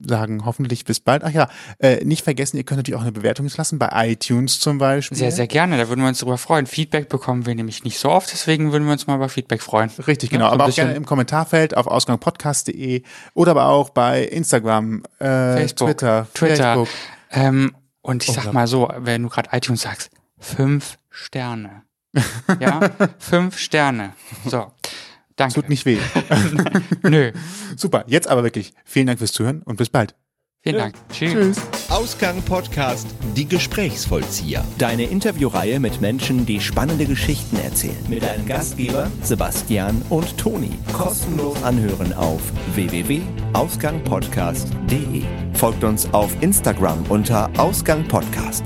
sagen 0.00 0.44
hoffentlich 0.44 0.84
bis 0.84 1.00
bald. 1.00 1.24
Ach 1.24 1.30
ja, 1.30 1.48
äh, 1.78 2.04
nicht 2.04 2.22
vergessen, 2.22 2.56
ihr 2.56 2.64
könnt 2.64 2.78
natürlich 2.78 2.96
auch 2.98 3.02
eine 3.02 3.12
Bewertung 3.12 3.50
lassen, 3.56 3.78
bei 3.78 3.90
iTunes 4.10 4.60
zum 4.60 4.78
Beispiel. 4.78 5.16
sehr, 5.16 5.32
sehr 5.32 5.46
gerne. 5.46 5.76
Da 5.76 5.88
würden 5.88 6.00
wir 6.00 6.08
uns 6.08 6.20
darüber 6.20 6.38
freuen. 6.38 6.66
Feedback 6.66 7.08
bekommen 7.08 7.46
wir 7.46 7.54
nämlich 7.54 7.84
nicht 7.84 7.98
so 7.98 8.10
oft, 8.10 8.32
deswegen 8.32 8.72
würden 8.72 8.84
wir 8.84 8.92
uns 8.92 9.06
mal 9.06 9.16
über 9.16 9.28
Feedback 9.28 9.62
freuen. 9.62 9.90
Richtig, 10.06 10.30
genau. 10.30 10.46
Ja, 10.46 10.50
so 10.50 10.54
aber 10.54 10.64
auch 10.66 10.74
gerne 10.74 10.94
im 10.94 11.04
Kommentarfeld 11.04 11.76
auf 11.76 11.86
ausgangpodcast.de 11.86 13.02
oder 13.34 13.50
aber 13.52 13.66
auch 13.66 13.90
bei 13.90 14.24
Instagram, 14.24 15.02
äh, 15.18 15.24
Facebook, 15.24 15.88
Twitter, 15.88 16.26
Twitter. 16.34 16.74
Facebook. 16.74 16.88
Ähm, 17.30 17.74
und 18.02 18.26
ich 18.26 18.32
sag 18.32 18.52
mal 18.52 18.66
so, 18.66 18.90
wenn 18.98 19.22
du 19.22 19.28
gerade 19.28 19.50
iTunes 19.52 19.82
sagst, 19.82 20.10
fünf 20.38 20.98
Sterne. 21.10 21.82
Ja, 22.58 22.80
fünf 23.18 23.58
Sterne. 23.58 24.14
So, 24.46 24.72
danke. 25.38 25.54
Tut 25.54 25.68
nicht 25.70 25.86
weh. 25.86 25.96
Nö, 27.02 27.32
Super. 27.76 28.04
Jetzt 28.06 28.28
aber 28.28 28.44
wirklich 28.44 28.72
vielen 28.84 29.06
Dank 29.06 29.18
fürs 29.18 29.32
Zuhören 29.32 29.62
und 29.62 29.76
bis 29.76 29.88
bald. 29.88 30.14
vielen 30.62 30.76
Dank. 30.76 30.94
Tschüss. 31.12 31.32
Tschüss. 31.32 31.56
Ausgang 31.88 32.42
Podcast 32.42 33.06
Die 33.34 33.48
Gesprächsvollzieher. 33.48 34.62
Deine 34.76 35.04
Interviewreihe 35.04 35.80
mit 35.80 36.02
Menschen, 36.02 36.44
die 36.44 36.60
spannende 36.60 37.06
Geschichten 37.06 37.56
erzählen. 37.56 37.96
Mit 38.08 38.22
deinen 38.22 38.44
Gastgeber 38.46 39.10
Sebastian 39.22 40.02
und 40.10 40.36
Toni. 40.36 40.72
Kostenlos 40.92 41.62
anhören 41.62 42.12
auf 42.12 42.42
www.ausgangpodcast.de. 42.74 45.22
Folgt 45.54 45.82
uns 45.84 46.12
auf 46.12 46.30
Instagram 46.42 47.02
unter 47.08 47.48
Ausgang 47.58 48.06
Podcast. 48.06 48.64